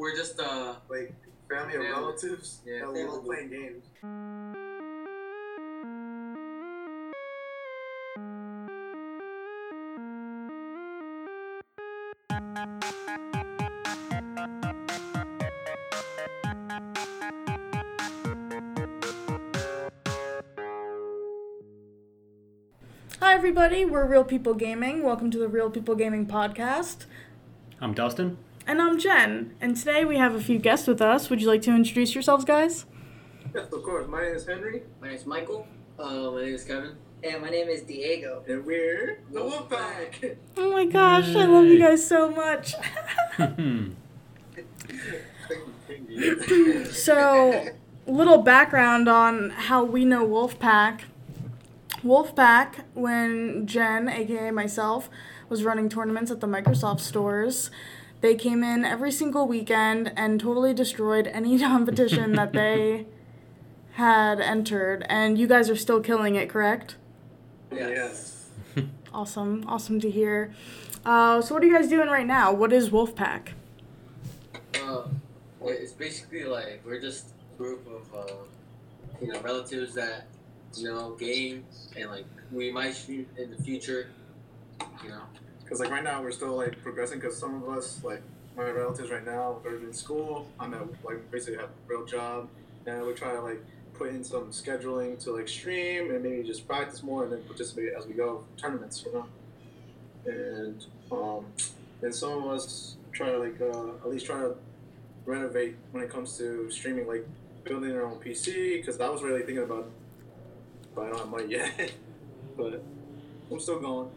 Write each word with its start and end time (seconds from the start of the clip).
we're 0.00 0.16
just 0.16 0.40
uh 0.40 0.76
like 0.88 1.14
family 1.46 1.76
or 1.76 1.82
relatives 1.82 2.62
Yeah, 2.64 2.86
that 2.86 2.90
love 2.90 3.22
playing 3.22 3.50
games. 3.50 3.84
Hi, 23.20 23.34
everybody. 23.34 23.84
We're 23.84 24.06
Real 24.06 24.24
People 24.24 24.54
Gaming. 24.54 25.02
Welcome 25.02 25.30
to 25.30 25.38
the 25.38 25.46
Real 25.46 25.68
People 25.68 25.94
Gaming 25.94 26.26
podcast. 26.26 27.04
I'm 27.82 27.92
Dustin. 27.92 28.38
And 28.70 28.80
I'm 28.80 29.00
Jen. 29.00 29.56
And 29.60 29.76
today 29.76 30.04
we 30.04 30.16
have 30.18 30.36
a 30.36 30.40
few 30.40 30.60
guests 30.60 30.86
with 30.86 31.02
us. 31.02 31.28
Would 31.28 31.42
you 31.42 31.48
like 31.48 31.62
to 31.62 31.74
introduce 31.74 32.14
yourselves, 32.14 32.44
guys? 32.44 32.86
Yes, 33.52 33.64
of 33.64 33.82
course. 33.82 34.06
My 34.06 34.22
name 34.22 34.36
is 34.36 34.46
Henry, 34.46 34.82
my 35.00 35.08
name 35.08 35.16
is 35.16 35.26
Michael. 35.26 35.66
Uh 35.98 36.30
my 36.30 36.42
name 36.42 36.54
is 36.54 36.62
Kevin. 36.62 36.94
And 37.24 37.42
my 37.42 37.50
name 37.50 37.66
is 37.66 37.82
Diego. 37.82 38.44
and 38.46 38.64
we're 38.64 39.18
the 39.32 39.40
Wolfpack. 39.40 40.36
Oh 40.56 40.70
my 40.70 40.86
gosh, 40.86 41.34
I 41.34 41.46
love 41.46 41.64
you 41.64 41.80
guys 41.80 42.06
so 42.06 42.30
much. 42.30 42.76
so, 46.92 47.70
little 48.06 48.38
background 48.38 49.08
on 49.08 49.50
how 49.50 49.82
we 49.82 50.04
know 50.04 50.24
Wolfpack. 50.24 51.00
Wolfpack, 52.04 52.84
when 52.94 53.66
Jen, 53.66 54.08
aka 54.08 54.52
myself, 54.52 55.10
was 55.48 55.64
running 55.64 55.88
tournaments 55.88 56.30
at 56.30 56.40
the 56.40 56.46
Microsoft 56.46 57.00
stores, 57.00 57.72
they 58.20 58.34
came 58.34 58.62
in 58.62 58.84
every 58.84 59.12
single 59.12 59.46
weekend 59.46 60.12
and 60.16 60.40
totally 60.40 60.74
destroyed 60.74 61.26
any 61.26 61.58
competition 61.72 62.32
that 62.32 62.52
they 62.52 63.06
had 63.92 64.40
entered. 64.40 65.04
And 65.08 65.38
you 65.38 65.46
guys 65.46 65.70
are 65.70 65.76
still 65.76 66.00
killing 66.00 66.34
it, 66.34 66.48
correct? 66.48 66.96
yes. 67.72 68.36
Awesome, 69.12 69.64
awesome 69.66 69.98
to 70.00 70.08
hear. 70.08 70.54
Uh, 71.04 71.40
so, 71.40 71.52
what 71.52 71.64
are 71.64 71.66
you 71.66 71.74
guys 71.74 71.88
doing 71.88 72.08
right 72.08 72.26
now? 72.26 72.52
What 72.52 72.72
is 72.72 72.90
Wolfpack? 72.90 73.48
Uh 74.74 75.02
it's 75.62 75.92
basically 75.92 76.44
like 76.44 76.80
we're 76.86 77.00
just 77.00 77.26
a 77.54 77.58
group 77.58 77.86
of 77.86 78.14
uh 78.14 78.34
you 79.20 79.32
know 79.32 79.40
relatives 79.40 79.94
that 79.94 80.26
you 80.74 80.84
know 80.84 81.16
game 81.18 81.64
and 81.96 82.10
like 82.10 82.24
we 82.52 82.70
might 82.70 82.94
shoot 82.94 83.28
in 83.36 83.50
the 83.50 83.62
future. 83.62 84.10
You 85.02 85.10
know. 85.10 85.22
Because 85.70 85.82
like 85.82 85.92
right 85.92 86.02
now 86.02 86.20
we're 86.20 86.32
still 86.32 86.56
like 86.56 86.82
progressing. 86.82 87.20
Because 87.20 87.38
some 87.38 87.62
of 87.62 87.68
us 87.68 88.02
like 88.02 88.22
my 88.56 88.68
relatives 88.68 89.08
right 89.08 89.24
now 89.24 89.60
are 89.64 89.76
in 89.76 89.92
school. 89.92 90.48
I'm 90.58 90.74
at 90.74 90.82
like 91.04 91.30
basically 91.30 91.60
have 91.60 91.68
a 91.68 91.86
real 91.86 92.04
job, 92.04 92.48
and 92.86 93.06
we 93.06 93.12
try 93.12 93.34
to 93.34 93.40
like 93.40 93.64
put 93.94 94.08
in 94.08 94.24
some 94.24 94.46
scheduling 94.50 95.22
to 95.22 95.30
like 95.30 95.46
stream 95.46 96.10
and 96.10 96.24
maybe 96.24 96.42
just 96.42 96.66
practice 96.66 97.04
more 97.04 97.22
and 97.22 97.32
then 97.32 97.42
participate 97.44 97.92
as 97.96 98.04
we 98.04 98.14
go 98.14 98.42
tournaments. 98.56 99.04
You 99.06 99.12
know. 99.12 99.26
And 100.26 100.84
um, 101.12 101.46
and 102.02 102.12
some 102.12 102.32
of 102.32 102.46
us 102.50 102.96
try 103.12 103.30
to 103.30 103.38
like 103.38 103.60
uh, 103.60 103.90
at 104.02 104.10
least 104.10 104.26
try 104.26 104.40
to 104.40 104.56
renovate 105.24 105.76
when 105.92 106.02
it 106.02 106.10
comes 106.10 106.36
to 106.38 106.68
streaming, 106.72 107.06
like 107.06 107.24
building 107.62 107.92
our 107.92 108.02
own 108.02 108.18
PC. 108.18 108.78
Because 108.78 109.00
I 109.00 109.08
was 109.08 109.22
really 109.22 109.42
thinking 109.42 109.62
about, 109.62 109.88
but 110.96 111.02
I 111.02 111.08
don't 111.10 111.18
have 111.18 111.28
money 111.28 111.46
yet. 111.46 111.92
but 112.56 112.82
I'm 113.52 113.60
still 113.60 113.78
going. 113.78 114.10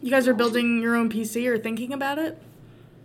You 0.00 0.10
guys 0.10 0.26
are 0.28 0.34
building 0.34 0.80
your 0.80 0.96
own 0.96 1.10
PC 1.10 1.46
or 1.46 1.58
thinking 1.58 1.92
about 1.92 2.18
it? 2.18 2.40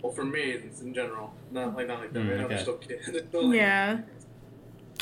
Well, 0.01 0.11
for 0.13 0.23
me, 0.25 0.41
it's 0.51 0.81
in 0.81 0.93
general, 0.93 1.33
not 1.51 1.75
like 1.75 1.87
not 1.87 1.99
like 1.99 2.13
that. 2.13 2.19
Mm, 2.23 2.29
right 2.29 2.37
now, 2.37 2.45
okay. 2.45 2.53
they're 2.55 2.61
still 2.63 2.75
kids. 2.77 3.07
They're 3.11 3.27
still, 3.27 3.47
like, 3.47 3.57
Yeah, 3.57 3.97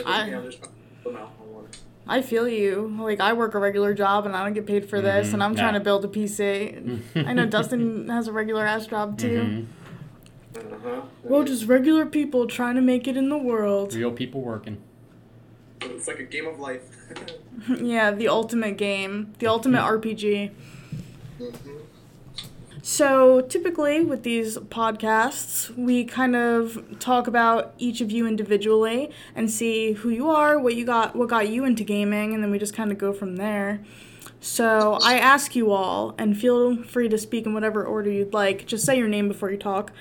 I- 0.05 0.29
yeah, 0.29 0.37
I'm 0.39 0.45
just 0.45 0.59
trying 0.59 0.71
to 0.71 0.77
put 1.03 1.13
them 1.13 1.21
out 1.21 1.31
on 1.41 1.53
one. 1.53 1.65
I 2.07 2.21
feel 2.21 2.47
you. 2.47 2.95
Like 2.99 3.19
I 3.19 3.33
work 3.33 3.53
a 3.53 3.59
regular 3.59 3.93
job 3.93 4.25
and 4.25 4.35
I 4.35 4.43
don't 4.43 4.53
get 4.53 4.65
paid 4.65 4.89
for 4.89 5.01
this, 5.01 5.29
Mhm, 5.29 5.33
and 5.35 5.43
I'm 5.43 5.55
trying 5.55 5.73
to 5.73 5.79
build 5.79 6.03
a 6.05 6.07
PC. 6.07 7.01
I 7.27 7.33
know 7.33 7.45
Dustin 7.45 8.07
has 8.09 8.27
a 8.27 8.31
regular 8.33 8.65
ass 8.65 8.87
job 8.87 9.17
too. 9.17 9.41
Mhm. 9.41 9.65
Uh-huh. 10.55 11.01
We're 11.23 11.43
just 11.45 11.65
regular 11.67 12.05
people 12.05 12.45
trying 12.47 12.75
to 12.75 12.81
make 12.81 13.07
it 13.07 13.17
in 13.17 13.29
the 13.29 13.37
world. 13.37 13.93
Real 13.95 14.11
people 14.11 14.41
working. 14.41 14.77
It's 15.81 16.07
like 16.07 16.19
a 16.19 16.23
game 16.23 16.45
of 16.47 16.59
life. 16.59 16.81
yeah, 17.81 18.11
the 18.11 18.27
ultimate 18.27 18.77
game, 18.77 19.33
the 19.39 19.47
ultimate 19.47 19.81
RPG. 19.81 20.51
So, 22.85 23.39
typically 23.39 24.03
with 24.03 24.23
these 24.23 24.57
podcasts, 24.57 25.73
we 25.77 26.03
kind 26.03 26.35
of 26.35 26.99
talk 26.99 27.27
about 27.27 27.73
each 27.77 28.01
of 28.01 28.11
you 28.11 28.27
individually 28.27 29.09
and 29.35 29.49
see 29.49 29.93
who 29.93 30.09
you 30.09 30.29
are, 30.29 30.59
what 30.59 30.75
you 30.75 30.85
got, 30.85 31.15
what 31.15 31.29
got 31.29 31.47
you 31.47 31.63
into 31.63 31.85
gaming, 31.85 32.33
and 32.33 32.43
then 32.43 32.51
we 32.51 32.59
just 32.59 32.73
kind 32.73 32.91
of 32.91 32.97
go 32.97 33.13
from 33.13 33.37
there. 33.37 33.79
So, 34.41 34.99
I 35.01 35.17
ask 35.17 35.55
you 35.55 35.71
all, 35.71 36.13
and 36.17 36.37
feel 36.37 36.83
free 36.83 37.07
to 37.07 37.17
speak 37.17 37.45
in 37.45 37.53
whatever 37.53 37.85
order 37.85 38.11
you'd 38.11 38.33
like. 38.33 38.65
Just 38.65 38.85
say 38.85 38.97
your 38.97 39.07
name 39.07 39.29
before 39.29 39.49
you 39.49 39.57
talk. 39.57 39.93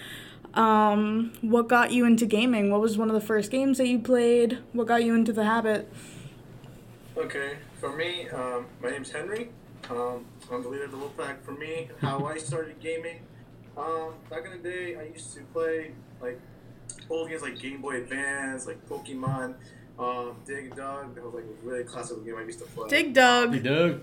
Um, 0.54 1.32
what 1.40 1.68
got 1.68 1.92
you 1.92 2.04
into 2.04 2.26
gaming? 2.26 2.70
What 2.70 2.80
was 2.80 2.98
one 2.98 3.08
of 3.08 3.14
the 3.14 3.24
first 3.24 3.52
games 3.52 3.78
that 3.78 3.86
you 3.86 4.00
played? 4.00 4.58
What 4.72 4.88
got 4.88 5.04
you 5.04 5.14
into 5.14 5.32
the 5.32 5.44
habit? 5.44 5.88
Okay, 7.16 7.58
for 7.78 7.94
me, 7.94 8.28
um, 8.30 8.66
my 8.82 8.90
name's 8.90 9.12
Henry. 9.12 9.50
Um, 9.88 10.24
I'm 10.52 10.62
the 10.62 10.68
leader 10.68 10.84
of 10.84 10.90
the 10.90 10.98
Wolfpack. 10.98 11.42
For 11.42 11.52
me, 11.52 11.88
how 12.00 12.26
I 12.26 12.36
started 12.36 12.78
gaming, 12.80 13.20
um, 13.76 14.14
back 14.28 14.44
in 14.44 14.50
the 14.50 14.58
day, 14.68 14.96
I 14.96 15.04
used 15.04 15.34
to 15.34 15.40
play 15.52 15.92
like 16.20 16.38
old 17.08 17.30
games 17.30 17.42
like 17.42 17.58
Game 17.58 17.80
Boy 17.80 17.96
Advance, 17.96 18.66
like 18.66 18.86
Pokemon, 18.86 19.54
um, 19.98 20.36
Dig 20.46 20.76
Dug. 20.76 21.14
That 21.14 21.24
was 21.24 21.34
like 21.34 21.44
a 21.44 21.66
really 21.66 21.84
classic 21.84 22.22
game 22.24 22.36
I 22.36 22.42
used 22.42 22.58
to 22.58 22.66
play. 22.66 22.88
Dig 22.88 23.06
Hey, 23.06 23.12
Dug. 23.12 23.62
Doug. 23.62 24.02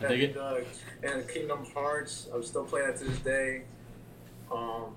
I 0.00 0.02
Yeah, 0.02 0.08
dig 0.08 0.20
Dig 0.20 0.30
it. 0.30 0.34
Dug. 0.34 0.64
And 1.02 1.28
Kingdom 1.28 1.66
Hearts. 1.74 2.28
I'm 2.32 2.42
still 2.42 2.64
playing 2.64 2.86
that 2.86 2.96
to 2.98 3.04
this 3.04 3.18
day. 3.18 3.64
Um, 4.50 4.94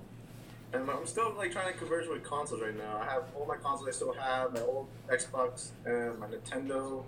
and 0.73 0.89
I'm 0.89 1.05
still 1.05 1.33
like 1.37 1.51
trying 1.51 1.71
to 1.71 1.77
converge 1.77 2.07
with 2.07 2.23
consoles 2.23 2.61
right 2.61 2.77
now. 2.77 2.97
I 2.97 3.05
have 3.05 3.23
all 3.35 3.45
my 3.45 3.55
consoles 3.57 3.89
I 3.89 3.91
still 3.91 4.13
have, 4.13 4.53
my 4.53 4.61
old 4.61 4.87
Xbox 5.09 5.71
and 5.85 6.19
my 6.19 6.27
Nintendo, 6.27 7.03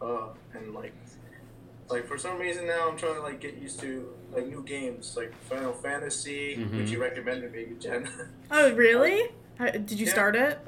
uh, 0.00 0.28
and 0.54 0.74
like, 0.74 0.92
like 1.90 2.06
for 2.06 2.18
some 2.18 2.38
reason 2.38 2.66
now 2.66 2.88
I'm 2.88 2.96
trying 2.96 3.14
to 3.14 3.20
like 3.22 3.40
get 3.40 3.56
used 3.56 3.80
to 3.80 4.08
like 4.32 4.46
new 4.46 4.62
games 4.62 5.14
like 5.16 5.32
Final 5.44 5.72
Fantasy, 5.72 6.56
which 6.56 6.88
Mhm. 6.88 6.90
you 6.90 7.00
recommended 7.00 7.52
maybe 7.52 7.74
Jen. 7.78 8.08
Oh, 8.50 8.72
really? 8.74 9.30
How- 9.58 9.70
Did 9.70 9.92
you 9.92 10.06
Yeah. 10.06 10.12
start 10.12 10.36
it? 10.36 10.58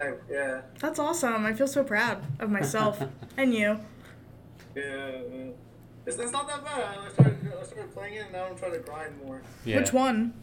I- 0.00 0.14
yeah, 0.30 0.62
That's 0.80 0.98
awesome. 0.98 1.46
I 1.46 1.52
feel 1.54 1.68
so 1.68 1.84
proud 1.84 2.22
of 2.40 2.50
myself 2.50 3.00
and 3.36 3.54
you. 3.54 3.78
yeah. 4.74 4.82
yeah. 4.84 5.50
It's, 6.04 6.16
it's 6.18 6.32
not 6.32 6.48
that 6.48 6.64
bad. 6.64 6.98
I 6.98 7.08
started, 7.12 7.38
I 7.60 7.64
started 7.64 7.94
playing 7.94 8.14
it, 8.14 8.22
and 8.24 8.32
now 8.32 8.46
I'm 8.46 8.56
trying 8.56 8.72
to 8.72 8.80
grind 8.80 9.16
more. 9.24 9.40
Yeah. 9.64 9.76
Which 9.78 9.92
one? 9.92 10.34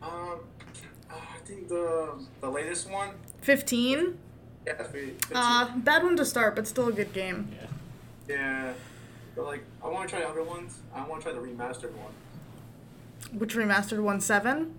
Um, 0.00 0.40
uh, 1.10 1.14
I 1.14 1.38
think 1.44 1.68
the 1.68 2.14
the 2.40 2.48
latest 2.48 2.88
one. 2.90 3.10
15? 3.42 4.16
Yeah, 4.66 4.76
fi- 4.84 4.84
15. 5.10 5.36
Uh, 5.36 5.76
bad 5.84 6.02
one 6.04 6.16
to 6.16 6.24
start, 6.24 6.56
but 6.56 6.66
still 6.66 6.88
a 6.88 6.92
good 6.92 7.12
game. 7.12 7.50
Yeah. 8.28 8.34
yeah. 8.34 8.72
But 9.38 9.46
like, 9.46 9.62
I 9.84 9.86
want 9.86 10.08
to 10.08 10.16
try 10.16 10.24
other 10.24 10.42
ones. 10.42 10.80
I 10.92 11.06
want 11.06 11.22
to 11.22 11.30
try 11.30 11.40
the 11.40 11.46
remastered 11.46 11.92
one. 11.92 12.12
Which 13.38 13.54
remastered 13.54 14.02
one? 14.02 14.20
7? 14.20 14.74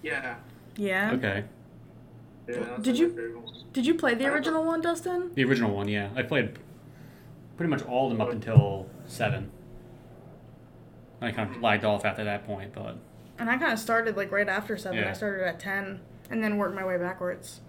Yeah. 0.00 0.36
Yeah. 0.76 1.10
Okay. 1.14 1.44
Yeah. 2.48 2.54
That's 2.54 2.82
Did 2.82 2.92
like 2.92 3.00
you- 3.00 3.42
one. 3.44 3.54
Did 3.72 3.86
you 3.86 3.94
play 3.94 4.14
the 4.14 4.26
original 4.26 4.64
one, 4.64 4.80
Dustin? 4.80 5.32
The 5.34 5.44
original 5.44 5.74
one, 5.74 5.88
yeah. 5.88 6.10
I 6.14 6.22
played 6.22 6.58
pretty 7.56 7.70
much 7.70 7.82
all 7.84 8.06
of 8.06 8.12
them 8.16 8.20
up 8.20 8.32
until 8.32 8.88
seven. 9.06 9.50
I 11.20 11.32
kind 11.32 11.54
of 11.54 11.60
lagged 11.60 11.84
off 11.84 12.04
after 12.04 12.22
that 12.24 12.46
point, 12.46 12.72
but 12.72 12.96
And 13.38 13.50
I 13.50 13.58
kind 13.58 13.72
of 13.72 13.78
started 13.80 14.16
like 14.16 14.30
right 14.30 14.48
after 14.48 14.76
7. 14.76 14.96
Yeah. 14.96 15.10
I 15.10 15.12
started 15.14 15.44
at 15.44 15.58
10 15.58 16.00
and 16.30 16.44
then 16.44 16.58
worked 16.58 16.76
my 16.76 16.84
way 16.84 16.96
backwards. 16.96 17.60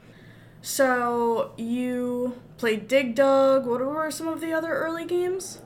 So, 0.62 1.54
you 1.58 2.40
played 2.58 2.88
Dig 2.88 3.16
Dug. 3.16 3.66
What 3.66 3.82
were 3.82 4.12
some 4.12 4.28
of 4.28 4.40
the 4.40 4.54
other 4.54 4.72
early 4.72 5.06
games? 5.06 5.60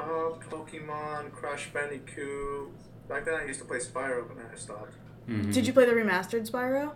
Uh, 0.00 0.38
Pokemon, 0.50 1.32
Crash 1.32 1.70
Bandicoot. 1.72 2.70
Back 3.08 3.24
then 3.24 3.34
I 3.34 3.44
used 3.46 3.60
to 3.60 3.66
play 3.66 3.78
Spyro, 3.78 4.26
but 4.26 4.36
then 4.36 4.46
I 4.52 4.56
stopped. 4.56 4.94
mhm. 5.28 5.52
Did 5.52 5.66
you 5.66 5.72
play 5.72 5.84
the 5.84 5.92
remastered 5.92 6.48
Spyro? 6.50 6.92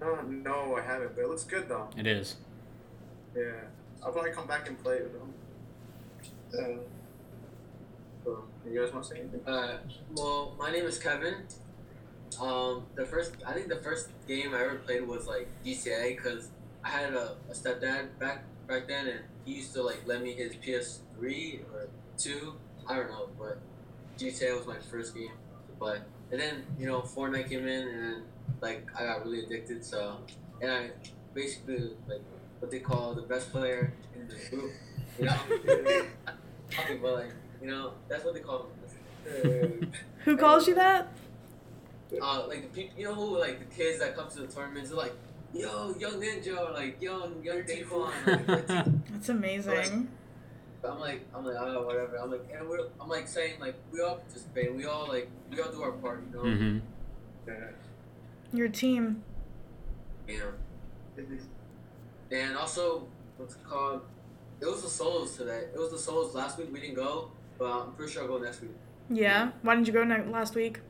Uh, 0.00 0.22
no, 0.28 0.76
I 0.76 0.82
haven't. 0.82 1.14
But 1.16 1.22
it 1.24 1.28
looks 1.28 1.44
good 1.44 1.68
though. 1.68 1.88
It 1.96 2.06
is. 2.06 2.36
Yeah. 3.34 3.52
I'll 4.02 4.12
probably 4.12 4.30
come 4.30 4.46
back 4.46 4.68
and 4.68 4.78
play 4.82 4.96
it 4.96 5.12
though. 5.12 5.28
Yeah. 6.58 6.76
So, 8.24 8.44
you 8.68 8.80
guys 8.82 8.92
want 8.92 9.04
to 9.06 9.10
say 9.14 9.20
anything? 9.20 9.40
Uh, 9.46 9.78
well, 10.14 10.54
my 10.58 10.70
name 10.70 10.84
is 10.84 10.98
Kevin. 10.98 11.34
Um, 12.40 12.84
the 12.94 13.04
first, 13.06 13.32
I 13.46 13.52
think 13.52 13.68
the 13.68 13.76
first 13.76 14.08
game 14.28 14.52
I 14.54 14.62
ever 14.62 14.76
played 14.76 15.06
was 15.06 15.26
like 15.26 15.48
GTA 15.64 16.16
because 16.16 16.48
I 16.84 16.88
had 16.90 17.14
a, 17.14 17.36
a 17.50 17.52
stepdad 17.52 18.08
back 18.18 18.44
back 18.66 18.88
then, 18.88 19.06
and 19.08 19.20
he 19.44 19.54
used 19.54 19.72
to 19.74 19.82
like 19.82 20.06
lend 20.06 20.24
me 20.24 20.32
his 20.32 20.54
PS3 20.54 21.60
or 21.72 21.88
two. 22.18 22.54
I 22.88 22.96
don't 22.96 23.08
know, 23.08 23.28
but 23.38 23.58
GTA 24.18 24.56
was 24.56 24.66
my 24.66 24.78
first 24.78 25.14
game. 25.14 25.32
But 25.78 26.06
and 26.30 26.40
then 26.40 26.64
you 26.78 26.86
know 26.86 27.00
Fortnite 27.00 27.48
came 27.48 27.66
in, 27.66 27.88
and 27.88 28.02
then 28.02 28.22
like 28.60 28.86
I 28.98 29.04
got 29.04 29.24
really 29.24 29.44
addicted. 29.44 29.84
So, 29.84 30.18
and 30.60 30.70
I 30.70 30.90
basically 31.34 31.90
like 32.08 32.22
what 32.60 32.70
they 32.70 32.80
call 32.80 33.14
the 33.14 33.22
best 33.22 33.52
player 33.52 33.92
in 34.14 34.28
the 34.28 34.56
group. 34.56 34.72
You 35.18 35.24
know, 35.26 35.36
okay, 36.80 36.96
but 37.00 37.14
like 37.14 37.32
you 37.60 37.68
know 37.68 37.92
that's 38.08 38.24
what 38.24 38.34
they 38.34 38.40
call 38.40 38.58
them. 38.58 39.92
Who 40.24 40.36
calls 40.36 40.68
you 40.68 40.74
that? 40.74 41.08
Uh, 42.22 42.46
like 42.46 42.62
the 42.62 42.68
people, 42.68 42.98
you 42.98 43.04
know 43.04 43.14
who 43.14 43.38
like 43.38 43.58
the 43.58 43.74
kids 43.74 43.98
that 43.98 44.16
come 44.16 44.28
to 44.30 44.40
the 44.40 44.46
tournaments, 44.46 44.90
they're 44.90 44.98
like, 44.98 45.14
"Yo, 45.58 45.94
young 45.98 46.20
ninja," 46.20 46.56
or 46.58 46.72
like 46.72 47.00
"Young, 47.00 47.42
young 47.42 47.62
Daquan." 47.62 48.10
Like, 48.26 48.46
that's- 48.66 48.88
That's 49.10 49.28
amazing. 49.28 50.08
I'm 50.84 51.00
like, 51.00 51.26
I'm 51.34 51.44
like, 51.44 51.56
oh, 51.58 51.82
whatever. 51.84 52.16
I'm 52.16 52.30
like, 52.30 52.48
and 52.56 52.68
we're, 52.68 52.86
I'm 53.00 53.08
like 53.08 53.26
saying 53.26 53.58
like 53.58 53.74
we 53.90 54.00
all 54.02 54.16
participate. 54.16 54.72
We 54.74 54.84
all 54.86 55.08
like, 55.08 55.28
we 55.50 55.60
all 55.60 55.72
do 55.72 55.82
our 55.82 55.92
part. 55.92 56.22
You 56.30 56.36
know. 56.36 56.42
hmm 56.56 56.78
Your 58.52 58.68
team. 58.68 59.22
You 60.28 60.38
know. 60.38 60.52
And 62.30 62.56
also, 62.56 63.06
what's 63.36 63.54
it 63.54 63.64
called? 63.64 64.02
It 64.60 64.66
was 64.66 64.82
the 64.82 64.88
solos 64.88 65.36
today. 65.36 65.64
It 65.74 65.78
was 65.78 65.90
the 65.90 65.98
solos 65.98 66.34
last 66.34 66.56
week. 66.58 66.68
We 66.72 66.80
didn't 66.80 66.94
go, 66.96 67.30
but 67.58 67.66
I'm 67.66 67.92
pretty 67.92 68.12
sure 68.12 68.22
I'll 68.22 68.28
go 68.28 68.38
next 68.38 68.60
week. 68.62 68.70
Yeah. 69.10 69.50
Why 69.62 69.74
didn't 69.74 69.86
you 69.88 69.92
go 69.92 70.04
ne- 70.04 70.30
last 70.30 70.54
week? 70.54 70.80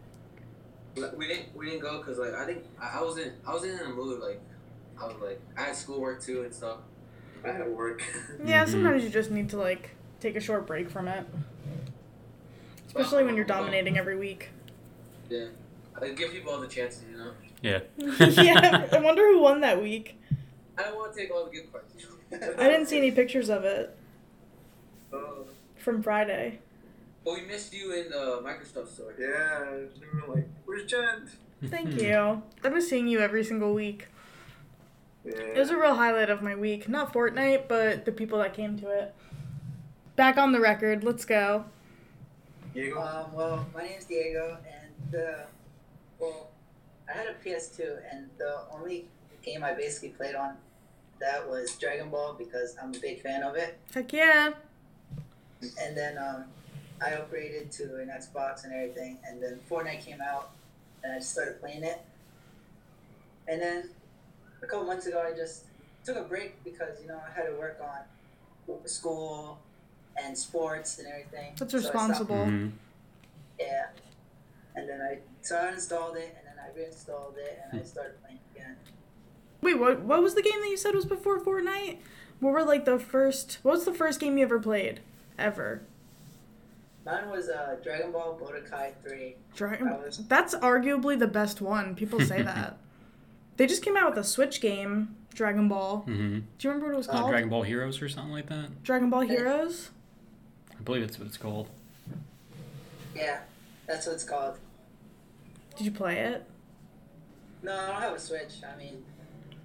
We 0.95 1.27
didn't, 1.27 1.55
we 1.57 1.67
didn't 1.67 1.81
go 1.83 1.99
because 1.99 2.19
like 2.19 2.33
I 2.35 2.45
think 2.47 2.65
I, 2.81 2.99
I 3.01 3.03
wasn't, 3.03 3.33
I 3.47 3.53
wasn't 3.53 3.81
in 3.81 3.87
a 3.87 3.91
mood. 3.91 4.21
Like, 4.21 4.41
I 5.01 5.07
was 5.07 5.17
like, 5.23 5.41
I 5.57 5.63
had 5.65 5.77
schoolwork 5.77 6.23
too 6.23 6.43
and 6.43 6.53
stuff. 6.55 6.79
I 7.45 7.53
had 7.53 7.69
work. 7.69 8.03
Yeah, 8.45 8.65
Mhm. 8.65 8.69
sometimes 8.71 9.05
you 9.05 9.11
just 9.11 9.31
need 9.31 9.51
to 9.51 9.57
like 9.59 9.91
take 10.21 10.37
a 10.37 10.41
short 10.41 10.67
break 10.67 10.91
from 10.91 11.09
it. 11.09 11.27
Especially 12.87 13.25
when 13.25 13.37
you're 13.37 13.45
dominating 13.45 13.99
every 13.99 14.17
week. 14.17 14.49
Yeah. 15.29 15.47
I 16.01 16.09
give 16.11 16.31
people 16.33 16.53
all 16.53 16.61
the 16.61 16.69
chances, 16.69 17.05
you 17.11 17.17
know. 17.19 17.33
Yeah. 17.63 17.81
yeah, 18.43 18.87
I 18.93 18.99
wonder 19.01 19.23
who 19.27 19.41
won 19.41 19.61
that 19.61 19.83
week. 19.83 20.21
I 20.79 20.83
don't 20.85 20.97
want 20.97 21.15
to 21.15 21.19
take 21.21 21.31
all 21.31 21.45
the 21.47 21.51
good 21.51 21.71
parts. 21.73 21.93
I 22.33 22.69
didn't 22.69 22.87
see 22.87 22.99
any 22.99 23.11
pictures 23.13 23.49
of 23.49 23.65
it 23.65 23.97
Oh, 25.13 25.47
from 25.77 26.03
Friday. 26.03 26.59
But 27.25 27.35
we 27.35 27.43
missed 27.43 27.73
you 27.75 27.93
in 27.93 28.11
the 28.11 28.41
Microsoft 28.45 28.89
store. 28.89 29.15
yeah, 29.19 29.71
we 30.01 30.21
were 30.21 30.35
like, 30.35 30.49
where's 30.65 30.85
Jen? 30.87 31.29
Thank 31.67 32.01
you. 32.01 32.43
I've 32.65 32.73
been 32.73 32.83
seeing 32.83 33.09
you 33.09 33.21
every 33.21 33.43
single 33.45 33.73
week. 33.75 34.09
Yeah. 35.26 35.34
It 35.40 35.58
was 35.58 35.70
a 35.70 35.76
real 35.76 35.94
highlight 35.94 36.31
of 36.31 36.43
my 36.43 36.55
week. 36.55 36.88
Not 36.88 37.12
Fortnite, 37.12 37.67
but 37.69 38.05
the 38.05 38.12
people 38.12 38.38
that 38.38 38.55
came 38.55 38.78
to 38.78 38.90
it. 38.90 39.14
Back 40.14 40.38
on 40.38 40.52
the 40.52 40.61
record, 40.61 41.02
let's 41.02 41.25
go. 41.25 41.64
Diego. 42.73 43.00
Um, 43.00 43.34
well, 43.34 43.67
my 43.75 43.82
name's 43.82 44.05
Diego, 44.05 44.58
and 44.67 45.14
uh, 45.14 45.43
well, 46.19 46.49
I 47.08 47.17
had 47.17 47.26
a 47.26 47.34
PS2, 47.44 47.99
and 48.12 48.28
the 48.38 48.61
only 48.73 49.06
game 49.43 49.64
I 49.64 49.75
basically 49.75 50.11
played 50.11 50.34
on 50.34 50.56
that 51.20 51.49
was 51.49 51.76
Dragon 51.76 52.11
Ball 52.11 52.34
because 52.34 52.76
I'm 52.81 52.94
a 52.94 52.99
big 52.99 53.23
fan 53.23 53.43
of 53.43 53.56
it. 53.56 53.78
Heck 53.94 54.12
yeah. 54.12 54.52
And 55.82 55.96
then 55.96 56.19
um, 56.19 56.44
I 57.00 57.11
upgraded 57.11 57.70
to 57.78 57.96
an 57.96 58.08
Xbox 58.08 58.64
and 58.64 58.73
everything, 58.73 59.19
and 59.26 59.43
then 59.43 59.58
Fortnite 59.70 60.05
came 60.05 60.20
out, 60.20 60.50
and 61.02 61.12
I 61.12 61.17
just 61.19 61.32
started 61.32 61.61
playing 61.61 61.82
it. 61.82 62.00
And 63.49 63.61
then 63.61 63.90
a 64.62 64.67
couple 64.67 64.87
months 64.87 65.06
ago, 65.06 65.23
I 65.26 65.37
just 65.37 65.64
took 66.05 66.17
a 66.17 66.23
break 66.23 66.62
because 66.64 67.00
you 67.03 67.08
know 67.08 67.20
I 67.26 67.32
had 67.32 67.47
to 67.47 67.55
work 67.58 67.81
on 67.82 68.79
school 68.88 69.58
and 70.23 70.37
sports 70.37 70.99
and 70.99 71.08
everything. 71.08 71.55
That's 71.58 71.73
So 71.73 71.79
I 71.79 71.81
stopped 71.81 71.94
responsible. 71.94 72.44
hmm 72.47 72.69
Yeah. 73.61 73.87
And 74.75 74.88
then 74.88 75.00
I 75.00 75.19
so 75.43 75.56
I 75.56 75.73
uninstalled 75.73 76.17
it 76.17 76.37
and 76.38 76.47
then 76.47 76.55
I 76.64 76.76
reinstalled 76.76 77.35
it 77.38 77.61
and 77.70 77.81
I 77.81 77.85
started 77.85 78.20
playing 78.23 78.38
again. 78.55 78.76
Wait, 79.62 79.79
what 79.79 80.00
what 80.03 80.23
was 80.23 80.35
the 80.35 80.43
game 80.43 80.61
that 80.61 80.69
you 80.69 80.76
said 80.76 80.94
was 80.94 81.05
before 81.06 81.38
Fortnite? 81.41 81.99
What 82.41 82.52
were 82.52 82.64
like 82.64 82.85
the 82.85 82.99
first 82.99 83.59
what 83.62 83.73
was 83.73 83.85
the 83.85 83.94
first 83.94 84.20
game 84.20 84.37
you 84.38 84.44
ever 84.44 84.59
played? 84.61 85.00
Ever. 85.38 85.82
Mine 87.05 87.31
was 87.31 87.49
uh, 87.49 87.76
Dragon 87.85 88.11
Ball 88.11 88.37
Budokai 88.43 88.91
3. 89.06 89.37
Dragon 89.55 89.87
That 89.87 90.02
was- 90.05 90.26
That's 90.26 90.55
arguably 90.56 91.17
the 91.19 91.29
best 91.29 91.61
one. 91.61 91.94
People 91.94 92.20
say 92.20 92.43
that. 92.52 92.79
They 93.56 93.67
just 93.67 93.82
came 93.82 93.97
out 93.97 94.11
with 94.11 94.19
a 94.19 94.25
Switch 94.25 94.61
game, 94.61 95.17
Dragon 95.35 95.69
Ball. 95.69 95.99
hmm 95.99 96.11
Do 96.12 96.19
you 96.61 96.70
remember 96.70 96.87
what 96.87 96.94
it 96.94 96.99
was 96.99 97.08
Uh, 97.08 97.12
called? 97.12 97.31
Dragon 97.31 97.49
Ball 97.49 97.62
Heroes 97.62 98.03
or 98.03 98.08
something 98.08 98.32
like 98.32 98.49
that. 98.49 98.82
Dragon 98.82 99.11
Ball 99.11 99.20
Heroes? 99.23 99.91
I 100.79 100.82
believe 100.82 101.03
it's 101.03 101.19
what 101.19 101.26
it's 101.29 101.37
called. 101.38 101.69
Yeah, 103.14 103.41
that's 103.87 104.06
what 104.06 104.12
it's 104.14 104.25
called. 104.25 104.58
Did 105.76 105.85
you 105.87 105.91
play 105.91 106.19
it? 106.20 106.44
No, 107.62 107.73
I 107.79 107.87
don't 107.88 108.00
have 108.03 108.12
a 108.14 108.19
Switch. 108.20 108.55
I 108.62 108.76
mean, 108.76 109.03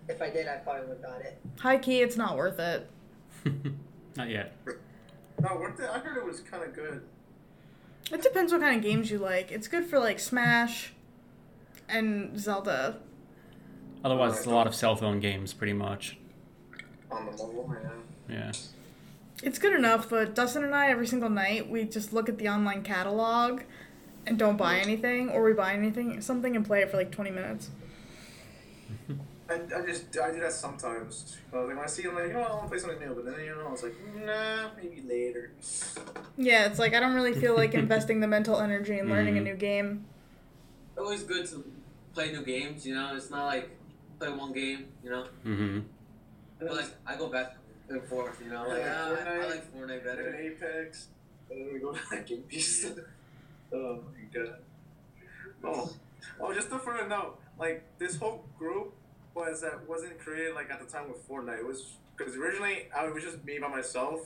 if 0.08 0.22
I 0.22 0.30
did, 0.30 0.48
I 0.48 0.56
probably 0.58 0.88
would 0.88 0.98
have 0.98 1.02
got 1.02 1.22
it. 1.22 1.38
High 1.60 1.78
key, 1.78 2.02
it's 2.02 2.16
not 2.18 2.38
worth 2.38 2.60
it. 2.60 2.90
Not 4.18 4.30
yet. 4.30 4.54
No, 5.42 5.56
worth 5.56 5.80
it. 5.80 5.90
I 5.90 6.00
heard 6.00 6.18
it 6.18 6.26
was 6.26 6.42
kind 6.42 6.64
of 6.64 6.74
good. 6.76 7.02
It 8.12 8.22
depends 8.22 8.52
what 8.52 8.60
kind 8.62 8.76
of 8.76 8.84
games 8.84 9.10
you 9.10 9.20
like. 9.20 9.52
It's 9.54 9.68
good 9.70 9.86
for 9.86 10.00
like 10.00 10.20
Smash 10.20 10.92
and 11.88 12.38
Zelda. 12.38 12.98
Otherwise, 14.04 14.38
it's 14.38 14.46
a 14.46 14.50
lot 14.50 14.68
of 14.68 14.74
cell 14.76 14.96
phone 14.96 15.20
games, 15.20 15.54
pretty 15.54 15.74
much. 15.74 16.18
On 17.12 17.26
the 17.26 17.32
mobile, 17.32 17.76
yeah. 18.28 18.36
Yeah. 18.36 18.52
It's 19.44 19.60
good 19.60 19.74
enough, 19.74 20.10
but 20.10 20.36
Dustin 20.36 20.64
and 20.64 20.74
I, 20.76 20.90
every 20.90 21.08
single 21.08 21.30
night, 21.30 21.70
we 21.70 21.84
just 21.84 22.14
look 22.14 22.30
at 22.30 22.38
the 22.38 22.48
online 22.50 22.84
catalog 22.84 23.62
and 24.28 24.38
don't 24.38 24.58
buy 24.58 24.78
anything, 24.80 25.30
or 25.30 25.44
we 25.44 25.54
buy 25.54 25.74
anything, 25.74 26.22
something, 26.22 26.56
and 26.56 26.66
play 26.66 26.82
it 26.82 26.92
for 26.92 26.98
like 26.98 27.12
20 27.12 27.32
minutes. 27.32 27.70
I, 29.50 29.56
I 29.76 29.86
just 29.86 30.18
I 30.18 30.32
do 30.32 30.40
that 30.40 30.54
sometimes. 30.54 31.38
I 31.52 31.58
was 31.58 31.68
like 31.68 31.76
when 31.76 31.84
I 31.84 31.88
see, 31.88 32.08
I'm 32.08 32.16
like, 32.16 32.28
you 32.28 32.34
know, 32.34 32.42
I 32.44 32.52
want 32.52 32.64
to 32.64 32.70
play 32.70 32.80
something 32.80 33.00
new, 33.00 33.14
but 33.14 33.26
then 33.26 33.44
you 33.44 33.54
know, 33.54 33.68
I 33.68 33.72
was 33.72 33.84
like, 33.84 33.96
nah, 34.16 34.70
maybe 34.78 35.02
later. 35.02 35.52
Yeah, 36.38 36.68
it's 36.68 36.80
like 36.80 36.94
I 36.94 37.00
don't 37.02 37.14
really 37.16 37.34
feel 37.34 37.56
like 37.56 37.74
investing 37.74 38.22
the 38.22 38.28
mental 38.28 38.60
energy 38.62 38.98
in 38.98 39.10
learning 39.10 39.38
a 39.38 39.42
Mhm. 39.42 39.46
new 39.46 39.56
game. 39.56 40.06
Always 40.98 41.24
good 41.24 41.48
to 41.48 41.66
play 42.14 42.32
new 42.32 42.44
games. 42.44 42.86
You 42.86 42.96
know, 42.96 43.14
it's 43.16 43.30
not 43.30 43.46
like 43.48 43.70
play 44.22 44.30
one 44.38 44.54
game. 44.54 44.88
You 45.04 45.10
know, 45.10 45.24
hmm 45.44 45.80
but 46.60 46.74
like 46.76 46.90
I 47.08 47.16
go 47.16 47.28
back 47.28 47.56
and 47.90 48.04
forth. 48.04 48.40
You 48.44 48.52
know, 48.52 48.68
like 48.68 48.80
Yeah, 48.80 49.16
ah, 49.18 49.30
I, 49.30 49.36
I 49.36 49.50
like 49.50 49.74
Fortnite 49.74 50.04
better. 50.04 50.32
then 50.32 50.36
Apex, 50.40 51.08
and 51.50 51.60
then 51.66 51.74
we 51.74 51.80
go 51.80 51.92
to 51.92 52.00
that 52.12 52.26
game 52.28 52.44
piece. 52.44 52.86
oh 53.74 54.00
my 54.14 54.40
god. 54.40 54.56
Oh, 55.64 55.92
oh, 56.40 56.54
just 56.54 56.72
a 56.72 56.80
further 56.80 57.08
note, 57.08 57.40
like 57.60 57.84
this 58.00 58.18
whole 58.18 58.46
group 58.58 58.94
was 59.34 59.62
that 59.62 59.88
wasn't 59.88 60.20
created 60.20 60.54
like 60.56 60.70
at 60.72 60.80
the 60.80 60.92
time 60.92 61.08
with 61.10 61.28
Fortnite. 61.28 61.60
It 61.60 61.66
was 61.68 61.94
because 62.18 62.36
originally 62.36 62.88
I 62.96 63.08
was 63.10 63.24
just 63.24 63.44
me 63.44 63.58
by 63.60 63.68
myself. 63.70 64.22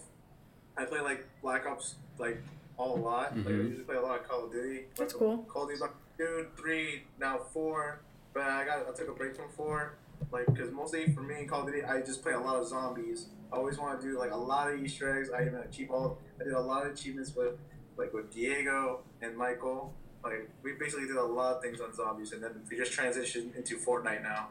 I 0.77 0.83
play 0.85 0.99
like 0.99 1.25
Black 1.41 1.65
Ops 1.65 1.95
like 2.19 2.41
all 2.77 2.95
a 2.97 2.99
lot. 2.99 3.37
Like 3.37 3.47
I 3.47 3.51
usually 3.51 3.83
play 3.85 3.95
a 3.95 4.01
lot 4.01 4.19
of 4.19 4.27
Call 4.27 4.45
of 4.45 4.51
Duty. 4.51 4.85
That's 4.97 5.13
Like, 5.13 5.19
cool. 5.19 5.37
Call 5.47 5.63
of 5.63 5.69
Duty 5.69 5.79
Black 5.79 5.91
Dude 6.17 6.57
three 6.57 7.03
now 7.19 7.39
four, 7.53 7.99
but 8.35 8.43
I 8.43 8.63
got 8.65 8.87
I 8.87 8.93
took 8.95 9.09
a 9.09 9.13
break 9.13 9.35
from 9.35 9.49
four. 9.49 9.95
Like 10.31 10.45
because 10.45 10.71
mostly 10.71 11.11
for 11.13 11.21
me 11.21 11.39
in 11.39 11.47
Call 11.47 11.61
of 11.61 11.67
Duty 11.67 11.83
I 11.83 12.01
just 12.01 12.21
play 12.21 12.33
a 12.33 12.39
lot 12.39 12.55
of 12.57 12.67
zombies. 12.67 13.27
I 13.51 13.55
always 13.57 13.77
want 13.79 13.99
to 13.99 14.07
do 14.07 14.19
like 14.19 14.31
a 14.31 14.37
lot 14.37 14.71
of 14.71 14.79
Easter 14.83 15.17
eggs. 15.17 15.29
I 15.31 15.41
even 15.41 15.55
achieve 15.55 15.89
all. 15.89 16.19
I 16.39 16.43
did 16.43 16.53
a 16.53 16.59
lot 16.59 16.85
of 16.85 16.91
achievements 16.93 17.33
with 17.35 17.55
like 17.97 18.13
with 18.13 18.31
Diego 18.31 18.99
and 19.21 19.35
Michael. 19.35 19.93
Like 20.23 20.49
we 20.63 20.73
basically 20.73 21.07
did 21.07 21.15
a 21.15 21.23
lot 21.23 21.55
of 21.57 21.61
things 21.61 21.79
on 21.81 21.93
zombies, 21.93 22.31
and 22.33 22.43
then 22.43 22.51
we 22.69 22.77
just 22.77 22.91
transitioned 22.91 23.55
into 23.55 23.77
Fortnite 23.77 24.21
now. 24.23 24.49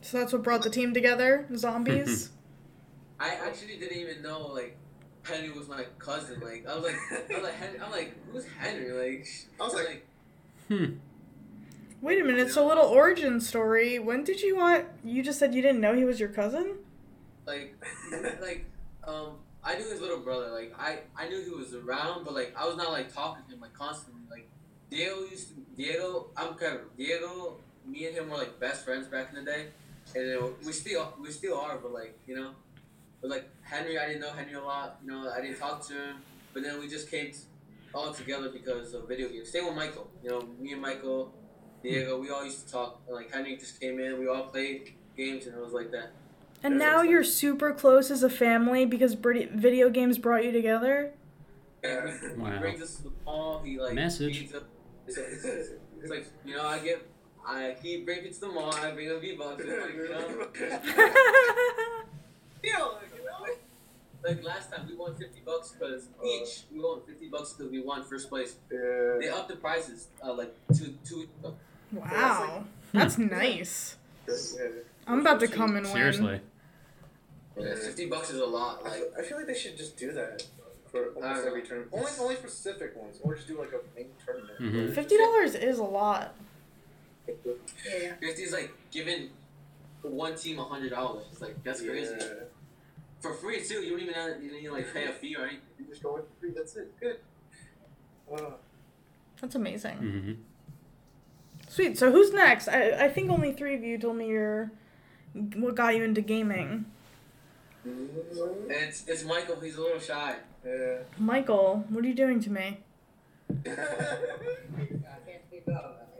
So 0.00 0.18
that's 0.18 0.32
what 0.32 0.42
brought 0.42 0.62
the 0.62 0.70
team 0.70 0.92
together, 0.94 1.46
zombies. 1.56 2.30
I 3.20 3.34
actually 3.34 3.78
didn't 3.78 3.98
even 3.98 4.22
know 4.22 4.46
like 4.48 4.76
Henry 5.24 5.50
was 5.50 5.68
my 5.68 5.84
cousin. 5.98 6.40
Like 6.40 6.66
I 6.68 6.74
was 6.76 6.84
like, 6.84 6.96
I 7.12 7.34
was 7.34 7.42
like, 7.42 7.54
Henry, 7.54 7.80
I'm 7.80 7.90
like, 7.90 8.14
who's 8.32 8.46
Henry? 8.58 8.92
Like 8.92 9.26
I 9.60 9.64
was 9.64 9.74
I'm 9.74 9.84
like- 9.84 10.06
Hmm. 10.68 10.84
Wait 12.02 12.20
a 12.20 12.24
minute, 12.24 12.50
so 12.50 12.66
little 12.66 12.84
origin 12.84 13.40
story. 13.40 14.00
When 14.00 14.24
did 14.24 14.42
you 14.42 14.56
want? 14.56 14.86
You 15.04 15.22
just 15.22 15.38
said 15.38 15.54
you 15.54 15.62
didn't 15.62 15.80
know 15.80 15.94
he 15.94 16.04
was 16.04 16.18
your 16.18 16.30
cousin. 16.30 16.78
like 17.46 17.76
like 18.42 18.64
um 19.06 19.36
I 19.62 19.76
knew 19.76 19.88
his 19.88 20.00
little 20.00 20.18
brother. 20.18 20.50
Like 20.50 20.74
I 20.76 20.98
I 21.16 21.28
knew 21.28 21.40
he 21.44 21.50
was 21.50 21.74
around, 21.74 22.24
but 22.24 22.34
like 22.34 22.54
I 22.58 22.66
was 22.66 22.76
not 22.76 22.90
like 22.90 23.14
talking 23.14 23.44
to 23.48 23.54
him 23.54 23.60
like 23.60 23.72
constantly. 23.72 24.22
Like 24.28 24.48
Diego 24.90 25.20
used 25.30 25.50
to 25.50 25.54
Diego. 25.76 26.26
I'm 26.36 26.54
kind 26.54 26.74
of 26.74 26.96
Diego. 26.96 27.58
Me 27.86 28.06
and 28.06 28.16
him 28.16 28.28
were 28.28 28.36
like 28.36 28.58
best 28.58 28.84
friends 28.84 29.06
back 29.06 29.28
in 29.30 29.44
the 29.44 29.48
day, 29.48 29.66
and 30.16 30.52
we 30.66 30.72
still 30.72 31.14
we 31.20 31.30
still 31.30 31.56
are. 31.56 31.78
But 31.78 31.92
like 31.92 32.18
you 32.26 32.34
know, 32.34 32.50
but 33.20 33.30
like 33.30 33.48
Henry, 33.62 33.96
I 33.96 34.08
didn't 34.08 34.22
know 34.22 34.32
Henry 34.32 34.54
a 34.54 34.60
lot. 34.60 34.98
You 35.04 35.12
know, 35.12 35.30
I 35.30 35.40
didn't 35.40 35.58
talk 35.60 35.86
to 35.86 35.94
him. 35.94 36.16
But 36.52 36.64
then 36.64 36.80
we 36.80 36.88
just 36.88 37.08
came 37.08 37.32
all 37.94 38.12
together 38.12 38.48
because 38.48 38.92
of 38.92 39.06
video 39.06 39.28
games. 39.28 39.50
Same 39.50 39.66
with 39.66 39.76
Michael. 39.76 40.10
You 40.22 40.30
know, 40.30 40.42
me 40.58 40.72
and 40.72 40.82
Michael, 40.82 41.32
Diego, 41.82 42.20
we 42.20 42.30
all 42.30 42.44
used 42.44 42.66
to 42.66 42.72
talk. 42.72 43.00
Like 43.08 43.32
Henry 43.32 43.56
just 43.56 43.80
came 43.80 43.98
in. 43.98 44.18
We 44.18 44.28
all 44.28 44.44
played 44.44 44.92
games, 45.16 45.46
and 45.46 45.56
it 45.56 45.60
was 45.62 45.72
like 45.72 45.90
that. 45.92 46.10
And 46.62 46.74
Yeah, 46.74 46.78
now 46.86 46.96
that's 46.98 47.08
you're 47.10 47.24
super 47.24 47.72
close 47.72 48.10
as 48.10 48.22
a 48.22 48.30
family 48.30 48.84
because 48.86 49.14
video 49.14 49.90
games 49.90 50.18
brought 50.18 50.44
you 50.44 50.52
together. 50.52 51.12
And 51.82 52.10
he, 52.20 52.40
Wow. 52.40 52.52
he 52.52 52.58
brings 52.58 52.82
us 52.82 52.96
to 52.96 53.02
the 53.04 53.10
mall. 53.24 53.60
He 53.64 53.78
like 53.80 53.94
Message. 53.94 54.38
feeds 54.38 54.54
us. 54.54 54.62
It's, 55.08 55.18
it's, 55.18 55.44
it's, 55.44 55.68
it's 56.00 56.10
like 56.10 56.26
you 56.44 56.56
know, 56.56 56.66
I 56.66 56.78
get 56.78 57.02
I 57.44 57.74
he 57.82 58.02
bring 58.02 58.24
it 58.24 58.34
to 58.34 58.40
the 58.40 58.48
mall. 58.48 58.72
I 58.74 58.92
bring 58.92 59.08
him 59.08 59.20
V 59.20 59.34
bucks. 59.34 59.64
Like, 59.64 59.94
you 59.94 60.08
know, 60.08 60.46
you 62.62 62.72
know? 62.72 62.98
like 64.24 64.44
last 64.44 64.70
time 64.70 64.86
we 64.88 64.94
won 64.94 65.16
fifty 65.16 65.40
bucks 65.44 65.72
because 65.76 66.06
each 66.24 66.62
we 66.72 66.78
won 66.78 67.00
fifty 67.04 67.26
bucks 67.28 67.54
because 67.54 67.72
we 67.72 67.82
won 67.82 68.04
first 68.04 68.28
place. 68.28 68.54
Yeah. 68.70 69.16
They 69.20 69.28
upped 69.28 69.48
the 69.48 69.56
prices 69.56 70.06
uh, 70.24 70.32
like 70.32 70.54
two 70.72 70.94
two. 71.04 71.28
Uh, 71.44 71.50
wow, 71.92 72.64
that's 72.92 73.18
nice. 73.18 73.96
Yeah. 74.28 74.34
I'm 75.06 75.20
about 75.20 75.40
to 75.40 75.48
come 75.48 75.76
and 75.76 75.84
win. 75.86 75.94
Seriously. 75.94 76.40
yeah, 77.58 77.74
fifty 77.74 78.06
bucks 78.06 78.30
is 78.30 78.40
a 78.40 78.46
lot. 78.46 78.80
I 78.84 78.88
Like 78.88 78.98
feel, 78.98 79.08
I 79.18 79.22
feel 79.22 79.36
like 79.38 79.46
they 79.46 79.54
should 79.54 79.76
just 79.76 79.96
do 79.96 80.12
that 80.12 80.44
for 80.90 81.06
almost 81.14 81.22
don't 81.42 81.46
every 81.48 81.60
know. 81.62 81.66
tournament. 81.66 81.90
Only, 81.92 82.10
only 82.20 82.34
for 82.36 82.48
specific 82.48 82.96
ones, 82.96 83.18
or 83.22 83.34
just 83.34 83.48
do 83.48 83.58
like 83.58 83.72
a 83.72 83.80
main 83.98 84.08
tournament. 84.24 84.58
Mhm. 84.60 84.94
Fifty 84.94 85.16
dollars 85.18 85.54
is 85.54 85.78
a 85.78 85.84
lot. 85.84 86.34
Yeah. 87.28 88.14
fifty 88.20 88.42
is 88.42 88.52
like 88.52 88.72
giving 88.90 89.30
one 90.02 90.34
team 90.36 90.58
a 90.58 90.64
hundred 90.64 90.90
dollars. 90.90 91.24
It's 91.32 91.40
like 91.40 91.62
that's 91.64 91.80
crazy 91.80 92.14
Yeah. 92.18 92.26
for 93.20 93.34
free 93.34 93.62
too. 93.62 93.82
You 93.82 93.90
don't 93.90 94.00
even 94.00 94.14
have, 94.14 94.42
you 94.42 94.50
don't 94.50 94.58
even 94.60 94.72
like 94.72 94.92
pay 94.92 95.06
a 95.06 95.12
fee 95.12 95.36
or 95.36 95.42
anything. 95.42 95.60
You 95.78 95.86
just 95.86 96.02
go 96.02 96.16
in 96.16 96.22
for 96.22 96.28
free. 96.40 96.50
That's 96.54 96.76
it. 96.76 96.92
Good. 97.00 97.16
Uh, 98.32 98.52
That's 99.40 99.54
amazing. 99.56 99.96
hmm 99.96 100.32
Sweet. 101.72 101.96
So 101.96 102.12
who's 102.12 102.34
next? 102.34 102.68
I 102.68 103.04
I 103.04 103.08
think 103.08 103.30
only 103.30 103.50
three 103.50 103.74
of 103.74 103.82
you 103.82 103.96
told 103.96 104.16
me 104.16 104.28
your 104.28 104.70
what 105.56 105.74
got 105.74 105.96
you 105.96 106.04
into 106.04 106.20
gaming. 106.20 106.84
It's 108.68 109.08
it's 109.08 109.24
Michael. 109.24 109.58
He's 109.58 109.76
a 109.76 109.80
little 109.80 109.98
shy. 109.98 110.36
yeah. 110.66 110.98
Michael, 111.16 111.86
what 111.88 112.04
are 112.04 112.08
you 112.08 112.14
doing 112.14 112.40
to 112.40 112.50
me? 112.50 112.80
I 113.48 113.54
can't 113.64 115.42
speak 115.48 115.64
up. 115.74 116.10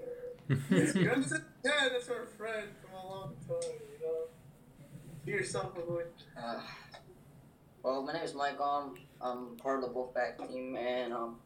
It's 0.48 0.92
good. 1.04 1.22
That's 1.22 1.32
yeah, 1.62 1.88
that's 1.92 2.08
our 2.08 2.24
friend 2.38 2.68
from 2.80 2.98
a 2.98 3.06
long 3.06 3.34
time, 3.46 3.76
you 3.92 4.06
know. 4.06 4.20
Be 5.26 5.32
yourself, 5.32 5.74
my 5.76 5.82
boy. 5.82 6.04
Uh, 6.34 6.60
well, 7.82 8.02
my 8.02 8.14
name 8.14 8.22
is 8.22 8.32
Mike. 8.34 8.58
Um, 8.58 8.94
I'm 9.20 9.56
part 9.56 9.84
of 9.84 9.90
the 9.90 9.94
Wolfpack 9.94 10.48
team, 10.48 10.76
and 10.76 11.12
um, 11.12 11.36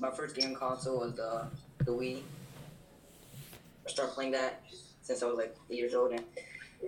my 0.00 0.10
first 0.10 0.34
game 0.34 0.56
console 0.56 0.98
was 0.98 1.14
the 1.14 1.46
the 1.84 1.92
Wii. 1.92 2.22
I 3.86 3.90
started 3.90 4.12
playing 4.14 4.32
that 4.32 4.62
since 5.02 5.22
I 5.22 5.26
was 5.26 5.36
like 5.36 5.54
eight 5.70 5.78
years 5.78 5.94
old, 5.94 6.12
and 6.12 6.24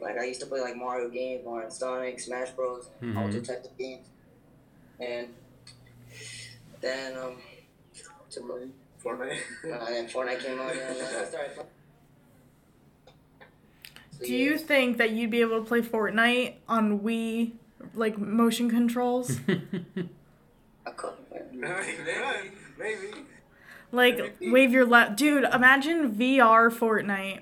like 0.01 0.19
I 0.19 0.25
used 0.25 0.41
to 0.41 0.47
play 0.47 0.61
like 0.61 0.77
Mario 0.77 1.09
games, 1.09 1.45
Mario 1.45 1.65
and 1.65 1.73
Sonic, 1.73 2.21
Smash 2.21 2.51
Bros, 2.51 2.89
all 3.03 3.07
Mhm. 3.09 3.33
two 3.33 3.41
types 3.43 3.67
of 3.69 3.77
games, 3.79 4.07
and 5.01 5.29
then 6.81 7.17
um, 7.19 7.37
to, 8.31 8.41
Fortnite. 9.03 9.39
uh, 9.65 9.69
and 9.91 10.09
Fortnite 10.09 10.41
came 10.41 10.59
out, 10.61 10.73
and 10.73 10.81
I 10.81 11.25
started. 11.25 11.55
Playing. 11.55 11.69
So, 14.19 14.25
Do 14.25 14.33
yeah. 14.35 14.45
you 14.51 14.59
think 14.59 14.97
that 14.97 15.11
you'd 15.11 15.31
be 15.31 15.43
able 15.43 15.61
to 15.61 15.67
play 15.67 15.83
Fortnite 15.83 16.55
on 16.69 17.01
Wii, 17.01 17.53
like 17.95 18.17
motion 18.19 18.71
controls? 18.71 19.39
I 20.87 20.91
couldn't. 20.91 21.19
maybe. 21.53 22.51
Maybe. 22.79 23.26
Like 23.93 24.37
wave 24.41 24.73
your 24.73 24.85
left, 24.85 25.17
dude. 25.17 25.45
Imagine 25.45 26.13
VR 26.15 26.71
Fortnite. 26.71 27.41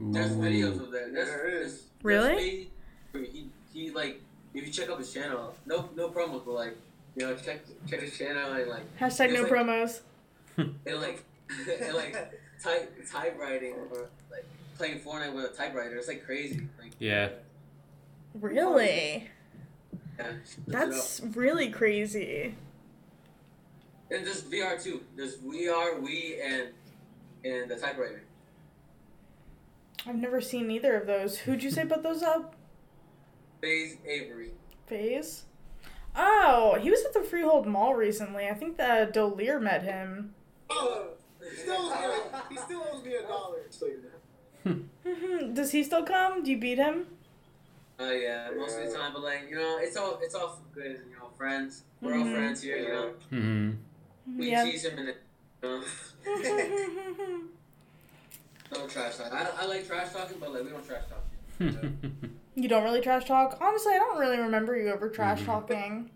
There's 0.00 0.32
Ooh. 0.32 0.36
videos 0.40 0.80
of 0.80 0.90
that. 0.92 1.12
There's, 1.12 1.28
There 1.28 1.48
is. 1.48 1.60
there's- 1.60 1.84
Really? 2.02 2.70
there's 3.12 3.28
He, 3.32 3.48
he 3.72 3.90
like 3.90 4.20
if 4.54 4.66
you 4.66 4.72
check 4.72 4.88
out 4.88 4.98
his 4.98 5.12
channel, 5.12 5.54
no 5.66 5.88
no 5.96 6.08
promos, 6.10 6.44
but 6.44 6.52
like 6.52 6.76
you 7.16 7.26
know 7.26 7.34
check 7.34 7.60
check 7.88 8.00
his 8.00 8.16
channel 8.16 8.52
and 8.52 8.68
like 8.70 8.98
Hashtag 8.98 9.32
no 9.32 9.42
like- 9.42 9.50
promos. 9.52 10.00
and 10.56 10.74
like 11.00 11.24
and 11.80 11.94
like 11.94 12.14
type 12.62 12.94
typewriting 13.10 13.72
or 13.74 14.08
like 14.30 14.44
playing 14.76 15.00
Fortnite 15.00 15.32
with 15.34 15.44
a 15.46 15.54
typewriter. 15.56 15.96
It's 15.96 16.08
like 16.08 16.24
crazy. 16.24 16.68
Like 16.80 16.92
Yeah. 17.00 17.30
Really? 18.34 19.28
yeah, 20.18 20.32
That's 20.66 21.20
really 21.34 21.70
crazy. 21.70 22.54
Up. 24.10 24.16
and 24.16 24.26
there's 24.26 24.42
VR 24.42 24.82
too. 24.82 25.02
There's 25.16 25.36
VR, 25.36 26.00
Wii, 26.00 26.44
and 26.44 26.68
and 27.44 27.70
the 27.70 27.76
typewriter. 27.76 28.22
I've 30.06 30.16
never 30.16 30.40
seen 30.40 30.70
either 30.70 30.96
of 30.96 31.06
those. 31.06 31.38
Who'd 31.38 31.62
you 31.62 31.70
say 31.70 31.84
put 31.84 32.02
those 32.02 32.22
up? 32.22 32.54
Phase 33.60 33.96
Avery. 34.06 34.52
Phase? 34.86 35.44
Oh, 36.16 36.78
he 36.80 36.90
was 36.90 37.04
at 37.04 37.12
the 37.12 37.20
Freehold 37.22 37.66
Mall 37.66 37.94
recently. 37.94 38.48
I 38.48 38.54
think 38.54 38.76
that 38.78 39.12
Dolir 39.12 39.60
met 39.60 39.82
him. 39.82 40.34
Oh, 40.70 41.08
he 41.48 41.56
still 41.56 41.76
owes 41.76 41.92
me 42.00 42.06
a, 42.06 42.42
he 42.50 42.56
still 42.56 42.84
owes 42.92 43.04
me 43.04 43.14
a 43.14 43.22
dollar. 43.22 43.58
So 43.70 43.86
you 43.86 44.02
know. 44.64 44.78
Mhm. 45.04 45.54
Does 45.54 45.70
he 45.72 45.82
still 45.84 46.04
come? 46.04 46.42
Do 46.42 46.50
you 46.50 46.58
beat 46.58 46.78
him? 46.78 47.06
Oh 48.00 48.10
yeah, 48.12 48.50
most 48.56 48.78
of 48.78 48.90
the 48.90 48.96
time, 48.96 49.12
but 49.12 49.22
like 49.22 49.46
you 49.50 49.56
know, 49.56 49.78
it's 49.80 49.96
all 49.96 50.18
it's 50.22 50.34
all 50.34 50.60
good. 50.72 51.00
You 51.10 51.16
know, 51.18 51.30
friends. 51.36 51.82
We're 52.00 52.14
all 52.14 52.24
Mhm. 52.24 52.34
friends 52.34 52.62
here. 52.62 52.76
You 52.78 52.88
know, 52.88 53.10
hmm 53.30 53.70
we 54.36 54.50
Yeah. 54.50 54.64
tease 54.64 54.84
him 54.84 54.98
and. 54.98 55.14
You 55.62 55.68
know, 55.68 57.40
no 58.72 58.86
trash 58.86 59.16
talk. 59.16 59.32
I, 59.32 59.48
I 59.62 59.66
like 59.66 59.86
trash 59.86 60.12
talking, 60.12 60.36
but 60.38 60.52
like 60.52 60.64
we 60.64 60.70
don't 60.70 60.86
trash 60.86 61.02
talk. 61.08 61.24
you 62.54 62.68
don't 62.68 62.84
really 62.84 63.00
trash 63.00 63.24
talk? 63.24 63.58
Honestly, 63.60 63.92
I 63.94 63.98
don't 63.98 64.18
really 64.18 64.38
remember 64.38 64.76
you 64.76 64.88
ever 64.88 65.08
trash 65.08 65.40
Mhm. 65.40 65.46
talking. 65.46 66.10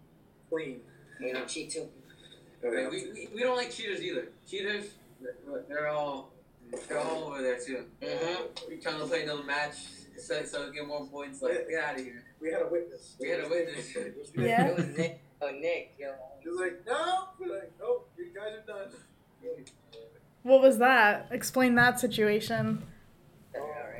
Clean. 0.51 0.81
You 1.21 1.33
know, 1.33 1.45
cheat 1.47 1.71
too. 1.71 1.89
Like, 2.63 2.91
we, 2.91 3.11
we, 3.13 3.29
we 3.35 3.41
don't 3.41 3.57
like 3.57 3.71
cheaters 3.73 4.03
either. 4.03 4.29
Cheaters, 4.49 4.91
they're- 5.21 5.65
they're 5.69 5.89
all 5.89 6.31
they're 6.89 6.99
all 7.01 7.25
over 7.25 7.43
there 7.43 7.59
too. 7.59 7.85
Mhm. 8.01 8.69
We 8.69 8.77
trying 8.77 8.99
to 9.01 9.07
play 9.07 9.23
another 9.25 9.43
match 9.43 9.77
so 10.19 10.43
so 10.45 10.71
get 10.71 10.87
more 10.87 11.07
points. 11.07 11.43
Like 11.43 11.69
get 11.69 11.83
out 11.83 11.99
of 11.99 12.05
here. 12.05 12.23
We 12.41 12.51
had 12.53 12.63
a 12.63 12.69
witness. 12.69 13.17
We 13.21 13.29
had 13.31 13.41
a 13.41 13.49
witness. 13.49 13.95
Yeah. 14.37 14.67
It 14.69 14.77
was 14.77 14.87
Nick. 14.97 15.21
Oh, 15.41 15.51
Nick. 15.51 15.95
Yo. 15.99 16.13
He 16.43 16.49
was 16.49 16.59
like, 16.61 16.83
no. 16.87 17.29
We're 17.39 17.55
like, 17.55 17.73
nope, 17.81 18.09
you 18.17 18.27
guys 18.35 18.55
are 18.59 18.67
done. 18.67 18.89
What 20.43 20.61
was 20.61 20.79
that? 20.79 21.29
Explain 21.31 21.75
that 21.77 22.01
situation. 22.01 22.83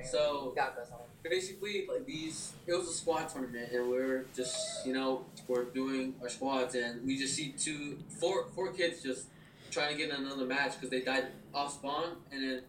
So 0.05 0.53
Got 0.57 0.77
us 0.79 0.91
on. 0.91 0.99
basically 1.23 1.87
like 1.89 2.05
these 2.05 2.55
it 2.67 2.73
was 2.75 2.89
a 2.89 2.93
squad 2.93 3.29
tournament 3.29 3.71
and 3.73 3.89
we 3.89 3.97
are 3.99 4.27
just 4.35 4.85
you 4.85 4.93
know 4.93 5.25
we're 5.47 5.63
doing 5.63 6.13
our 6.21 6.29
squads 6.29 6.75
and 6.75 7.07
we 7.07 7.17
just 7.17 7.37
see 7.37 7.55
two 7.57 7.97
four 8.09 8.47
four 8.49 8.73
kids 8.73 9.01
just 9.01 9.27
trying 9.71 9.93
to 9.93 9.97
get 9.97 10.11
in 10.11 10.27
another 10.27 10.45
match 10.45 10.73
because 10.75 10.91
they 10.91 11.01
died 11.03 11.29
off 11.55 11.75
spawn 11.75 12.17
and 12.33 12.43
then 12.43 12.63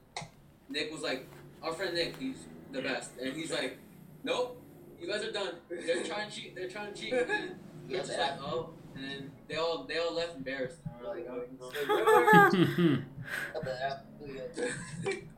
nick 0.69 0.91
was 0.91 1.01
like 1.01 1.27
our 1.63 1.73
friend 1.73 1.95
nick 1.95 2.15
he's 2.19 2.45
the 2.71 2.83
best 2.83 3.09
and 3.19 3.33
he's 3.33 3.51
like 3.51 3.79
nope 4.23 4.61
you 5.01 5.07
guys 5.07 5.23
are 5.23 5.31
done 5.31 5.55
they're 5.69 6.03
trying 6.03 6.29
to 6.29 6.35
cheat 6.35 6.55
they're 6.55 6.69
trying 6.69 6.93
to 6.93 7.01
cheat 7.01 7.13
and 7.19 7.27
then 7.27 7.55
we're 7.89 7.97
just 7.97 8.15
like 8.19 8.39
oh 8.39 8.69
and 8.95 9.03
then 9.03 9.31
they 9.47 9.55
all 9.55 9.83
they 9.83 9.97
all 9.97 10.13
left 10.13 10.35
embarrassed 10.35 10.77
and 10.85 10.93
we're 11.01 11.13
like 11.15 11.27
oh 11.29 11.43
no. 11.59 12.97
Up 13.55 13.63
there. 13.63 14.01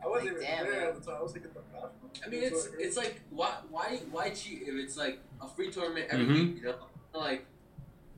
I 0.04 0.08
wasn't 0.08 0.32
even 0.32 0.42
Damn, 0.42 0.66
there 0.66 0.90
at 0.90 0.96
the 0.96 1.02
time. 1.12 1.16
I 1.20 1.24
was 1.24 1.34
like 1.34 1.44
at 1.46 1.54
the 1.54 1.60
bathroom. 1.72 1.92
I 2.26 2.30
mean, 2.30 2.44
it's 2.44 2.70
it's 2.80 2.98
like 2.98 3.22
why 3.30 3.54
why 3.70 4.00
why 4.12 4.30
cheat 4.32 4.64
if 4.68 4.76
it's 4.76 4.98
like 4.98 5.20
a 5.42 5.48
free 5.48 5.72
tournament 5.72 6.08
every 6.10 6.26
Mhm. 6.26 6.34
week, 6.34 6.58
you 6.58 6.64
know? 6.64 6.76
Like, 7.14 7.46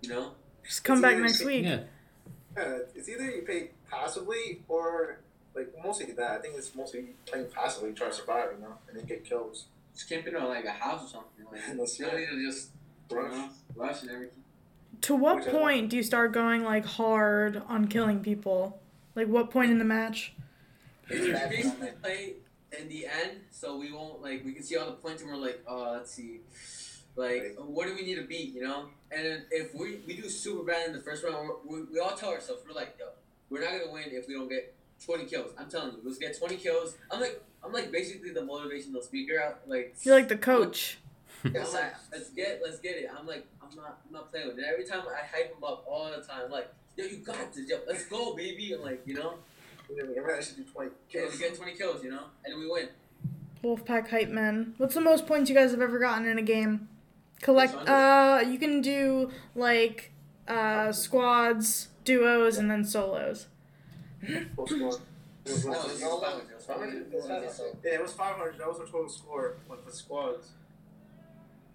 you 0.01 0.09
know, 0.09 0.31
Just 0.63 0.83
come 0.83 0.97
It's 0.97 1.01
back 1.01 1.17
next 1.17 1.43
week. 1.45 1.63
yeah. 1.65 1.83
Yeah, 2.57 2.79
it's 2.95 3.07
either 3.07 3.23
you 3.29 3.43
pay 3.43 3.69
passively 3.89 4.63
or 4.67 5.19
like 5.55 5.73
mostly 5.83 6.11
that. 6.13 6.31
I 6.31 6.39
think 6.39 6.55
it's 6.57 6.73
mostly 6.75 7.15
playing 7.25 7.47
passively, 7.51 7.93
try 7.93 8.07
to 8.07 8.13
survive, 8.13 8.49
you 8.55 8.61
know, 8.63 8.77
and 8.89 8.97
then 8.97 9.05
get 9.05 9.23
kills. 9.25 9.65
just 9.95 10.09
camping 10.09 10.35
on 10.35 10.49
like 10.49 10.65
a 10.65 10.71
house 10.71 11.03
or 11.05 11.07
something. 11.07 11.45
Like, 11.51 11.61
That's 11.77 11.99
you 11.99 12.05
don't 12.05 12.15
need 12.19 12.27
to 12.29 12.45
just 12.51 12.69
you 13.09 13.17
Rush. 13.17 13.31
know, 13.31 13.49
rush 13.75 14.01
and 14.01 14.11
everything. 14.11 14.43
To 15.01 15.15
what 15.15 15.37
Which 15.37 15.47
point 15.47 15.89
do 15.89 15.97
you 15.97 16.03
start 16.03 16.31
going 16.31 16.63
like 16.63 16.85
hard 16.85 17.61
on 17.67 17.87
killing 17.87 18.19
people? 18.21 18.79
Like 19.15 19.27
what 19.27 19.49
point 19.51 19.71
in 19.71 19.79
the 19.79 19.85
match? 19.85 20.33
We 21.09 21.17
just 21.17 21.49
basically 21.49 21.91
play 22.01 22.33
in 22.77 22.89
the 22.89 23.05
end, 23.05 23.39
so 23.51 23.77
we 23.77 23.91
won't 23.91 24.21
like 24.21 24.43
we 24.43 24.53
can 24.53 24.63
see 24.63 24.75
all 24.75 24.85
the 24.85 24.93
points 24.93 25.21
and 25.21 25.31
we're 25.31 25.37
like, 25.37 25.63
oh, 25.67 25.93
let's 25.93 26.11
see, 26.11 26.41
like 27.15 27.55
what 27.57 27.87
do 27.87 27.95
we 27.95 28.03
need 28.03 28.15
to 28.15 28.23
beat, 28.23 28.53
you 28.53 28.63
know? 28.63 28.85
And 29.11 29.43
if 29.51 29.73
we 29.73 29.99
we 30.05 30.15
do 30.15 30.29
super 30.29 30.63
bad 30.63 30.87
in 30.87 30.93
the 30.93 31.01
first 31.01 31.23
round, 31.23 31.49
we, 31.65 31.83
we 31.83 31.99
all 31.99 32.15
tell 32.15 32.29
ourselves 32.29 32.63
we're 32.67 32.75
like, 32.75 32.95
yo, 32.99 33.05
we're 33.49 33.61
not 33.61 33.71
gonna 33.71 33.91
win 33.91 34.05
if 34.07 34.27
we 34.27 34.33
don't 34.33 34.49
get 34.49 34.75
20 35.05 35.25
kills. 35.25 35.51
I'm 35.57 35.69
telling 35.69 35.93
you, 35.93 35.99
let's 36.03 36.17
get 36.17 36.37
20 36.37 36.57
kills. 36.57 36.97
I'm 37.09 37.21
like 37.21 37.41
I'm 37.63 37.71
like 37.71 37.91
basically 37.91 38.31
the 38.31 38.41
motivational 38.41 39.03
speaker 39.03 39.41
out 39.41 39.59
like. 39.67 39.95
You're 40.01 40.15
like 40.15 40.27
the 40.27 40.37
coach. 40.37 40.99
I'm 41.45 41.53
like, 41.53 41.93
let's 42.11 42.29
get 42.31 42.61
let's 42.63 42.79
get 42.79 42.95
it. 42.97 43.09
I'm 43.17 43.27
like 43.27 43.45
I'm 43.61 43.75
not 43.75 43.99
I'm 44.05 44.13
not 44.13 44.31
playing 44.31 44.47
with 44.47 44.59
it. 44.59 44.65
Every 44.71 44.85
time 44.85 45.01
I 45.07 45.25
hype 45.25 45.55
him 45.55 45.63
up 45.63 45.85
all 45.87 46.09
the 46.09 46.23
time, 46.25 46.49
like 46.51 46.67
yo, 46.95 47.05
you 47.05 47.17
got 47.17 47.53
this, 47.53 47.67
yo, 47.69 47.77
let's 47.87 48.05
go, 48.05 48.35
baby. 48.35 48.73
And 48.73 48.83
like 48.83 49.01
you 49.05 49.13
know, 49.15 49.35
And 49.89 49.97
then 49.99 50.07
we 50.09 50.19
managed 50.19 50.49
to 50.49 50.55
do 50.55 50.63
20 50.63 50.91
kills. 51.09 51.33
we 51.33 51.39
get 51.39 51.55
20 51.55 51.73
kills, 51.75 52.03
you 52.03 52.09
know, 52.11 52.23
and 52.43 52.53
then 52.53 52.59
we 52.59 52.69
win. 52.69 52.89
Wolfpack 53.63 54.09
hype 54.09 54.29
men. 54.29 54.73
What's 54.77 54.93
the 54.95 55.01
most 55.01 55.25
points 55.27 55.49
you 55.49 55.55
guys 55.55 55.71
have 55.71 55.81
ever 55.81 55.99
gotten 55.99 56.25
in 56.27 56.37
a 56.37 56.43
game? 56.43 56.87
Collect. 57.41 57.73
Uh, 57.87 58.43
you 58.47 58.57
can 58.57 58.81
do 58.81 59.29
like 59.55 60.11
uh 60.47 60.91
squads, 60.91 61.89
duos, 62.03 62.57
and 62.57 62.69
then 62.71 62.83
solos. 62.83 63.47
Full 64.55 64.67
score. 64.67 64.99
It 65.47 65.53
was 65.53 65.63
No, 65.65 65.71
like- 65.71 65.79
it 65.85 65.91
was 65.93 66.01
500. 66.01 66.49
It 66.51 66.55
was 66.57 66.65
500. 66.65 66.97
It 66.97 67.13
was 67.13 67.25
500. 67.57 67.77
yeah, 67.85 67.91
it 67.93 68.01
was 68.01 68.11
500. 68.13 68.57
That 68.57 68.67
was 68.67 68.79
our 68.81 68.85
total 68.85 69.07
score 69.07 69.55
with 69.69 69.85
the 69.85 69.93
squads. 69.93 70.49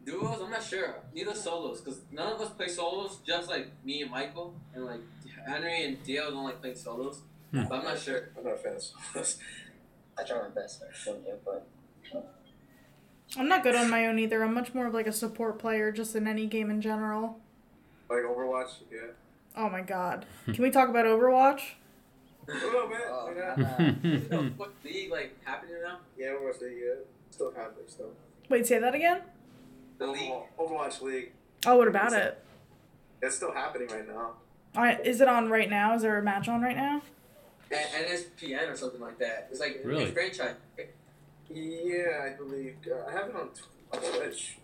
Duos, 0.04 0.40
I'm 0.40 0.50
not 0.50 0.62
sure. 0.62 0.96
Neither 1.14 1.34
solos, 1.34 1.80
because 1.80 2.00
none 2.10 2.32
of 2.32 2.40
us 2.40 2.50
play 2.50 2.68
solos. 2.68 3.18
Just 3.26 3.48
like 3.48 3.68
me 3.84 4.02
and 4.02 4.10
Michael, 4.10 4.54
and 4.74 4.84
like 4.84 5.00
Henry 5.46 5.84
and 5.84 6.02
Dio 6.02 6.30
don't 6.30 6.44
like 6.44 6.60
playing 6.60 6.76
solos. 6.76 7.20
Hmm. 7.52 7.64
But 7.68 7.80
I'm 7.80 7.84
not 7.84 7.98
sure. 7.98 8.30
I'm 8.36 8.44
not 8.44 8.54
a 8.54 8.56
fan 8.56 8.74
of 8.74 8.82
solos. 8.82 9.38
I 10.18 10.24
try 10.24 10.42
my 10.42 10.48
best. 10.48 10.82
I 10.82 10.92
shouldn't 10.94 11.24
do, 11.24 11.32
but 11.44 11.66
I'm 13.36 13.48
not 13.48 13.62
good 13.62 13.74
on 13.74 13.88
my 13.88 14.06
own 14.06 14.18
either. 14.18 14.42
I'm 14.42 14.52
much 14.52 14.74
more 14.74 14.86
of 14.86 14.94
like 14.94 15.06
a 15.06 15.12
support 15.12 15.58
player 15.58 15.90
just 15.90 16.14
in 16.14 16.26
any 16.26 16.46
game 16.46 16.70
in 16.70 16.80
general. 16.80 17.38
Like 18.10 18.24
Overwatch, 18.24 18.72
yeah. 18.90 19.12
Oh 19.56 19.70
my 19.70 19.80
god. 19.80 20.26
Can 20.44 20.62
we 20.62 20.70
talk 20.70 20.88
about 20.88 21.06
Overwatch? 21.06 21.62
What 22.44 22.76
up, 22.76 22.90
man? 22.90 23.00
Oh, 23.08 23.32
yeah. 23.34 23.94
You 24.02 24.28
know 24.30 24.50
what 24.56 24.72
league 24.84 25.10
like 25.10 25.36
happening 25.44 25.76
now? 25.82 25.98
yeah, 26.18 26.28
Overwatch 26.28 26.60
League, 26.60 26.78
yeah. 26.84 26.94
Still 27.30 27.52
happening, 27.52 27.84
still. 27.86 28.10
Wait, 28.48 28.66
say 28.66 28.78
that 28.78 28.94
again? 28.94 29.22
The 30.02 30.10
league. 30.10 30.32
Overwatch 30.58 31.00
League. 31.00 31.32
Oh, 31.64 31.76
what 31.76 31.86
about 31.86 32.12
it? 32.12 32.42
It's 33.22 33.36
still 33.36 33.52
happening 33.52 33.86
right 33.86 34.06
now. 34.06 34.32
I, 34.74 34.96
is 34.96 35.20
it 35.20 35.28
on 35.28 35.48
right 35.48 35.70
now? 35.70 35.94
Is 35.94 36.02
there 36.02 36.18
a 36.18 36.22
match 36.22 36.48
on 36.48 36.60
right 36.60 36.74
now? 36.76 37.02
And 37.70 38.06
NSPN 38.06 38.68
or 38.68 38.76
something 38.76 39.00
like 39.00 39.18
that. 39.20 39.46
It's 39.50 39.60
like 39.60 39.80
Really? 39.84 40.04
a 40.04 40.06
franchise. 40.08 40.56
Yeah, 41.48 42.24
I 42.24 42.36
believe. 42.36 42.76
Uh, 42.90 43.08
I 43.08 43.12
have 43.12 43.28
it 43.28 43.36
on, 43.36 43.50
on 43.92 44.00
Twitch. 44.00 44.58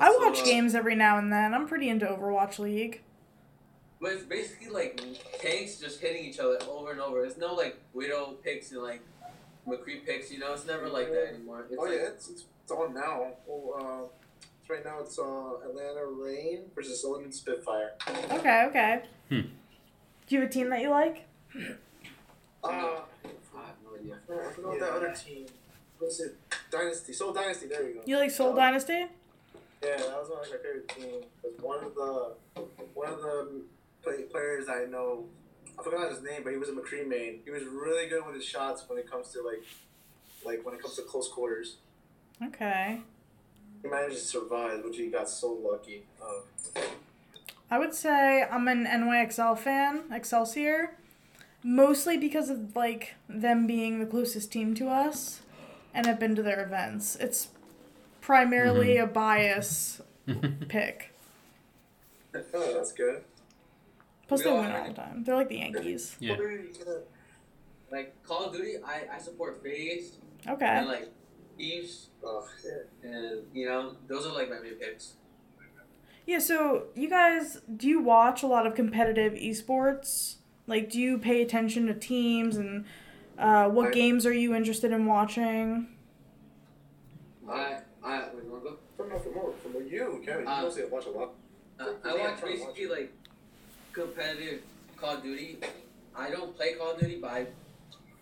I 0.00 0.10
So, 0.10 0.18
watch 0.18 0.40
uh, 0.40 0.44
games 0.44 0.74
every 0.74 0.96
now 0.96 1.18
and 1.18 1.32
then. 1.32 1.54
I'm 1.54 1.68
pretty 1.68 1.88
into 1.88 2.06
Overwatch 2.06 2.58
League. 2.58 3.02
But 4.00 4.14
it's 4.14 4.24
basically 4.24 4.70
like 4.70 5.00
tanks 5.40 5.78
just 5.78 6.00
hitting 6.00 6.24
each 6.24 6.40
other 6.40 6.58
over 6.68 6.90
and 6.90 7.00
over. 7.00 7.22
There's 7.22 7.38
no 7.38 7.54
like 7.54 7.78
Widow 7.92 8.38
picks 8.42 8.72
and 8.72 8.82
like 8.82 9.02
McCree 9.68 10.04
picks, 10.04 10.32
you 10.32 10.40
know? 10.40 10.52
It's 10.52 10.66
never 10.66 10.88
like 10.88 11.10
that 11.12 11.34
anymore. 11.34 11.66
It's 11.70 11.76
oh, 11.78 11.84
like, 11.84 11.92
yeah, 11.92 12.08
it's, 12.08 12.28
it's, 12.28 12.44
it's 12.64 12.72
on 12.72 12.92
now. 12.92 13.28
Oh, 13.48 14.08
uh, 14.10 14.23
it's 14.64 14.70
right 14.70 14.84
now 14.84 15.00
it's 15.00 15.18
uh, 15.18 15.68
Atlanta 15.68 16.06
Reign 16.06 16.62
versus 16.74 17.04
London 17.06 17.30
Spitfire. 17.32 17.92
Okay, 18.32 18.64
okay. 18.68 19.02
Hmm. 19.28 19.40
Do 20.26 20.34
you 20.34 20.40
have 20.40 20.48
a 20.48 20.52
team 20.52 20.70
that 20.70 20.80
you 20.80 20.90
like? 20.90 21.26
Uh, 22.62 22.66
I 22.66 22.70
have 22.72 23.02
no 23.84 23.98
idea. 23.98 24.16
I 24.30 24.52
forgot 24.52 24.78
that 24.80 24.90
other 24.90 25.14
team. 25.14 25.46
What's 25.98 26.20
it? 26.20 26.36
Dynasty. 26.70 27.12
Seoul 27.12 27.32
Dynasty, 27.32 27.66
there 27.66 27.86
you 27.86 27.94
go. 27.96 28.00
You 28.06 28.16
like 28.18 28.30
Seoul 28.30 28.52
Uh, 28.52 28.56
Dynasty? 28.56 29.04
Yeah, 29.82 29.96
that 29.98 30.18
was 30.18 30.30
one 30.30 30.40
of 30.40 30.50
my 30.50 30.56
favorite 30.56 30.88
teams. 30.88 31.24
Because 31.42 31.60
one 31.60 31.84
of 31.84 31.94
the 31.94 32.32
one 32.94 33.08
of 33.12 33.20
the 33.20 33.62
play, 34.02 34.22
players 34.22 34.66
I 34.68 34.86
know, 34.86 35.26
I 35.78 35.82
forgot 35.82 36.10
his 36.10 36.22
name, 36.22 36.42
but 36.42 36.52
he 36.52 36.56
was 36.58 36.70
a 36.70 36.72
McCree 36.72 37.06
main. 37.06 37.40
He 37.44 37.50
was 37.50 37.64
really 37.64 38.08
good 38.08 38.24
with 38.24 38.34
his 38.34 38.44
shots 38.46 38.84
when 38.88 38.98
it 38.98 39.10
comes 39.10 39.28
to 39.32 39.42
like, 39.42 39.62
like 40.44 40.64
when 40.64 40.74
it 40.74 40.80
comes 40.80 40.96
to 40.96 41.02
close 41.02 41.28
quarters. 41.28 41.76
Okay. 42.42 43.00
He 43.84 43.90
managed 43.90 44.16
to 44.16 44.22
survive, 44.24 44.82
which 44.82 44.96
he 44.96 45.08
got 45.08 45.28
so 45.28 45.52
lucky. 45.52 46.04
Uh, 46.20 46.80
I 47.70 47.78
would 47.78 47.92
say 47.94 48.42
I'm 48.50 48.66
an 48.66 48.86
NYXL 48.86 49.58
fan, 49.58 50.04
Excelsior, 50.10 50.96
mostly 51.62 52.16
because 52.16 52.48
of 52.48 52.74
like 52.74 53.14
them 53.28 53.66
being 53.66 54.00
the 54.00 54.06
closest 54.06 54.50
team 54.50 54.74
to 54.76 54.88
us, 54.88 55.42
and 55.92 56.06
I've 56.06 56.18
been 56.18 56.34
to 56.34 56.42
their 56.42 56.64
events. 56.64 57.14
It's 57.16 57.48
primarily 58.22 58.96
a 58.96 59.06
bias 59.06 60.00
pick. 60.68 61.12
oh, 62.34 62.74
that's 62.74 62.92
good. 62.92 63.22
Plus, 64.28 64.40
We 64.40 64.44
they 64.44 64.50
all 64.50 64.62
win 64.62 64.72
all 64.72 64.86
the 64.88 64.94
time. 64.94 65.24
They're 65.24 65.36
like 65.36 65.50
the 65.50 65.58
Yankees. 65.58 66.16
Yeah. 66.20 66.36
Like 67.92 68.14
Call 68.24 68.46
of 68.46 68.54
Duty, 68.54 68.76
I, 68.82 69.02
I 69.16 69.18
support 69.18 69.62
FaZe 69.62 70.16
Okay. 70.48 70.64
and 70.66 70.88
like 70.88 71.10
Thieves, 71.56 72.08
Oh, 72.24 72.46
yeah. 72.64 73.08
and 73.10 73.42
you 73.52 73.66
know, 73.66 73.94
those 74.08 74.26
are 74.26 74.32
like 74.32 74.48
my 74.50 74.58
main 74.60 74.74
picks. 74.74 75.14
Yeah, 76.26 76.38
so 76.38 76.84
you 76.94 77.08
guys, 77.10 77.60
do 77.76 77.86
you 77.86 78.00
watch 78.00 78.42
a 78.42 78.46
lot 78.46 78.66
of 78.66 78.74
competitive 78.74 79.34
esports? 79.34 80.36
Like, 80.66 80.90
do 80.90 80.98
you 80.98 81.18
pay 81.18 81.42
attention 81.42 81.86
to 81.86 81.94
teams 81.94 82.56
and 82.56 82.86
uh, 83.38 83.68
what 83.68 83.88
I- 83.88 83.90
games 83.90 84.24
are 84.26 84.32
you 84.32 84.54
interested 84.54 84.90
in 84.92 85.04
watching? 85.06 85.88
I, 87.48 87.78
I, 88.02 88.28
wait, 88.34 88.44
you 88.44 88.50
wanna 88.50 88.64
go? 88.64 88.76
From, 88.96 89.10
from, 89.10 89.20
from, 89.20 89.72
from 89.74 89.86
you, 89.86 90.22
Kevin, 90.24 90.44
you 90.44 90.48
Uh, 90.50 90.62
mostly 90.62 90.84
watch 90.86 91.06
a 91.06 91.10
lot. 91.10 91.34
Uh, 91.78 91.90
I 92.04 92.16
watch 92.16 92.40
basically 92.42 92.86
like 92.86 93.12
competitive 93.92 94.62
Call 94.96 95.16
of 95.16 95.22
Duty. 95.22 95.58
I 96.16 96.30
don't 96.30 96.56
play 96.56 96.74
Call 96.74 96.92
of 96.92 97.00
Duty, 97.00 97.18
but 97.20 97.30
I 97.30 97.46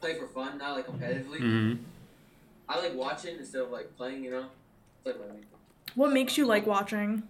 play 0.01 0.18
for 0.18 0.27
fun, 0.29 0.59
not 0.59 0.77
like 0.77 0.87
competitively. 0.87 1.38
hmm 1.38 1.75
I 2.68 2.81
like 2.81 2.94
watching 2.94 3.38
instead 3.38 3.62
of 3.62 3.70
like 3.70 3.96
playing, 3.96 4.25
you 4.25 4.31
know? 4.31 4.46
It's 4.98 5.07
like 5.07 5.20
my 5.20 5.35
main 5.35 5.44
What 5.94 6.12
makes 6.12 6.37
you 6.37 6.46
like 6.46 6.66
watching? 6.66 7.22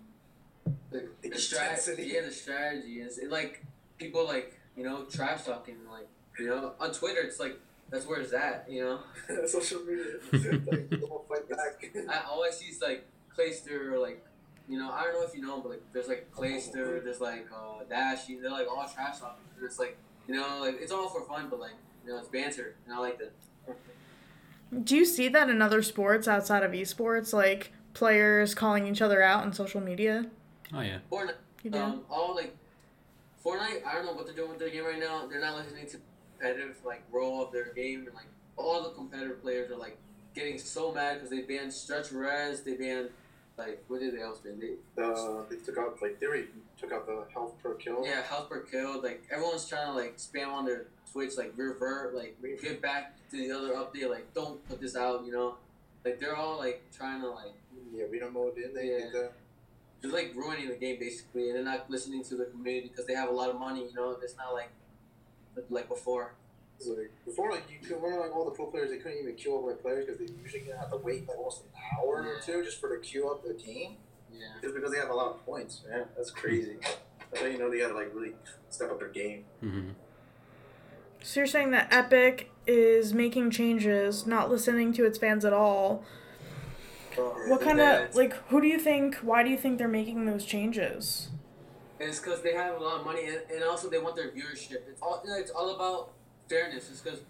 The, 0.90 1.08
the 1.22 1.38
strategy, 1.38 2.12
yeah, 2.14 2.22
the 2.22 2.30
strategy 2.30 3.00
is 3.00 3.18
it 3.18 3.30
like 3.30 3.64
people 3.98 4.26
like 4.26 4.60
you 4.76 4.84
know 4.84 5.04
trash 5.04 5.44
talking 5.44 5.76
like 5.90 6.06
you 6.38 6.46
know 6.46 6.72
on 6.80 6.92
Twitter. 6.92 7.20
It's 7.20 7.40
like 7.40 7.58
that's 7.90 8.06
where 8.06 8.20
it's 8.20 8.32
at. 8.32 8.66
You 8.68 8.84
know, 9.28 9.46
Social 9.46 9.80
media. 9.80 10.04
like, 10.32 10.90
the 10.90 11.06
whole 11.08 11.24
fight 11.28 11.48
back. 11.48 11.84
I 12.08 12.28
always 12.28 12.54
I 12.54 12.56
see 12.56 12.66
is 12.66 12.80
like 12.82 13.06
Clayster 13.36 13.92
or 13.92 13.98
like 13.98 14.24
you 14.68 14.78
know 14.78 14.90
I 14.90 15.04
don't 15.04 15.14
know 15.14 15.24
if 15.26 15.34
you 15.34 15.42
know, 15.42 15.60
but 15.60 15.70
like 15.70 15.82
there's 15.92 16.08
like 16.08 16.30
Clayster, 16.32 17.02
there's 17.02 17.20
like 17.20 17.46
uh, 17.52 17.84
Dashy. 17.88 18.40
They're 18.40 18.50
like 18.50 18.68
all 18.68 18.88
trash 18.88 19.18
talking. 19.18 19.44
And 19.56 19.64
It's 19.64 19.78
like 19.78 19.96
you 20.28 20.34
know 20.34 20.58
like 20.60 20.78
it's 20.80 20.92
all 20.92 21.08
for 21.08 21.22
fun, 21.22 21.48
but 21.50 21.60
like 21.60 21.74
you 22.04 22.12
know 22.12 22.18
it's 22.18 22.28
banter, 22.28 22.74
and 22.86 22.94
I 22.94 22.98
like 22.98 23.18
that. 23.18 23.32
Do 24.72 24.96
you 24.96 25.04
see 25.04 25.28
that 25.28 25.50
in 25.50 25.60
other 25.60 25.82
sports 25.82 26.26
outside 26.26 26.62
of 26.62 26.72
esports, 26.72 27.32
like 27.32 27.72
players 27.94 28.54
calling 28.54 28.86
each 28.86 29.02
other 29.02 29.22
out 29.22 29.42
on 29.44 29.52
social 29.52 29.80
media? 29.80 30.26
Oh 30.72 30.80
yeah. 30.80 30.98
Fortnite, 31.10 31.34
You 31.62 31.70
do? 31.70 31.78
um, 31.78 32.00
all 32.10 32.34
like 32.34 32.56
Fortnite. 33.44 33.84
I 33.86 33.94
don't 33.94 34.06
know 34.06 34.12
what 34.14 34.26
they're 34.26 34.34
doing 34.34 34.50
with 34.50 34.58
their 34.58 34.70
game 34.70 34.84
right 34.84 34.98
now. 34.98 35.26
They're 35.26 35.40
not 35.40 35.56
listening 35.56 35.86
to 35.88 35.98
competitive 36.38 36.76
like 36.84 37.02
role 37.12 37.44
of 37.44 37.52
their 37.52 37.72
game, 37.74 38.06
and 38.06 38.14
like 38.14 38.26
all 38.56 38.82
the 38.82 38.90
competitive 38.90 39.42
players 39.42 39.70
are 39.70 39.76
like 39.76 39.98
getting 40.34 40.58
so 40.58 40.92
mad 40.92 41.14
because 41.14 41.28
they 41.30 41.42
banned 41.42 41.72
Stretch 41.72 42.10
Res. 42.10 42.62
They 42.62 42.74
banned 42.76 43.10
like 43.58 43.82
what 43.88 44.00
did 44.00 44.14
they 44.16 44.22
else 44.22 44.38
ban? 44.38 44.58
They 44.60 45.02
Uh, 45.02 45.42
they 45.48 45.56
took 45.56 45.78
out 45.78 46.00
like 46.00 46.18
theory 46.18 46.48
took 46.78 46.92
out 46.92 47.06
the 47.06 47.24
health 47.32 47.54
per 47.62 47.74
kill. 47.74 48.04
yeah, 48.04 48.22
health 48.22 48.48
per 48.48 48.60
kill. 48.60 49.02
Like 49.02 49.22
everyone's 49.30 49.66
trying 49.66 49.86
to 49.86 49.92
like 49.92 50.16
spam 50.16 50.48
on 50.48 50.64
their 50.64 50.86
Twitch, 51.12 51.36
like 51.36 51.52
revert, 51.56 52.14
like 52.14 52.36
get 52.62 52.80
back 52.80 53.14
to 53.30 53.36
the 53.36 53.52
other 53.52 53.74
update. 53.74 54.08
Like 54.10 54.32
don't 54.34 54.66
put 54.68 54.80
this 54.80 54.96
out, 54.96 55.24
you 55.24 55.32
know. 55.32 55.56
Like 56.04 56.18
they're 56.18 56.34
all 56.36 56.58
like 56.58 56.82
trying 56.96 57.20
to 57.20 57.28
like 57.30 57.54
Yeah, 57.94 58.04
we 58.10 58.18
don't 58.18 58.34
know 58.34 58.50
didn't 58.54 58.74
they? 58.74 58.86
Yeah. 58.90 58.98
Did 58.98 59.12
that? 59.12 59.32
just 60.02 60.14
like 60.14 60.32
ruining 60.34 60.68
the 60.68 60.74
game 60.74 60.98
basically, 60.98 61.48
and 61.48 61.56
they're 61.56 61.64
not 61.64 61.88
listening 61.88 62.24
to 62.24 62.34
the 62.36 62.46
community 62.46 62.88
because 62.88 63.06
they 63.06 63.14
have 63.14 63.28
a 63.28 63.32
lot 63.32 63.50
of 63.50 63.58
money. 63.58 63.86
You 63.88 63.94
know, 63.94 64.16
it's 64.22 64.36
not 64.36 64.52
like 64.54 64.70
like 65.70 65.88
before. 65.88 66.34
It's 66.82 66.98
like 66.98 67.12
before, 67.24 67.52
like 67.52 67.64
you 67.70 67.78
could 67.78 68.02
remember 68.02 68.20
like 68.26 68.34
all 68.34 68.44
the 68.44 68.50
pro 68.50 68.66
players, 68.66 68.90
they 68.90 68.98
couldn't 68.98 69.18
even 69.18 69.34
queue 69.36 69.56
up 69.56 69.66
their 69.66 69.76
players 69.76 70.06
because 70.06 70.18
they 70.18 70.34
usually 70.34 70.64
have 70.76 70.90
to 70.90 70.96
wait 70.96 71.28
like 71.28 71.38
almost 71.38 71.62
an 71.62 71.68
hour 71.96 72.26
or 72.26 72.40
two 72.44 72.62
just 72.64 72.80
for 72.80 72.88
the 72.88 72.96
queue 72.98 73.28
up 73.30 73.44
the 73.44 73.54
game, 73.54 73.96
Yeah. 74.32 74.46
just 74.60 74.74
because 74.74 74.92
they 74.92 74.98
have 74.98 75.10
a 75.10 75.14
lot 75.14 75.30
of 75.30 75.46
points. 75.46 75.82
Yeah, 75.88 76.04
that's 76.16 76.30
crazy. 76.30 76.78
That's 77.30 77.40
how 77.42 77.46
you 77.46 77.58
know 77.58 77.70
they 77.70 77.78
gotta 77.78 77.94
like 77.94 78.12
really 78.14 78.34
step 78.68 78.90
up 78.90 78.98
their 78.98 79.08
game. 79.10 79.44
hmm 79.60 79.90
So 81.22 81.40
you're 81.40 81.46
saying 81.46 81.70
that 81.70 81.92
Epic 81.92 82.50
is 82.66 83.14
making 83.14 83.50
changes, 83.50 84.26
not 84.26 84.50
listening 84.50 84.92
to 84.94 85.04
its 85.04 85.18
fans 85.18 85.44
at 85.44 85.52
all. 85.52 86.04
What 87.46 87.60
kind 87.60 87.80
of 87.80 88.14
like 88.14 88.34
who 88.48 88.60
do 88.60 88.66
you 88.66 88.78
think? 88.78 89.16
Why 89.16 89.42
do 89.42 89.50
you 89.50 89.56
think 89.56 89.78
they're 89.78 89.88
making 89.88 90.24
those 90.26 90.44
changes? 90.44 91.28
And 92.00 92.08
it's 92.08 92.18
because 92.18 92.42
they 92.42 92.54
have 92.54 92.80
a 92.80 92.82
lot 92.82 93.00
of 93.00 93.06
money, 93.06 93.26
and, 93.26 93.42
and 93.54 93.62
also 93.62 93.88
they 93.88 93.98
want 93.98 94.16
their 94.16 94.30
viewership. 94.30 94.88
It's 94.88 95.00
all 95.00 95.22
you 95.24 95.30
know, 95.30 95.36
it's 95.38 95.50
all 95.52 95.70
about 95.76 96.12
fairness. 96.52 96.90
is 96.90 97.00
because 97.00 97.20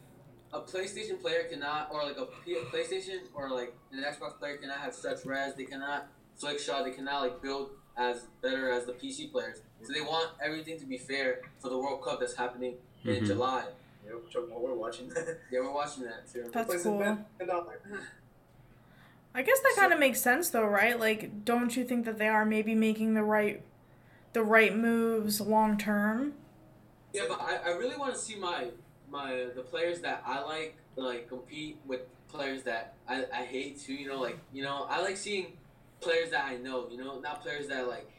a 0.53 0.61
PlayStation 0.61 1.21
player 1.21 1.45
cannot, 1.51 1.89
or 1.93 2.05
like 2.05 2.19
a 2.19 2.27
P- 2.45 2.57
PlayStation 2.73 3.21
or 3.35 3.49
like 3.51 3.75
an 3.93 4.03
Xbox 4.03 4.39
player 4.39 4.57
cannot 4.57 4.79
have 4.79 4.95
such 4.95 5.25
res. 5.25 5.55
They 5.55 5.65
cannot 5.65 6.09
flick 6.37 6.59
shot. 6.59 6.85
They 6.85 6.91
cannot 6.91 7.23
like 7.23 7.41
build 7.43 7.71
as 7.97 8.27
better 8.43 8.71
as 8.71 8.85
the 8.87 8.93
PC 8.93 9.31
players. 9.31 9.61
So 9.83 9.93
they 9.93 10.01
want 10.01 10.31
everything 10.43 10.79
to 10.81 10.87
be 10.87 10.99
fair 10.99 11.41
for 11.61 11.69
the 11.69 11.79
World 11.79 12.03
Cup 12.03 12.21
that's 12.21 12.35
happening 12.35 12.75
in 13.05 13.17
Mhm. 13.23 13.27
July. 13.27 13.65
You 14.05 14.11
know, 14.11 14.41
while 14.49 14.61
we're 14.61 14.75
watching 14.75 15.09
that. 15.11 15.39
Yeah, 15.51 15.61
we're 15.61 15.73
watching 15.73 16.05
that 16.05 16.31
too. 16.31 16.51
That's 16.53 16.83
cool. 16.83 17.01
it 17.01 17.05
back, 17.05 17.19
and 17.41 17.51
I'm 17.51 17.67
I 19.35 19.43
guess 19.43 19.61
that 19.61 19.75
kind 19.79 19.93
of 19.95 19.99
makes 19.99 20.21
sense 20.21 20.51
though, 20.51 20.67
right? 20.67 20.99
Like 20.99 21.45
don't 21.45 21.75
you 21.77 21.85
think 21.85 22.05
that 22.05 22.19
they 22.19 22.29
are 22.29 22.45
maybe 22.45 22.75
making 22.75 23.15
the 23.15 23.23
right 23.23 23.63
the 24.35 24.43
right 24.43 24.77
moves 24.77 25.41
long 25.41 25.79
term? 25.79 26.35
Yeah, 27.15 27.25
but 27.29 27.41
I, 27.41 27.57
I 27.57 27.69
really 27.77 27.97
want 27.97 28.13
to 28.15 28.19
see 28.19 28.37
my 28.37 28.69
my 29.13 29.49
the 29.55 29.63
players 29.63 30.01
that 30.01 30.23
I 30.27 30.43
like 30.43 30.77
like 30.97 31.29
compete 31.29 31.79
with 31.87 32.01
players 32.29 32.63
that 32.65 32.95
I, 33.09 33.25
I 33.33 33.45
hate 33.45 33.81
too. 33.81 33.95
You 33.95 34.09
know, 34.09 34.21
like 34.21 34.39
you 34.53 34.63
know 34.65 34.87
I 34.91 35.03
like 35.03 35.17
seeing 35.17 35.59
players 36.01 36.31
that 36.31 36.45
I 36.47 36.57
know. 36.57 36.89
You 36.91 36.99
know, 36.99 37.21
not 37.21 37.43
players 37.43 37.69
that 37.69 37.87
like 37.89 38.11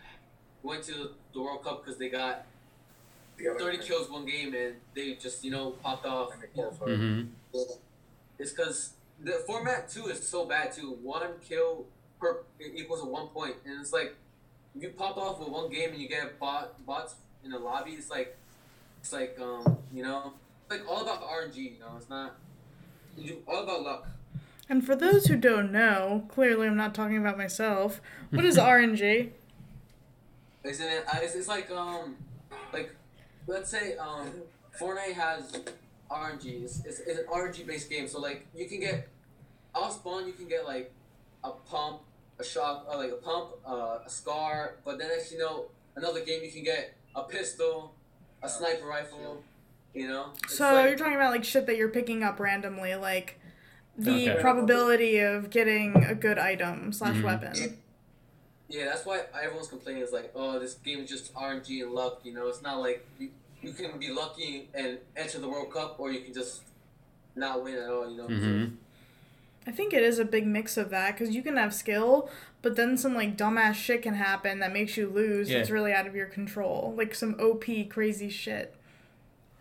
went 0.63 0.83
to 0.85 1.11
the 1.33 1.41
World 1.41 1.63
Cup 1.63 1.83
because 1.83 1.99
they 1.99 2.09
got 2.09 2.45
the 3.37 3.49
other 3.49 3.59
thirty 3.59 3.77
kills 3.79 4.09
one 4.09 4.25
game 4.25 4.53
and 4.53 4.75
they 4.95 5.15
just 5.15 5.43
you 5.43 5.51
know 5.51 5.71
popped 5.71 6.05
off. 6.05 6.33
and 6.33 6.41
they 6.43 6.47
You 6.55 6.63
know, 6.63 6.69
qualify. 6.69 6.95
hmm 6.95 7.21
It's 8.39 8.51
because 8.51 8.93
the 9.19 9.43
format 9.47 9.89
too 9.89 10.07
is 10.07 10.27
so 10.27 10.45
bad 10.45 10.71
too. 10.71 10.97
One 11.01 11.39
kill 11.47 11.85
per 12.19 12.43
equals 12.59 13.01
to 13.01 13.07
one 13.07 13.27
point, 13.27 13.55
and 13.65 13.79
it's 13.81 13.93
like 13.93 14.15
if 14.75 14.81
you 14.83 14.89
pop 14.89 15.17
off 15.17 15.39
with 15.39 15.49
one 15.49 15.69
game 15.69 15.91
and 15.91 16.01
you 16.01 16.07
get 16.09 16.39
bot 16.39 16.83
bots 16.85 17.15
in 17.43 17.51
the 17.51 17.59
lobby, 17.59 17.91
it's 17.91 18.09
like 18.09 18.37
it's 18.99 19.13
like 19.13 19.37
um 19.41 19.77
you 19.93 20.03
know 20.03 20.33
it's 20.51 20.52
like 20.69 20.89
all 20.89 21.01
about 21.01 21.21
RNG. 21.23 21.55
You 21.55 21.79
know, 21.79 21.93
it's 21.97 22.09
not 22.09 22.35
you 23.17 23.43
all 23.47 23.63
about 23.63 23.83
luck. 23.83 24.07
And 24.69 24.85
for 24.85 24.95
those 24.95 25.25
who 25.25 25.35
don't 25.35 25.71
know, 25.71 26.25
clearly 26.29 26.67
I'm 26.67 26.77
not 26.77 26.95
talking 26.95 27.17
about 27.17 27.37
myself. 27.37 28.01
What 28.31 28.45
is 28.45 28.57
RNG? 28.57 29.31
Isn't 30.63 30.87
it? 30.87 31.05
Uh, 31.07 31.19
it's, 31.21 31.35
it's 31.35 31.47
like 31.47 31.69
um 31.71 32.15
like 32.71 32.95
let's 33.47 33.69
say 33.69 33.97
um 33.97 34.31
Fortnite 34.79 35.13
has 35.13 35.51
RNG. 36.09 36.63
It's, 36.63 36.85
it's, 36.85 36.99
it's 36.99 37.19
an 37.19 37.25
RNG 37.31 37.65
based 37.67 37.89
game, 37.89 38.07
so 38.07 38.19
like 38.19 38.47
you 38.55 38.67
can 38.67 38.79
get 38.79 39.07
off 39.75 39.95
spawn, 39.95 40.25
you 40.27 40.33
can 40.33 40.47
get 40.47 40.65
like 40.65 40.91
a 41.43 41.51
pump, 41.51 42.01
a 42.39 42.43
shot, 42.43 42.85
or 42.89 42.97
like 42.97 43.11
a 43.11 43.15
pump, 43.15 43.49
uh, 43.67 43.99
a 44.05 44.09
scar. 44.09 44.75
But 44.85 44.97
then 44.97 45.09
next 45.09 45.31
you 45.31 45.39
know, 45.39 45.65
another 45.95 46.23
game 46.23 46.43
you 46.43 46.51
can 46.51 46.63
get 46.63 46.95
a 47.15 47.23
pistol, 47.23 47.93
a 48.41 48.49
sniper 48.49 48.85
rifle. 48.85 49.43
You 49.93 50.07
know. 50.07 50.31
It's 50.43 50.57
So 50.57 50.73
like- 50.73 50.89
you're 50.89 50.97
talking 50.97 51.15
about 51.15 51.31
like 51.31 51.43
shit 51.43 51.65
that 51.67 51.77
you're 51.77 51.89
picking 51.89 52.23
up 52.23 52.39
randomly, 52.39 52.95
like 52.95 53.39
the 53.97 54.31
Okay. 54.31 54.41
probability 54.41 55.19
of 55.19 55.49
getting 55.51 55.95
a 56.03 56.15
good 56.15 56.39
item 56.39 56.91
slash 56.91 57.17
Mhm. 57.17 57.23
weapon. 57.23 57.77
Yeah, 58.67 58.85
that's 58.85 59.05
why 59.05 59.21
everyone's 59.39 59.67
complaining. 59.67 60.01
Is 60.01 60.11
like, 60.11 60.31
oh, 60.33 60.57
this 60.57 60.73
game 60.75 60.99
is 61.01 61.09
just 61.09 61.31
RNG 61.35 61.81
and 61.83 61.91
luck. 61.91 62.21
You 62.23 62.33
know, 62.33 62.47
it's 62.47 62.63
not 62.63 62.79
like 62.79 63.05
you, 63.19 63.29
you 63.61 63.71
can 63.73 63.99
be 63.99 64.09
lucky 64.09 64.67
and 64.73 64.97
enter 65.15 65.37
the 65.37 65.47
World 65.47 65.71
Cup, 65.71 65.99
or 65.99 66.11
you 66.11 66.21
can 66.21 66.33
just 66.33 66.63
not 67.35 67.63
win 67.63 67.75
at 67.75 67.89
all. 67.89 68.09
You 68.09 68.17
know. 68.17 68.27
hmm 68.27 68.65
I 69.65 69.71
think 69.71 69.93
it 69.93 70.03
is 70.03 70.17
a 70.19 70.25
big 70.25 70.45
mix 70.47 70.75
of 70.75 70.89
that 70.89 71.11
because 71.17 71.33
you 71.35 71.41
can 71.43 71.55
have 71.55 71.73
skill, 71.73 72.29
but 72.63 72.75
then 72.75 72.97
some 72.97 73.13
like 73.15 73.37
dumbass 73.37 73.75
shit 73.75 74.01
can 74.01 74.15
happen 74.15 74.57
that 74.59 74.73
makes 74.73 74.97
you 74.97 75.07
lose. 75.07 75.49
Yeah. 75.51 75.59
It's 75.59 75.69
really 75.69 75.93
out 75.93 76.07
of 76.07 76.15
your 76.15 76.25
control, 76.25 76.93
like 76.97 77.13
some 77.13 77.35
OP 77.39 77.85
crazy 77.89 78.29
shit. 78.29 78.75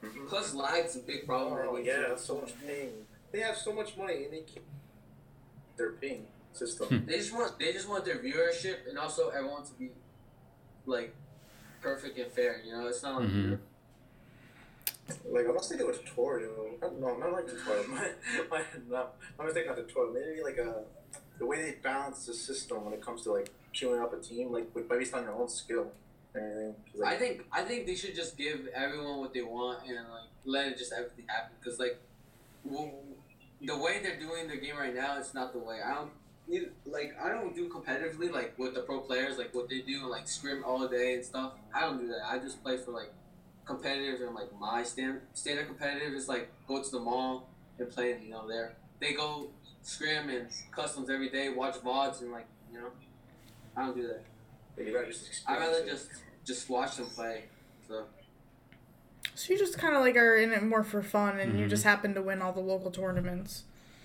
Mm-hmm. 0.03 0.27
Plus, 0.27 0.55
lag's 0.55 0.97
a 0.97 1.01
big 1.01 1.27
problem. 1.27 1.59
Oh 1.69 1.77
in 1.77 1.85
yeah, 1.85 2.17
so 2.17 2.41
much 2.41 2.53
ping. 2.67 2.91
They 3.31 3.41
have 3.41 3.57
so 3.57 3.73
much 3.73 3.97
money 3.97 4.25
and 4.25 4.33
they 4.33 4.41
keep 4.41 4.65
their 5.77 5.93
ping 5.93 6.27
system. 6.53 6.89
Hmm. 6.89 7.07
They 7.07 7.19
just 7.19 7.33
want 7.33 7.59
they 7.59 7.73
just 7.73 7.89
want 7.89 8.05
their 8.05 8.19
viewership 8.19 8.89
and 8.89 8.99
also 8.99 9.29
everyone 9.31 9.65
to 9.65 9.73
be 9.75 9.91
like 10.87 11.15
perfect 11.81 12.19
and 12.19 12.31
fair. 12.33 12.61
You 12.65 12.73
know, 12.73 12.87
it's 12.89 13.03
not 13.03 13.21
like 13.23 13.31
Mhm. 13.31 13.59
like 15.31 15.47
unless 15.47 15.69
they 15.69 15.77
do 15.77 15.89
a 15.89 15.93
tutorial. 15.97 16.71
not- 16.81 16.99
No, 17.01 17.17
not 17.17 17.33
like 17.33 17.47
tutorial. 17.49 17.85
My, 17.89 18.11
my, 18.51 18.63
not, 18.91 19.15
my 19.39 19.45
mistake, 19.47 19.67
not 19.67 19.77
tutorial. 19.77 20.13
Maybe 20.15 20.43
like 20.43 20.59
a 20.59 20.85
the 21.39 21.47
way 21.47 21.63
they 21.63 21.79
balance 21.83 22.27
the 22.27 22.35
system 22.35 22.85
when 22.85 22.93
it 22.95 23.01
comes 23.01 23.23
to 23.23 23.33
like 23.33 23.51
queuing 23.75 24.03
up 24.03 24.13
a 24.13 24.19
team, 24.21 24.53
like 24.53 24.73
with 24.75 24.89
based 24.89 25.15
on 25.15 25.23
your 25.25 25.33
own 25.35 25.49
skill. 25.49 25.93
'Cause, 26.93 27.03
I 27.03 27.17
think 27.17 27.47
I 27.53 27.63
think 27.63 27.87
they 27.87 27.95
should 27.95 28.15
just 28.15 28.37
give 28.37 28.67
everyone 28.75 29.19
what 29.19 29.33
they 29.35 29.43
want 29.43 29.87
and 29.87 29.97
like 30.09 30.29
let 30.45 30.67
it 30.69 30.79
just 30.79 30.93
everything 30.93 31.27
happen. 31.29 31.57
Cause 31.63 31.79
like, 31.79 31.99
the 33.65 33.77
way 33.79 34.01
they're 34.03 34.19
doing 34.19 34.49
their 34.49 34.57
game 34.57 34.77
right 34.77 34.95
now, 34.95 35.19
it's 35.19 35.35
not 35.35 35.53
the 35.53 35.59
way. 35.59 35.81
I 35.85 35.95
don't 35.95 36.11
like 36.87 37.15
I 37.23 37.29
don't 37.31 37.55
do 37.55 37.69
competitively 37.69 38.31
like 38.31 38.59
with 38.59 38.75
the 38.75 38.81
pro 38.81 39.01
players 39.01 39.39
like 39.39 39.55
what 39.55 39.69
they 39.69 39.81
do 39.81 40.07
like 40.11 40.27
scrim 40.29 40.65
all 40.65 40.87
day 40.89 41.15
and 41.15 41.25
stuff. 41.25 41.53
I 41.75 41.81
don't 41.83 41.99
do 41.99 42.09
that. 42.09 42.27
I 42.27 42.39
just 42.39 42.63
play 42.63 42.77
for 42.77 42.91
like 42.91 43.13
competitive 43.65 44.21
and 44.27 44.35
like 44.35 44.51
my 44.59 44.83
stand 44.83 45.21
standard 45.35 45.67
competitive 45.69 46.13
is 46.15 46.29
like 46.29 46.51
go 46.67 46.83
to 46.83 46.91
the 46.91 46.99
mall 46.99 47.49
and 47.79 47.89
play 47.91 48.19
you 48.23 48.31
know 48.31 48.47
there. 48.49 48.75
They 49.01 49.13
go 49.15 49.51
scrim 49.83 50.29
and 50.29 50.49
customs 50.73 51.09
every 51.11 51.31
day, 51.31 51.49
watch 51.51 51.77
VODs 51.77 52.21
and 52.23 52.33
like 52.33 52.47
you 52.73 52.81
know. 52.81 52.91
I 53.77 53.87
don't 53.87 53.97
do 53.97 54.07
that. 54.09 54.23
You 54.79 54.93
gotta 54.93 55.07
just 55.07 55.25
I 55.47 55.55
experience 55.55 55.61
rather 55.73 55.85
it. 55.85 55.91
just 55.91 56.09
just 56.45 56.69
watch 56.71 56.97
them 56.97 57.07
play. 57.07 57.45
So 57.89 58.05
So 59.35 59.53
you 59.53 59.59
just 59.59 59.79
kind 59.79 59.95
of 59.95 60.01
like 60.03 60.17
are 60.17 60.37
in 60.37 60.53
it 60.53 60.63
more 60.63 60.83
for 60.85 61.03
fun, 61.03 61.39
and 61.39 61.59
you 61.59 61.67
Mhm. 61.67 61.71
just 61.71 61.85
happen 61.85 62.15
to 62.15 62.23
win 62.23 62.43
all 62.43 62.53
the 62.53 62.61
local 62.61 62.91
tournaments. 62.91 63.65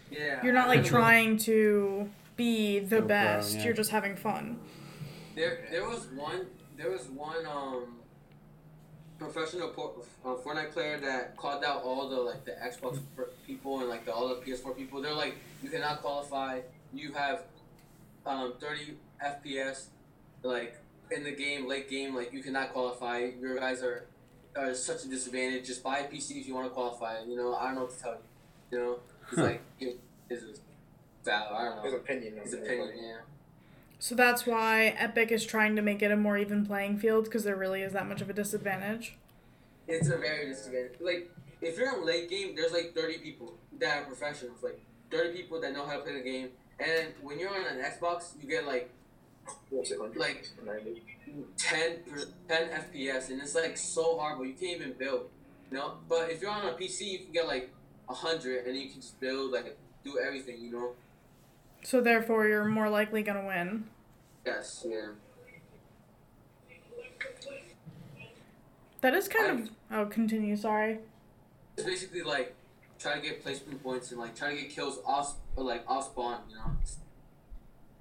yeah, 0.09 0.41
You're 0.43 0.53
not 0.53 0.67
like 0.69 0.85
trying 0.85 1.37
to 1.39 2.09
be 2.37 2.79
the 2.79 2.97
Go 2.97 2.99
pro, 2.99 3.07
best. 3.07 3.55
yeah. 3.55 3.65
You're 3.65 3.73
just 3.73 3.91
having 3.91 4.15
fun. 4.15 4.59
There, 5.35 5.67
there 5.69 5.83
was 5.87 6.07
one. 6.07 6.47
There 6.77 6.89
was 6.91 7.07
one 7.07 7.45
um, 7.45 7.97
professional 9.19 9.69
por- 9.69 9.95
uh, 10.23 10.35
Fortnite 10.35 10.71
player 10.71 10.99
that 10.99 11.35
called 11.35 11.63
out 11.63 11.83
all 11.83 12.07
the 12.07 12.15
like 12.17 12.45
the 12.45 12.51
Xbox 12.51 12.99
per- 13.15 13.29
people 13.45 13.79
and 13.79 13.89
like 13.89 14.05
the 14.05 14.13
all 14.13 14.27
the 14.29 14.35
PS4 14.35 14.75
people. 14.77 15.01
They're 15.01 15.13
like, 15.13 15.35
you 15.63 15.69
cannot 15.69 16.01
qualify. 16.01 16.61
You 16.93 17.11
have 17.13 17.43
um, 18.25 18.53
30 18.59 18.97
FPS, 19.23 19.87
like 20.43 20.75
in 21.11 21.23
the 21.23 21.31
game, 21.31 21.67
late 21.67 21.89
game. 21.89 22.15
Like 22.15 22.33
you 22.33 22.41
cannot 22.43 22.73
qualify. 22.73 23.29
Your 23.39 23.57
guys 23.59 23.81
are 23.83 24.05
are 24.55 24.73
such 24.73 25.05
a 25.05 25.07
disadvantage. 25.07 25.65
Just 25.67 25.83
buy 25.83 25.99
a 25.99 26.07
PC 26.07 26.39
if 26.41 26.47
you 26.47 26.55
want 26.55 26.67
to 26.67 26.71
qualify. 26.73 27.21
You 27.27 27.35
know, 27.35 27.55
I 27.55 27.65
don't 27.67 27.75
know 27.75 27.81
what 27.81 27.97
to 27.97 28.03
tell 28.03 28.13
you. 28.13 28.19
You 28.71 28.83
know, 28.83 28.99
it's 29.29 29.35
Huh. 29.39 29.43
like 29.43 29.61
it, 29.79 29.99
it's 30.29 30.43
just 30.45 30.61
valid. 31.23 31.51
I 31.53 31.65
don't 31.65 31.75
know. 31.77 31.83
his 31.83 31.93
opinion. 31.93 32.37
His 32.43 32.53
opinion, 32.53 32.87
like, 32.87 32.95
yeah. 33.01 33.17
So 33.99 34.13
that's 34.15 34.45
why 34.45 34.95
Epic 34.97 35.31
is 35.31 35.45
trying 35.45 35.75
to 35.75 35.81
make 35.81 36.01
it 36.01 36.11
a 36.11 36.15
more 36.17 36.37
even 36.37 36.65
playing 36.65 36.99
field 36.99 37.25
because 37.25 37.43
there 37.43 37.55
really 37.55 37.81
is 37.81 37.93
that 37.93 38.07
much 38.07 38.21
of 38.21 38.29
a 38.29 38.33
disadvantage. 38.33 39.17
It's 39.87 40.07
a 40.09 40.17
very 40.17 40.47
disadvantage. 40.47 40.99
Like, 40.99 41.31
if 41.61 41.77
you're 41.77 41.97
in 41.97 42.05
late 42.05 42.29
game, 42.29 42.55
there's 42.55 42.71
like 42.73 42.93
30 42.93 43.17
people 43.19 43.53
that 43.79 43.97
are 44.03 44.05
professionals. 44.05 44.61
Like, 44.61 44.79
30 45.09 45.31
people 45.35 45.59
that 45.61 45.73
know 45.73 45.85
how 45.85 45.93
to 45.97 45.99
play 46.03 46.13
the 46.13 46.21
game. 46.21 46.49
And 46.79 47.07
when 47.21 47.39
you're 47.39 47.49
on 47.49 47.65
an 47.65 47.81
Xbox, 47.83 48.33
you 48.41 48.47
get 48.47 48.67
like 48.67 48.91
what's 49.69 49.91
it, 49.91 49.99
Like- 49.99 50.49
90? 50.63 51.03
10, 51.57 51.99
10 52.47 52.69
FPS, 52.69 53.29
and 53.29 53.41
it's 53.41 53.53
like 53.55 53.77
so 53.77 54.17
horrible. 54.17 54.45
You 54.45 54.53
can't 54.53 54.81
even 54.81 54.93
build. 54.93 55.29
You 55.69 55.77
know? 55.77 55.97
But 56.07 56.29
if 56.31 56.41
you're 56.41 56.51
on 56.51 56.65
a 56.65 56.73
PC, 56.73 57.05
you 57.05 57.19
can 57.19 57.31
get 57.33 57.47
like 57.47 57.69
100 58.07 58.65
and 58.65 58.75
you 58.77 58.89
can 58.89 59.01
just 59.01 59.19
build, 59.19 59.51
like, 59.51 59.77
do 60.03 60.17
everything, 60.19 60.61
you 60.61 60.71
know? 60.71 60.91
So 61.83 62.01
therefore, 62.01 62.47
you're 62.47 62.65
more 62.65 62.89
likely 62.89 63.21
gonna 63.23 63.45
win. 63.45 63.89
Yes, 64.45 64.85
yeah. 64.87 65.09
That 69.01 69.13
is 69.13 69.27
kind 69.27 69.59
of. 69.59 69.69
Oh, 69.91 70.05
continue. 70.05 70.55
Sorry. 70.55 70.99
It's 71.77 71.85
basically 71.85 72.21
like 72.23 72.55
try 72.97 73.15
to 73.15 73.21
get 73.21 73.43
placement 73.43 73.83
points 73.83 74.09
and 74.11 74.19
like 74.19 74.35
try 74.35 74.55
to 74.55 74.59
get 74.61 74.71
kills 74.71 74.99
off 75.05 75.35
like 75.55 75.83
off 75.87 76.05
spawn, 76.05 76.41
you 76.49 76.55
know. 76.55 76.71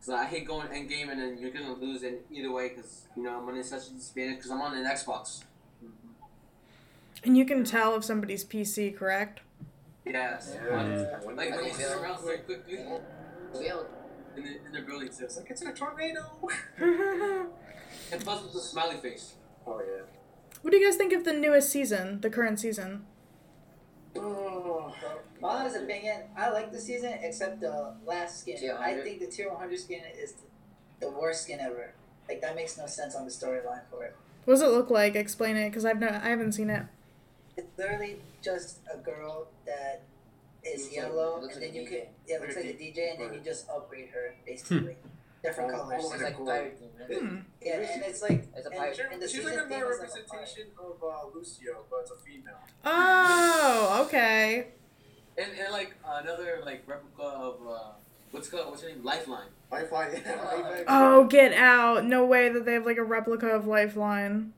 So 0.06 0.14
I 0.14 0.24
hate 0.24 0.46
going 0.46 0.68
end 0.70 0.88
game 0.88 1.08
and 1.08 1.20
then 1.20 1.36
you're 1.36 1.50
gonna 1.50 1.72
lose 1.72 2.04
in 2.04 2.18
either 2.30 2.52
way 2.52 2.68
because 2.68 3.08
you 3.16 3.24
know 3.24 3.40
I'm 3.40 3.48
on 3.48 3.64
such 3.64 3.88
a 3.88 3.90
disadvantage 3.90 4.36
because 4.36 4.52
I'm 4.52 4.60
on 4.60 4.76
an 4.76 4.84
Xbox. 4.84 5.42
And 7.24 7.36
you 7.36 7.44
can 7.44 7.64
tell 7.64 7.96
if 7.96 8.04
somebody's 8.04 8.44
PC, 8.44 8.96
correct? 8.96 9.40
Yes. 10.04 10.54
Yeah. 10.54 10.76
Like 10.76 11.24
When- 11.24 11.36
when 11.36 11.64
you 11.64 11.74
swim 11.74 11.98
around 11.98 12.18
so 12.20 12.36
quickly 12.38 12.78
in 12.78 13.00
the 13.56 14.58
in 14.66 14.72
the 14.72 14.82
building 14.82 15.08
too. 15.08 15.24
It's 15.24 15.38
like 15.38 15.50
it's 15.50 15.62
in 15.62 15.68
a 15.68 15.74
tornado. 15.74 16.22
And 18.12 18.20
plus 18.20 18.44
with 18.44 18.52
the 18.52 18.60
smiley 18.60 18.98
face. 18.98 19.34
Oh 19.66 19.80
yeah. 19.80 20.02
what 20.62 20.70
do 20.70 20.76
you 20.76 20.86
guys 20.86 20.96
think 20.96 21.12
of 21.12 21.24
the 21.24 21.32
newest 21.32 21.68
season, 21.70 22.20
the 22.20 22.30
current 22.30 22.60
season? 22.60 23.06
Oh, 24.14 24.45
My 25.40 25.48
honest 25.48 25.76
opinion, 25.76 26.22
I 26.36 26.50
like 26.50 26.72
the 26.72 26.80
season 26.80 27.12
except 27.22 27.60
the 27.60 27.94
last 28.06 28.40
skin. 28.40 28.58
Tier 28.58 28.76
I 28.78 28.94
think 29.00 29.20
the 29.20 29.26
tier 29.26 29.48
100 29.50 29.78
skin 29.78 30.00
is 30.18 30.34
the 31.00 31.10
worst 31.10 31.42
skin 31.44 31.60
ever. 31.60 31.92
Like 32.28 32.40
that 32.40 32.54
makes 32.56 32.76
no 32.78 32.86
sense 32.86 33.14
on 33.14 33.24
the 33.24 33.30
storyline 33.30 33.82
for 33.90 34.04
it. 34.04 34.16
What 34.44 34.54
does 34.54 34.62
it 34.62 34.68
look 34.70 34.90
like? 34.90 35.14
Explain 35.16 35.56
it, 35.56 35.68
because 35.70 35.84
I've 35.84 35.98
no, 36.00 36.08
I 36.08 36.28
haven't 36.30 36.52
seen 36.52 36.70
it. 36.70 36.84
It's 37.56 37.66
literally 37.78 38.16
just 38.42 38.78
a 38.92 38.96
girl 38.98 39.48
that 39.66 40.02
is 40.64 40.84
Looks 40.84 40.94
yellow, 40.96 41.40
looks 41.40 41.56
and 41.56 41.64
like 41.64 41.72
then 41.74 41.80
a 41.80 41.84
you 41.84 41.88
DJ. 41.88 41.90
can 41.90 42.08
yeah, 42.26 42.36
it 42.36 42.40
looks 42.42 42.56
like 42.56 42.64
a 42.64 42.68
DJ, 42.74 43.10
and 43.12 43.20
then 43.20 43.34
you 43.34 43.40
just 43.44 43.68
upgrade 43.68 44.08
her 44.10 44.34
basically, 44.46 44.96
different 45.42 45.72
Oh, 45.74 45.78
colors. 45.78 46.02
oh, 46.04 46.12
it's 46.14 46.22
like 46.22 46.36
cool. 46.36 46.46
pirate 46.46 46.78
theme, 46.78 46.88
right? 46.98 47.18
Hmm. 47.18 47.36
Yeah, 47.62 47.72
and 47.80 48.02
it's 48.04 48.22
like 48.22 48.46
It's 48.56 48.66
a 48.66 48.70
and- 48.70 48.78
pirate. 48.78 49.00
and 49.12 49.22
the 49.22 49.28
she's 49.28 49.44
like 49.44 49.54
a 49.54 49.58
theme 49.68 49.68
more 49.68 49.78
like 49.90 49.98
a 49.98 50.02
representation 50.02 50.66
of 50.78 51.02
uh, 51.02 51.26
Lucio, 51.34 51.84
but 51.90 52.00
it's 52.02 52.10
a 52.10 52.16
female. 52.16 52.58
Oh, 52.84 54.04
okay. 54.06 54.68
And 55.38 55.52
and 55.58 55.72
like 55.72 55.94
another 56.06 56.60
like 56.64 56.82
replica 56.86 57.22
of 57.22 57.58
uh 57.66 57.78
what's 58.30 58.48
called 58.48 58.70
what's 58.70 58.82
her 58.82 58.88
name? 58.88 59.04
Lifeline. 59.04 59.48
Wi-Fi. 59.70 60.08
Wi-Fi. 60.20 60.84
Oh, 60.88 61.24
get 61.24 61.52
out! 61.52 62.04
No 62.04 62.24
way 62.24 62.48
that 62.48 62.64
they 62.64 62.74
have 62.74 62.86
like 62.86 62.96
a 62.98 63.02
replica 63.04 63.48
of 63.48 63.66
Lifeline. 63.66 64.52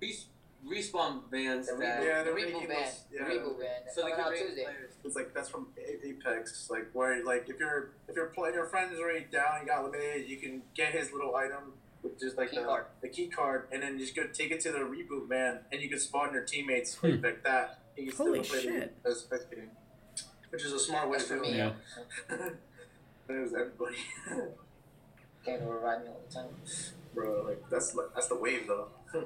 Res- 0.00 0.26
respawn 0.68 1.28
bands 1.30 1.66
The 1.68 1.76
that 1.76 2.02
Yeah, 2.04 2.22
the 2.22 2.30
they're 2.30 2.34
reboot 2.34 2.68
van, 2.68 2.68
those- 2.68 3.04
the 3.10 3.16
yeah. 3.18 3.24
reboot 3.24 3.58
van. 3.58 3.68
so 3.92 4.02
they 4.04 4.10
coming 4.10 4.14
can 4.16 4.20
out 4.24 4.32
Tuesday. 4.36 4.62
players. 4.64 4.90
It's 5.04 5.16
like 5.16 5.34
that's 5.34 5.48
from 5.48 5.66
Apex, 6.04 6.68
like 6.70 6.88
where 6.92 7.24
like 7.24 7.48
if 7.48 7.58
your 7.58 7.90
if 8.08 8.14
your 8.14 8.26
play 8.26 8.52
your 8.52 8.66
friend 8.66 8.92
is 8.92 9.00
already 9.00 9.26
down, 9.32 9.60
you 9.62 9.66
got 9.66 9.80
eliminated, 9.84 10.28
you 10.28 10.36
can 10.36 10.62
get 10.74 10.92
his 10.92 11.12
little 11.12 11.34
item 11.34 11.72
with 12.02 12.18
just 12.20 12.36
like 12.36 12.50
Key 12.50 12.58
the, 12.58 12.64
card. 12.64 12.84
the 13.00 13.08
key 13.08 13.28
card, 13.28 13.68
and 13.72 13.82
then 13.82 13.94
you 13.94 14.00
just 14.00 14.14
go 14.14 14.24
take 14.32 14.50
it 14.50 14.60
to 14.60 14.70
the 14.72 14.78
reboot 14.78 15.28
man, 15.28 15.60
and 15.72 15.80
you 15.80 15.88
can 15.88 15.98
spawn 15.98 16.32
your 16.32 16.42
teammates 16.44 16.96
like, 17.02 17.22
like 17.22 17.42
that. 17.44 17.78
and 17.96 18.06
You 18.06 18.12
can 18.12 18.26
Holy 18.26 18.40
play 18.40 18.60
shit. 18.62 18.96
As 19.04 19.24
spectating. 19.24 19.68
Which 20.52 20.64
is 20.64 20.72
a 20.72 20.78
smart 20.78 21.08
way 21.08 21.16
That's 21.16 21.28
to 21.30 21.36
for 21.38 21.44
do 21.44 21.50
me. 21.50 21.54
it. 21.54 21.56
Yeah. 21.56 21.72
But 23.26 23.36
it 23.36 23.40
was 23.40 23.54
everybody, 23.54 23.96
Can't 25.46 25.62
override 25.62 26.02
me 26.02 26.08
all 26.08 26.20
the 26.28 26.34
time. 26.34 26.48
bro. 27.14 27.44
Like 27.46 27.62
that's 27.70 27.94
like, 27.94 28.06
that's 28.14 28.28
the 28.28 28.36
wave 28.36 28.66
though. 28.68 28.88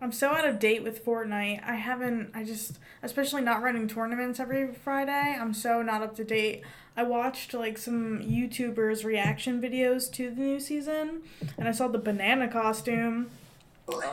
I'm 0.00 0.12
so 0.12 0.30
out 0.30 0.46
of 0.46 0.58
date 0.58 0.82
with 0.82 1.04
Fortnite. 1.04 1.62
I 1.66 1.76
haven't. 1.76 2.30
I 2.34 2.44
just, 2.44 2.78
especially 3.02 3.40
not 3.42 3.62
running 3.62 3.88
tournaments 3.88 4.38
every 4.38 4.72
Friday. 4.74 5.36
I'm 5.40 5.54
so 5.54 5.80
not 5.82 6.02
up 6.02 6.14
to 6.16 6.24
date. 6.24 6.62
I 6.96 7.04
watched 7.04 7.54
like 7.54 7.78
some 7.78 8.20
YouTubers' 8.20 9.04
reaction 9.04 9.62
videos 9.62 10.12
to 10.12 10.30
the 10.30 10.40
new 10.40 10.60
season, 10.60 11.22
and 11.56 11.66
I 11.68 11.72
saw 11.72 11.88
the 11.88 11.98
banana 11.98 12.48
costume. 12.48 13.30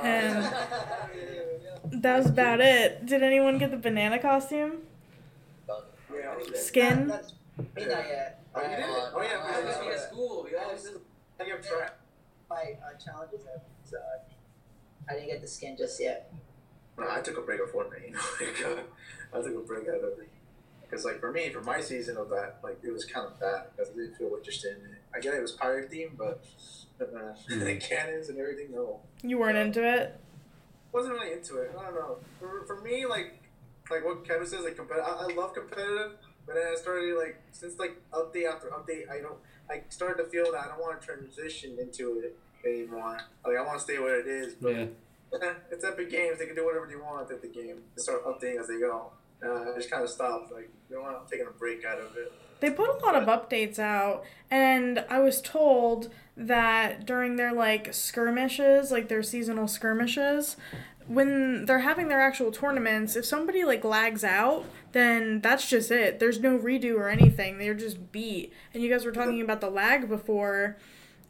And 0.03 0.43
that 2.03 2.17
was 2.17 2.27
about 2.27 2.59
it. 2.61 3.05
Did 3.05 3.23
anyone 3.23 3.57
get 3.57 3.71
the 3.71 3.77
banana 3.77 4.19
costume? 4.19 4.79
Skin? 6.55 7.07
Not, 7.07 7.23
me 7.75 7.85
not 7.85 8.05
yet. 8.07 8.43
Oh, 8.53 8.61
you 8.61 8.67
did? 8.75 8.79
Uh, 8.83 9.11
Oh, 9.13 9.21
yeah, 9.21 9.41
I 9.43 9.51
man. 9.51 9.65
was 9.65 9.77
in 10.03 10.09
school, 10.09 10.47
I 10.47 10.51
yeah. 10.53 10.71
was 10.73 10.83
just- 10.83 10.97
I 11.39 11.45
give 11.45 11.65
try. 11.65 11.87
my 12.49 12.55
uh, 12.85 12.97
challenges 13.03 13.41
have 13.45 13.61
so 13.83 13.97
I 15.09 15.13
didn't 15.13 15.27
get 15.29 15.41
the 15.41 15.47
skin 15.47 15.75
just 15.75 15.99
yet. 15.99 16.31
No, 16.99 17.09
I 17.09 17.21
took 17.21 17.37
a 17.37 17.41
break 17.41 17.59
of 17.61 17.71
Fortnite. 17.71 18.07
You 18.07 18.13
know, 18.13 18.19
like, 18.39 18.77
uh, 19.33 19.37
I 19.37 19.41
took 19.41 19.55
a 19.55 19.65
break 19.65 19.87
out 19.87 19.95
of 19.95 20.19
it. 20.19 20.29
Because 20.81 21.03
like 21.05 21.19
for 21.19 21.31
me, 21.31 21.49
for 21.49 21.61
my 21.61 21.79
season 21.81 22.17
of 22.17 22.29
that, 22.29 22.59
like 22.63 22.77
it 22.83 22.91
was 22.91 23.05
kind 23.05 23.25
of 23.25 23.39
bad 23.39 23.63
because 23.75 23.91
I 23.91 23.95
didn't 23.97 24.17
feel 24.17 24.35
interested 24.37 24.77
in 24.77 24.91
it. 24.91 25.00
I 25.15 25.19
get 25.19 25.33
it 25.33 25.41
was 25.41 25.51
pirate 25.51 25.91
themed, 25.91 26.17
but 26.17 26.43
uh, 27.01 27.33
the 27.49 27.75
cannons 27.81 28.29
and 28.29 28.39
everything, 28.39 28.71
no. 28.71 28.99
You 29.23 29.37
weren't 29.37 29.57
into 29.57 29.83
it. 29.87 30.19
wasn't 30.91 31.13
really 31.13 31.33
into 31.33 31.57
it. 31.57 31.71
I 31.77 31.83
don't 31.85 31.95
know. 31.95 32.17
For, 32.39 32.65
for 32.65 32.81
me, 32.81 33.05
like 33.05 33.39
like 33.89 34.05
what 34.05 34.25
Kevin 34.25 34.47
says, 34.47 34.63
like 34.63 34.75
competitive. 34.77 35.05
I, 35.07 35.25
I 35.29 35.33
love 35.35 35.53
competitive, 35.53 36.13
but 36.45 36.55
then 36.55 36.63
I 36.71 36.75
started 36.75 37.17
like 37.17 37.41
since 37.51 37.77
like 37.79 37.97
update 38.13 38.49
after 38.49 38.67
update, 38.67 39.09
I 39.09 39.19
don't. 39.21 39.37
I 39.69 39.81
started 39.89 40.23
to 40.23 40.29
feel 40.29 40.51
that 40.51 40.61
I 40.65 40.67
don't 40.67 40.79
want 40.79 40.99
to 41.01 41.07
transition 41.07 41.77
into 41.79 42.19
it 42.19 42.37
anymore. 42.67 43.19
Like 43.45 43.57
I 43.57 43.61
want 43.61 43.79
to 43.79 43.83
stay 43.83 43.99
where 43.99 44.19
it 44.19 44.27
is, 44.27 44.53
but 44.55 44.71
Yeah. 44.73 44.85
it's 45.71 45.85
Epic 45.85 46.09
Games. 46.09 46.39
They 46.39 46.45
can 46.45 46.55
do 46.55 46.65
whatever 46.65 46.87
they 46.87 46.97
want 46.97 47.31
at 47.31 47.41
the 47.41 47.47
game. 47.47 47.83
They 47.95 48.01
start 48.01 48.25
updating 48.25 48.59
as 48.59 48.67
they 48.67 48.79
go. 48.79 49.11
Uh, 49.43 49.71
I 49.71 49.75
just 49.75 49.89
kind 49.89 50.03
of 50.03 50.09
stopped. 50.09 50.51
Like 50.51 50.69
you 50.89 50.95
know, 50.97 51.03
what, 51.03 51.15
I'm 51.15 51.27
taking 51.29 51.47
a 51.47 51.51
break 51.51 51.85
out 51.85 51.99
of 51.99 52.15
it. 52.17 52.31
They 52.61 52.69
put 52.69 52.89
a 52.89 53.05
lot 53.05 53.15
of 53.15 53.27
updates 53.27 53.77
out, 53.79 54.23
and 54.49 55.03
I 55.09 55.19
was 55.19 55.41
told 55.41 56.09
that 56.37 57.05
during 57.05 57.35
their 57.35 57.51
like 57.51 57.93
skirmishes, 57.93 58.91
like 58.91 59.09
their 59.09 59.23
seasonal 59.23 59.67
skirmishes, 59.67 60.55
when 61.07 61.65
they're 61.65 61.79
having 61.79 62.07
their 62.07 62.21
actual 62.21 62.51
tournaments, 62.51 63.15
if 63.15 63.25
somebody 63.25 63.65
like 63.65 63.83
lags 63.83 64.23
out, 64.23 64.65
then 64.93 65.41
that's 65.41 65.69
just 65.69 65.91
it. 65.91 66.19
There's 66.19 66.39
no 66.39 66.57
redo 66.57 66.95
or 66.95 67.09
anything. 67.09 67.57
They're 67.57 67.73
just 67.73 68.11
beat. 68.11 68.53
And 68.73 68.81
you 68.81 68.89
guys 68.89 69.03
were 69.05 69.11
talking 69.11 69.41
about 69.41 69.59
the 69.59 69.69
lag 69.69 70.07
before. 70.07 70.77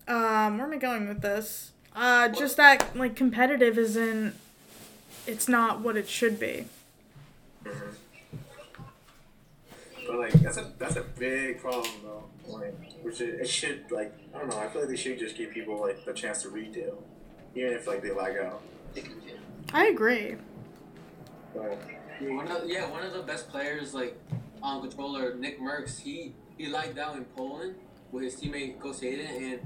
Um, 0.08 0.58
where 0.58 0.68
am 0.68 0.74
I 0.74 0.78
going 0.78 1.08
with 1.08 1.22
this? 1.22 1.72
Uh, 1.96 2.30
just 2.30 2.58
that 2.58 2.96
like 2.96 3.16
competitive 3.16 3.78
isn't. 3.78 4.36
It's 5.26 5.48
not 5.48 5.82
what 5.82 5.98
it 5.98 6.08
should 6.08 6.40
be. 6.40 6.66
But 10.12 10.20
like 10.20 10.34
that's 10.34 10.58
a 10.58 10.70
that's 10.78 10.98
a 10.98 11.04
big 11.18 11.62
problem 11.62 11.90
though. 12.04 12.26
Like 12.46 12.76
which 13.02 13.22
it, 13.22 13.40
it 13.40 13.50
should 13.50 13.90
like 13.92 14.14
I 14.36 14.40
don't 14.40 14.50
know. 14.50 14.58
I 14.60 14.68
feel 14.68 14.82
like 14.82 14.90
they 14.90 14.98
should 14.98 15.18
just 15.18 15.38
give 15.38 15.52
people 15.52 15.80
like 15.80 16.04
the 16.04 16.12
chance 16.12 16.42
to 16.42 16.50
redo, 16.50 16.96
even 17.56 17.72
if 17.72 17.88
like 17.88 18.04
they 18.04 18.12
lag 18.12 18.36
out. 18.38 18.62
I 19.74 19.86
agree. 19.88 20.36
But 21.54 21.80
One 22.20 22.48
of, 22.50 22.68
yeah, 22.70 22.90
one 22.92 23.04
of 23.04 23.14
the 23.14 23.22
best 23.22 23.48
players, 23.50 23.94
like 23.94 24.20
on 24.62 24.82
controller, 24.82 25.34
Nick 25.36 25.62
Mercs, 25.62 26.02
he 26.02 26.34
he 26.58 26.68
lagged 26.68 27.00
out 27.00 27.16
in 27.16 27.24
Poland 27.24 27.76
with 28.12 28.24
his 28.24 28.36
teammate 28.36 28.80
Ghost 28.80 29.02
Hayden, 29.02 29.28
and 29.28 29.60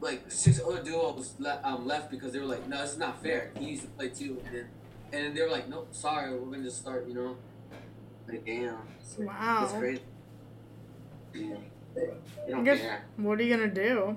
like 0.00 0.30
six 0.30 0.62
other 0.66 0.82
duos 0.82 1.34
le- 1.38 1.60
um, 1.62 1.86
left 1.86 2.10
because 2.10 2.32
they 2.32 2.38
were 2.38 2.46
like, 2.46 2.66
no, 2.68 2.80
this 2.80 2.92
is 2.92 2.98
not 2.98 3.22
fair. 3.22 3.50
He 3.58 3.66
needs 3.66 3.82
to 3.82 3.88
play 3.88 4.08
too, 4.08 4.40
and 4.46 4.54
then, 4.54 4.66
and 5.12 5.26
then 5.26 5.34
they 5.34 5.42
were 5.42 5.50
like, 5.50 5.68
no, 5.68 5.86
sorry, 5.92 6.32
we're 6.32 6.50
gonna 6.50 6.62
just 6.64 6.78
start, 6.78 7.06
you 7.06 7.12
know. 7.12 7.36
Like 8.28 8.44
damn, 8.46 8.78
Wow. 9.18 9.60
that's 9.60 9.72
crazy. 9.74 10.02
Yeah, 11.34 11.56
they 11.94 12.52
don't 12.52 12.64
guess- 12.64 12.80
care. 12.80 13.04
What 13.16 13.38
are 13.38 13.42
you 13.42 13.54
gonna 13.56 13.68
do? 13.68 14.16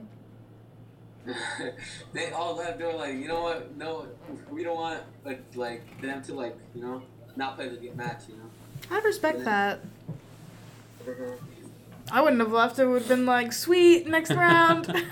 they 2.13 2.31
all 2.31 2.55
left. 2.55 2.79
They 2.79 2.85
were 2.85 2.93
like, 2.93 3.15
you 3.15 3.27
know 3.27 3.41
what? 3.43 3.75
No, 3.75 4.07
we 4.49 4.63
don't 4.63 4.77
want 4.77 5.01
like, 5.25 5.41
like 5.55 6.01
them 6.01 6.21
to 6.23 6.33
like, 6.33 6.55
you 6.73 6.81
know, 6.81 7.01
not 7.35 7.57
play 7.57 7.67
the 7.67 7.75
game 7.75 7.97
match. 7.97 8.23
You 8.29 8.35
know. 8.37 8.49
I 8.89 8.99
respect 9.01 9.43
that. 9.43 9.79
mhm. 11.05 11.37
I 12.09 12.21
wouldn't 12.21 12.39
have 12.41 12.53
left. 12.53 12.79
It 12.79 12.85
would 12.85 12.99
have 13.01 13.09
been 13.09 13.25
like, 13.25 13.51
sweet, 13.51 14.07
next 14.07 14.31
round. 14.31 14.87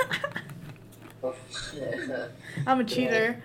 I'm 2.67 2.79
a 2.79 2.83
cheater. 2.85 3.41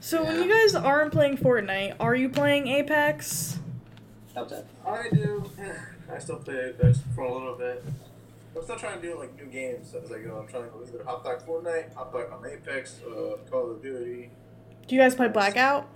So 0.00 0.24
when 0.24 0.42
you 0.42 0.48
guys 0.48 0.74
aren't 0.74 1.12
playing 1.12 1.36
Fortnite, 1.36 1.96
are 2.00 2.14
you 2.14 2.28
playing 2.30 2.68
Apex? 2.68 3.58
Stop 4.30 4.48
that. 4.48 4.64
I 4.86 5.08
do. 5.12 5.50
I 6.12 6.18
still 6.18 6.36
play 6.36 6.70
Apex 6.70 7.00
for 7.14 7.22
a 7.22 7.32
little 7.32 7.54
bit. 7.54 7.84
I'm 8.56 8.62
still 8.64 8.76
trying 8.76 9.00
to 9.00 9.06
do 9.06 9.18
like 9.18 9.36
new 9.36 9.46
games 9.46 9.94
as 9.94 10.10
I 10.10 10.18
go. 10.20 10.38
I'm 10.38 10.48
trying 10.48 10.64
to 10.64 10.70
go 10.70 10.82
either 10.82 11.04
hop 11.04 11.22
back 11.22 11.46
Fortnite, 11.46 11.94
hop 11.94 12.12
back 12.12 12.32
on 12.32 12.44
Apex, 12.44 13.00
uh, 13.06 13.36
Call 13.50 13.70
of 13.70 13.82
Duty. 13.82 14.30
Do 14.88 14.94
you 14.96 15.00
guys 15.00 15.14
play 15.14 15.28
Blackout? 15.28 15.86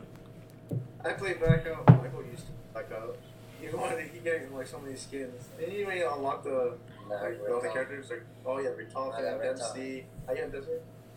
I 1.04 1.12
play 1.14 1.34
Blackout. 1.34 1.88
Michael 1.88 2.24
used 2.30 2.46
to 2.46 2.52
Blackout. 2.72 3.16
You 3.60 3.76
want 3.76 3.96
to 3.96 4.04
keep 4.04 4.22
getting 4.22 4.54
like 4.54 4.66
so 4.66 4.78
many 4.78 4.94
skins, 4.94 5.48
and 5.60 5.72
you 5.72 5.80
even 5.80 6.02
unlock 6.12 6.44
the 6.44 6.76
like 7.08 7.40
all 7.50 7.60
the 7.60 7.70
characters 7.70 8.10
like 8.10 8.22
oh 8.46 8.58
yeah, 8.58 8.68
Richtofen, 8.68 9.14
I 9.14 9.22
got 9.22 9.40
Red 9.40 9.56
Tom. 9.56 9.74
Dempsey. 9.74 10.04
I 10.28 10.34
got 10.34 10.52
Dempsey. 10.52 10.70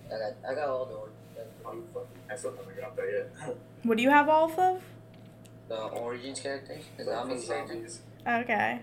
I 0.07 0.09
got, 0.17 0.51
I 0.51 0.55
got 0.55 0.69
all 0.69 0.85
the 0.85 0.93
or- 0.95 1.09
You 1.37 1.83
fucking. 1.93 2.07
I 2.31 2.35
still 2.35 2.55
haven't 2.55 2.77
got 2.79 2.95
there 2.95 3.17
yet. 3.17 3.57
What 3.83 3.97
do 3.97 4.03
you 4.03 4.09
have 4.09 4.29
all 4.29 4.51
of? 4.59 4.81
the 5.69 5.75
origins 5.77 6.39
characters. 6.39 6.83
The 6.97 7.03
But 7.03 7.13
zombies. 7.13 7.45
zombies. 7.47 8.01
Okay. 8.25 8.79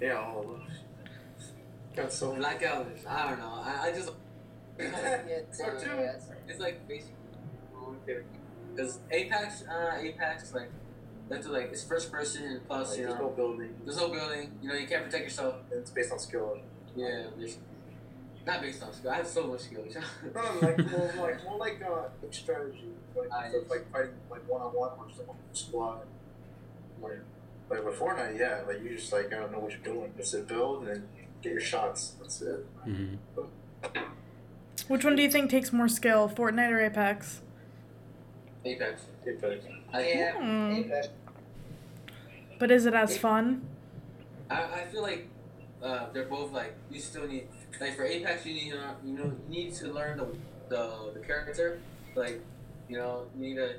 Yeah, 0.00 0.14
all 0.18 0.40
of 0.40 0.46
them. 0.48 0.62
Got 1.94 2.12
so 2.12 2.28
many. 2.28 2.38
Blackout. 2.40 2.86
I 3.06 3.28
don't 3.30 3.38
know. 3.38 3.52
I, 3.62 3.88
I 3.88 3.92
just. 3.92 4.10
Yeah, 4.80 5.40
Or 5.66 5.78
two. 5.78 5.90
It's 6.48 6.58
like 6.58 6.88
basically. 6.88 7.14
Because 8.74 8.98
Apex, 9.10 9.64
uh, 9.68 9.98
Apex, 10.00 10.54
like, 10.54 10.70
that's 11.28 11.46
like 11.48 11.70
it's 11.72 11.84
first 11.84 12.10
person 12.10 12.60
plus, 12.66 12.90
Like, 12.90 12.98
you 13.00 13.06
there's 13.06 13.18
no 13.18 13.28
building. 13.30 13.74
there's 13.84 13.96
no 13.98 14.08
building. 14.08 14.52
You 14.62 14.68
know, 14.68 14.74
you 14.74 14.86
can't 14.86 15.04
protect 15.04 15.24
yourself. 15.24 15.56
It's 15.70 15.90
based 15.90 16.12
on 16.12 16.18
skill. 16.18 16.58
Yeah, 16.96 17.24
there's 17.36 17.58
not 18.46 18.62
based 18.62 18.82
on 18.82 18.92
skill. 18.92 19.10
I 19.10 19.16
have 19.16 19.26
so 19.26 19.46
much 19.46 19.60
skill. 19.60 19.84
No, 20.34 20.40
no, 20.42 20.60
like 20.60 20.78
more 20.90 21.12
like 21.26 21.44
more 21.44 21.58
like 21.58 21.82
uh 21.82 22.08
like 22.22 22.32
strategy, 22.32 22.88
like 23.16 23.28
Ah, 23.32 23.44
instead 23.44 23.60
yes. 23.62 23.70
like 23.70 23.92
fighting 23.92 24.14
like 24.30 24.48
one 24.48 24.62
on 24.62 24.68
one 24.74 24.90
or 24.98 25.06
just 25.08 25.20
like 25.20 25.28
a 25.28 25.56
squad. 25.56 26.00
Like 27.02 27.20
like 27.70 27.84
with 27.84 27.98
Fortnite, 27.98 28.38
yeah, 28.38 28.62
like 28.66 28.82
you 28.82 28.96
just 28.96 29.12
like 29.12 29.26
I 29.32 29.36
don't 29.40 29.52
know 29.52 29.58
what 29.60 29.72
you're 29.72 29.80
doing. 29.80 30.12
Just 30.16 30.32
sit 30.32 30.46
build 30.48 30.80
and 30.82 30.88
then 30.88 31.08
get 31.42 31.52
your 31.52 31.60
shots. 31.60 32.14
That's 32.20 32.40
it. 32.42 32.66
hmm 32.84 33.14
Which 34.88 35.04
one 35.04 35.16
do 35.16 35.22
you 35.22 35.30
think 35.30 35.50
takes 35.50 35.72
more 35.72 35.88
skill, 35.88 36.28
Fortnite 36.28 36.70
or 36.70 36.80
Apex? 36.80 37.40
Apex. 38.64 39.02
Apex. 39.26 39.64
I, 39.92 40.08
yeah. 40.08 40.32
Hmm. 40.32 40.72
Apex. 40.74 41.08
But 42.58 42.70
is 42.70 42.86
it 42.86 42.94
as 42.94 43.16
fun? 43.16 43.66
I, 44.50 44.62
I 44.64 44.84
feel 44.86 45.02
like 45.02 45.28
uh, 45.82 46.06
they're 46.12 46.24
both 46.26 46.52
like 46.52 46.74
you 46.90 47.00
still 47.00 47.26
need 47.26 47.48
like 47.80 47.96
for 47.96 48.04
Apex 48.04 48.46
you 48.46 48.54
need 48.54 48.64
you 48.66 48.74
know 48.74 48.94
you 49.04 49.12
know 49.12 49.24
you 49.24 49.48
need 49.48 49.74
to 49.74 49.92
learn 49.92 50.16
the 50.16 50.26
the, 50.68 51.12
the 51.14 51.20
character 51.20 51.80
like 52.14 52.40
you 52.88 52.96
know 52.96 53.24
you 53.36 53.40
need 53.40 53.56
to 53.56 53.74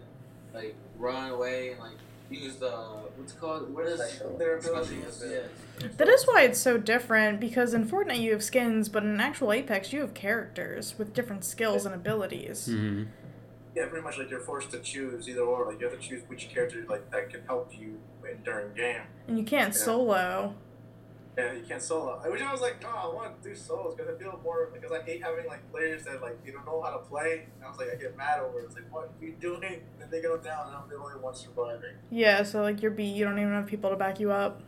like 0.54 0.76
run 0.98 1.32
away 1.32 1.72
and 1.72 1.80
like 1.80 1.98
use 2.30 2.58
the 2.58 2.72
what's 3.16 3.34
it 3.34 3.40
called 3.40 3.74
what 3.74 3.86
is 3.86 4.00
special. 4.00 4.38
their 4.38 4.62
special 4.62 4.98
yeah. 5.30 5.88
That 5.98 6.08
is 6.08 6.24
why 6.26 6.44
it's 6.44 6.60
so 6.60 6.78
different 6.78 7.40
because 7.40 7.74
in 7.74 7.88
Fortnite 7.88 8.22
you 8.22 8.32
have 8.32 8.44
skins, 8.44 8.88
but 8.88 9.04
in 9.04 9.20
actual 9.20 9.52
Apex 9.52 9.92
you 9.92 10.02
have 10.02 10.14
characters 10.14 10.98
with 10.98 11.14
different 11.14 11.44
skills 11.44 11.86
and 11.86 11.96
abilities. 11.96 12.68
hmm 12.68 13.04
Yeah, 13.76 13.88
pretty 13.88 14.04
much 14.04 14.18
like 14.18 14.30
you're 14.30 14.42
forced 14.42 14.72
to 14.72 14.80
choose 14.80 15.28
either 15.28 15.42
or. 15.42 15.66
Like 15.72 15.80
you 15.80 15.90
have 15.90 16.00
to 16.00 16.06
choose 16.08 16.24
which 16.28 16.50
character 16.54 16.86
like 16.88 17.10
that 17.12 17.30
can 17.30 17.42
help 17.48 17.72
you 17.78 18.00
in, 18.30 18.44
during 18.44 18.74
game. 18.74 19.02
And 19.28 19.38
you 19.38 19.46
can't 19.46 19.74
Yeah. 19.74 19.82
solo. 19.82 20.56
Yeah, 21.38 21.54
you 21.54 21.64
can't 21.68 21.82
solo. 21.82 22.22
I 22.24 22.28
wish 22.30 22.42
I 22.42 22.52
was 22.52 22.60
like, 22.62 22.84
oh, 22.86 23.10
I 23.12 23.16
want 23.16 23.42
to 23.42 23.50
do 23.50 23.56
solos 23.56 23.96
because 23.96 24.14
I 24.14 24.20
feel 24.20 24.38
more 24.44 24.70
because 24.74 24.92
I 24.92 25.02
hate 25.04 25.24
having 25.24 25.48
like 25.48 25.70
players 25.72 26.04
that 26.04 26.22
like 26.22 26.38
you 26.46 26.52
don't 26.52 26.66
know 26.66 26.82
how 26.82 26.92
to 26.92 26.98
play. 27.00 27.48
And 27.56 27.66
I 27.66 27.70
was 27.70 27.78
like, 27.78 27.88
I 27.92 27.96
get 27.96 28.18
mad 28.18 28.40
over. 28.40 28.60
it. 28.60 28.66
It's 28.66 28.76
like, 28.76 28.94
what 28.94 29.04
are 29.06 29.26
you 29.26 29.34
doing? 29.40 29.82
And 30.02 30.12
they 30.12 30.22
go 30.22 30.38
down, 30.38 30.68
and 30.68 30.76
I'm 30.76 30.90
the 30.90 30.96
only 30.98 31.20
one 31.20 31.34
surviving. 31.34 31.96
Yeah, 32.10 32.44
so 32.44 32.62
like 32.62 32.82
you're 32.82 32.92
beat, 32.92 33.16
you 33.16 33.24
don't 33.24 33.40
even 33.40 33.54
have 33.54 33.66
people 33.68 33.90
to 33.92 33.96
back 33.96 34.20
you 34.20 34.32
up. 34.32 34.62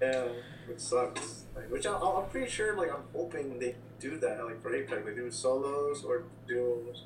Yeah, 0.00 0.28
which 0.66 0.80
sucks. 0.80 1.44
Like, 1.54 1.70
which 1.70 1.86
I, 1.86 1.92
I'm 1.96 2.28
pretty 2.30 2.50
sure, 2.50 2.74
like, 2.76 2.90
I'm 2.90 3.04
hoping 3.14 3.58
they 3.58 3.76
do 4.00 4.16
that, 4.18 4.44
like 4.44 4.60
for 4.62 4.74
Apex, 4.74 5.02
they 5.06 5.14
do 5.14 5.30
solos 5.30 6.02
or 6.04 6.24
duos. 6.48 7.04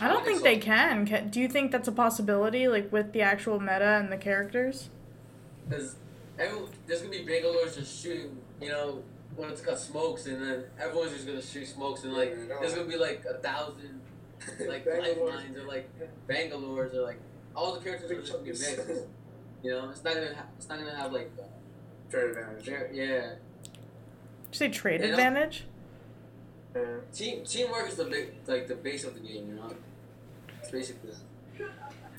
I 0.00 0.08
don't 0.08 0.24
think 0.24 0.38
so. 0.38 0.44
they 0.44 0.58
can. 0.58 1.06
Ca- 1.06 1.22
Do 1.30 1.40
you 1.40 1.48
think 1.48 1.72
that's 1.72 1.88
a 1.88 1.92
possibility, 1.92 2.68
like 2.68 2.92
with 2.92 3.12
the 3.12 3.22
actual 3.22 3.58
meta 3.58 3.98
and 4.00 4.12
the 4.12 4.16
characters? 4.16 4.88
Because 5.68 5.96
there's 6.36 7.00
gonna 7.02 7.10
be 7.10 7.24
Bangalores 7.24 7.76
just 7.76 8.02
shooting, 8.02 8.36
you 8.60 8.68
know, 8.68 9.02
when 9.36 9.50
it's 9.50 9.60
got 9.60 9.78
smokes, 9.78 10.26
and 10.26 10.40
then 10.42 10.64
everyone's 10.80 11.12
just 11.12 11.26
gonna 11.26 11.42
shoot 11.42 11.66
smokes, 11.66 12.04
and 12.04 12.12
like 12.12 12.30
Yeah, 12.30 12.56
there's 12.60 12.74
gonna 12.74 12.88
be 12.88 12.96
like 12.96 13.24
a 13.28 13.34
thousand 13.34 14.00
like 14.66 14.84
Bangalore. 14.86 15.30
lifelines 15.30 15.56
or 15.56 15.62
like 15.64 15.88
Bangalores 16.28 16.94
or 16.94 17.02
like 17.02 17.18
all 17.54 17.74
the 17.74 17.80
characters 17.80 18.10
are 18.10 18.20
just 18.20 18.32
gonna 18.32 18.44
be 18.44 18.50
mixed. 18.50 18.78
You 19.64 19.70
know, 19.70 19.90
it's 19.90 20.02
not 20.02 20.14
gonna 20.14 20.34
ha- 20.34 20.46
it's 20.56 20.68
not 20.68 20.80
gonna 20.80 20.96
have 20.96 21.12
like 21.12 21.30
uh, 21.38 21.44
Fair 22.08 22.30
advantage. 22.30 22.64
ver- 22.66 22.90
yeah. 22.92 23.20
Did 23.20 23.70
you 24.50 24.54
say 24.54 24.68
trade 24.70 25.00
Yeah, 25.02 25.06
no. 25.06 25.12
advantage? 25.12 25.64
Yeah. 26.74 26.82
Team 27.14 27.44
teamwork 27.44 27.88
is 27.88 27.94
the 27.94 28.06
big 28.06 28.30
like 28.48 28.66
the 28.66 28.74
base 28.74 29.04
of 29.04 29.14
the 29.14 29.20
game. 29.20 29.46
You 29.50 29.54
know, 29.54 29.72
it's 30.60 30.72
basically. 30.72 31.12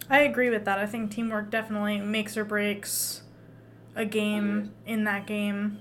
I 0.10 0.20
agree 0.20 0.50
with 0.50 0.64
that. 0.64 0.80
I 0.80 0.86
think 0.86 1.12
teamwork 1.12 1.50
definitely 1.52 2.00
makes 2.00 2.38
or 2.38 2.46
breaks 2.46 3.23
a 3.96 4.06
game 4.06 4.72
in 4.86 5.04
that 5.06 5.26
game. 5.28 5.80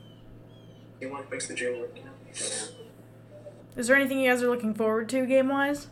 Teamwork 1.01 1.31
makes 1.31 1.47
the 1.49 1.55
dream 1.55 1.81
work. 1.81 1.97
Is 3.77 3.87
there 3.87 3.97
anything 3.97 4.21
you 4.21 4.31
guys 4.31 4.43
are 4.43 4.49
looking 4.49 4.75
forward 4.75 5.09
to 5.11 5.25
game 5.27 5.49
wise? 5.49 5.89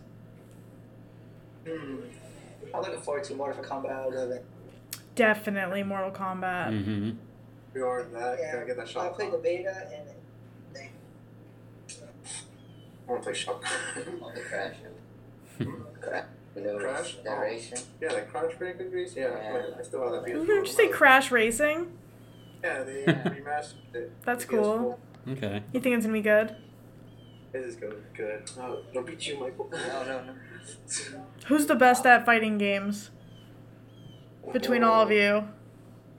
Hmm. 1.67 1.97
I'm 2.75 2.83
looking 2.83 3.01
forward 3.01 3.25
to 3.25 3.35
Mortal 3.35 3.65
Kombat 3.65 4.07
11. 4.13 4.41
Definitely 5.15 5.83
Mortal 5.83 6.11
Kombat. 6.11 6.69
Mm-hmm. 6.69 7.11
We 7.75 7.81
are 7.81 8.01
in 8.01 8.13
that. 8.13 8.39
Yeah, 8.41 8.53
Gotta 8.55 8.67
get 8.67 8.77
that 8.77 8.87
I 8.89 8.91
shot. 8.91 9.15
played 9.15 9.33
the 9.33 9.39
beta 9.39 9.89
and 9.95 10.09
I 10.77 10.89
wanna 13.13 13.23
play 13.23 13.35
shot. 13.35 13.63
All 14.23 14.33
the 14.35 14.41
crash. 14.41 14.77
Crash. 16.01 16.25
Crash? 16.79 17.17
That 17.25 17.27
Oh. 17.27 17.77
yeah, 18.01 18.13
like 18.13 18.31
Crash 18.31 18.55
Bandicoot 18.59 18.93
Race. 18.93 19.15
Yeah, 19.17 19.31
Yeah. 19.31 19.63
I 19.79 19.83
still 19.83 20.03
have 20.03 20.13
that. 20.25 20.27
Did 20.27 20.37
PS4. 20.37 20.47
you 20.49 20.67
say 20.67 20.89
Crash 20.89 21.31
Racing? 21.31 21.93
Yeah, 22.63 22.83
they 22.83 23.05
uh, 23.05 23.13
remastered 23.31 23.95
it. 23.95 24.13
That's 24.25 24.45
cool. 24.45 24.99
Okay. 25.29 25.63
You 25.73 25.81
think 25.81 25.97
it's 25.97 26.05
gonna 26.07 26.13
be 26.13 26.23
good? 26.23 26.57
It 27.53 27.59
is 27.63 27.77
good. 27.77 28.03
Good. 28.15 28.51
No, 28.57 28.83
don't 28.95 29.07
beat 29.07 29.27
you, 29.27 29.39
Michael. 29.41 29.69
No, 29.73 30.05
no, 30.05 30.25
no. 30.25 30.33
Who's 31.47 31.67
the 31.67 31.75
best 31.75 32.07
at 32.07 32.25
fighting 32.25 32.59
games 32.59 33.11
between 34.53 34.85
all 34.85 35.03
of 35.03 35.11
you? 35.11 35.49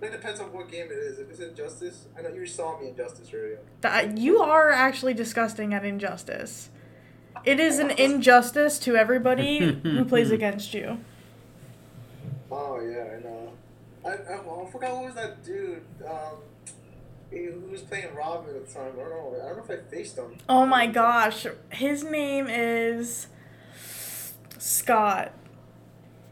It 0.01 0.11
depends 0.11 0.39
on 0.39 0.51
what 0.51 0.69
game 0.69 0.87
it 0.87 0.97
is. 0.97 1.19
If 1.19 1.29
it's 1.29 1.39
Injustice, 1.39 2.07
I 2.17 2.23
know 2.23 2.29
you 2.29 2.45
saw 2.45 2.79
me 2.79 2.89
in 2.89 2.95
Justice 2.95 3.29
earlier. 3.33 3.59
That 3.81 4.05
uh, 4.05 4.13
you 4.15 4.41
are 4.41 4.71
actually 4.71 5.13
disgusting 5.13 5.73
at 5.73 5.85
Injustice. 5.85 6.69
It 7.43 7.59
is 7.59 7.79
an 7.79 7.91
injustice 7.91 8.77
to 8.79 8.95
everybody 8.95 9.59
who 9.83 10.05
plays 10.05 10.31
against 10.31 10.73
you. 10.73 10.99
Oh 12.51 12.79
yeah, 12.79 13.17
I 13.17 13.23
know. 13.23 13.40
I, 14.05 14.09
I, 14.09 14.13
I 14.13 14.71
forgot 14.71 14.95
what 14.95 15.05
was 15.05 15.15
that 15.15 15.43
dude. 15.43 15.83
Um, 16.05 16.37
who 17.31 17.61
was 17.71 17.81
playing 17.81 18.13
Robin 18.13 18.55
at 18.55 18.67
the 18.67 18.73
time. 18.73 18.91
I 18.93 18.99
don't 18.99 19.09
know. 19.09 19.35
I 19.41 19.47
don't 19.47 19.57
know 19.57 19.63
if 19.63 19.71
I 19.71 19.89
faced 19.89 20.17
him. 20.17 20.37
Oh 20.49 20.65
my 20.65 20.87
gosh, 20.87 21.47
his 21.69 22.03
name 22.03 22.47
is 22.49 23.27
Scott. 24.57 25.31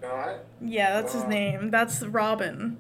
Alright. 0.04 0.40
Yeah, 0.62 1.02
that's 1.02 1.14
his 1.14 1.26
name. 1.26 1.72
That's 1.72 2.02
Robin. 2.04 2.78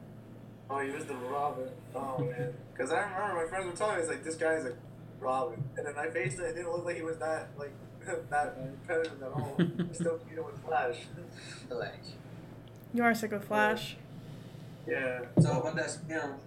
Oh, 0.69 0.79
he 0.79 0.91
was 0.91 1.05
the 1.05 1.15
Robin. 1.15 1.69
Oh 1.95 2.19
man. 2.19 2.53
Because 2.73 2.91
I 2.91 3.01
remember 3.01 3.43
my 3.43 3.49
friends 3.49 3.65
were 3.65 3.71
telling 3.73 3.95
me, 3.95 4.01
it's 4.01 4.09
like 4.09 4.23
this 4.23 4.35
guy 4.35 4.53
is 4.53 4.65
like 4.65 4.77
Robin, 5.19 5.63
and 5.77 5.85
then 5.85 5.95
I 5.97 6.09
faced 6.09 6.37
him. 6.39 6.45
It 6.45 6.55
didn't 6.55 6.71
look 6.71 6.85
like 6.85 6.95
he 6.95 7.01
was 7.01 7.17
that 7.17 7.49
like 7.57 7.73
that 8.29 8.55
competitive 8.55 9.21
at 9.21 9.31
all. 9.31 9.55
I 9.59 9.93
still 9.93 10.19
beat 10.27 10.37
him 10.37 10.45
with 10.45 10.63
Flash. 10.63 10.97
Flash. 11.69 11.93
You 12.93 13.03
are 13.03 13.13
sick 13.13 13.31
with 13.31 13.45
Flash. 13.45 13.93
yeah. 13.93 14.08
So 15.39 15.59
about 15.59 15.75
that, 15.75 15.97
you 16.07 16.15
oh, 16.15 16.19
know, 16.19 16.37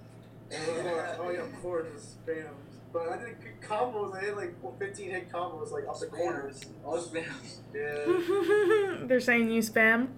oh, 0.53 1.17
oh 1.21 1.31
yeah, 1.31 1.41
of 1.41 1.63
course, 1.63 1.87
it's 1.95 2.17
spams. 2.27 2.73
But 2.93 3.09
I 3.09 3.17
did 3.17 3.37
combos. 3.67 4.17
I 4.17 4.21
hit 4.21 4.37
like 4.37 4.79
15 4.79 5.11
hit 5.11 5.33
combos 5.33 5.71
like 5.71 5.85
up 5.89 5.99
the 5.99 6.07
corners. 6.07 6.61
all 6.85 6.99
spams. 6.99 7.61
Yeah. 7.75 9.07
They're 9.07 9.21
saying 9.21 9.51
you 9.51 9.63
spam. 9.63 10.09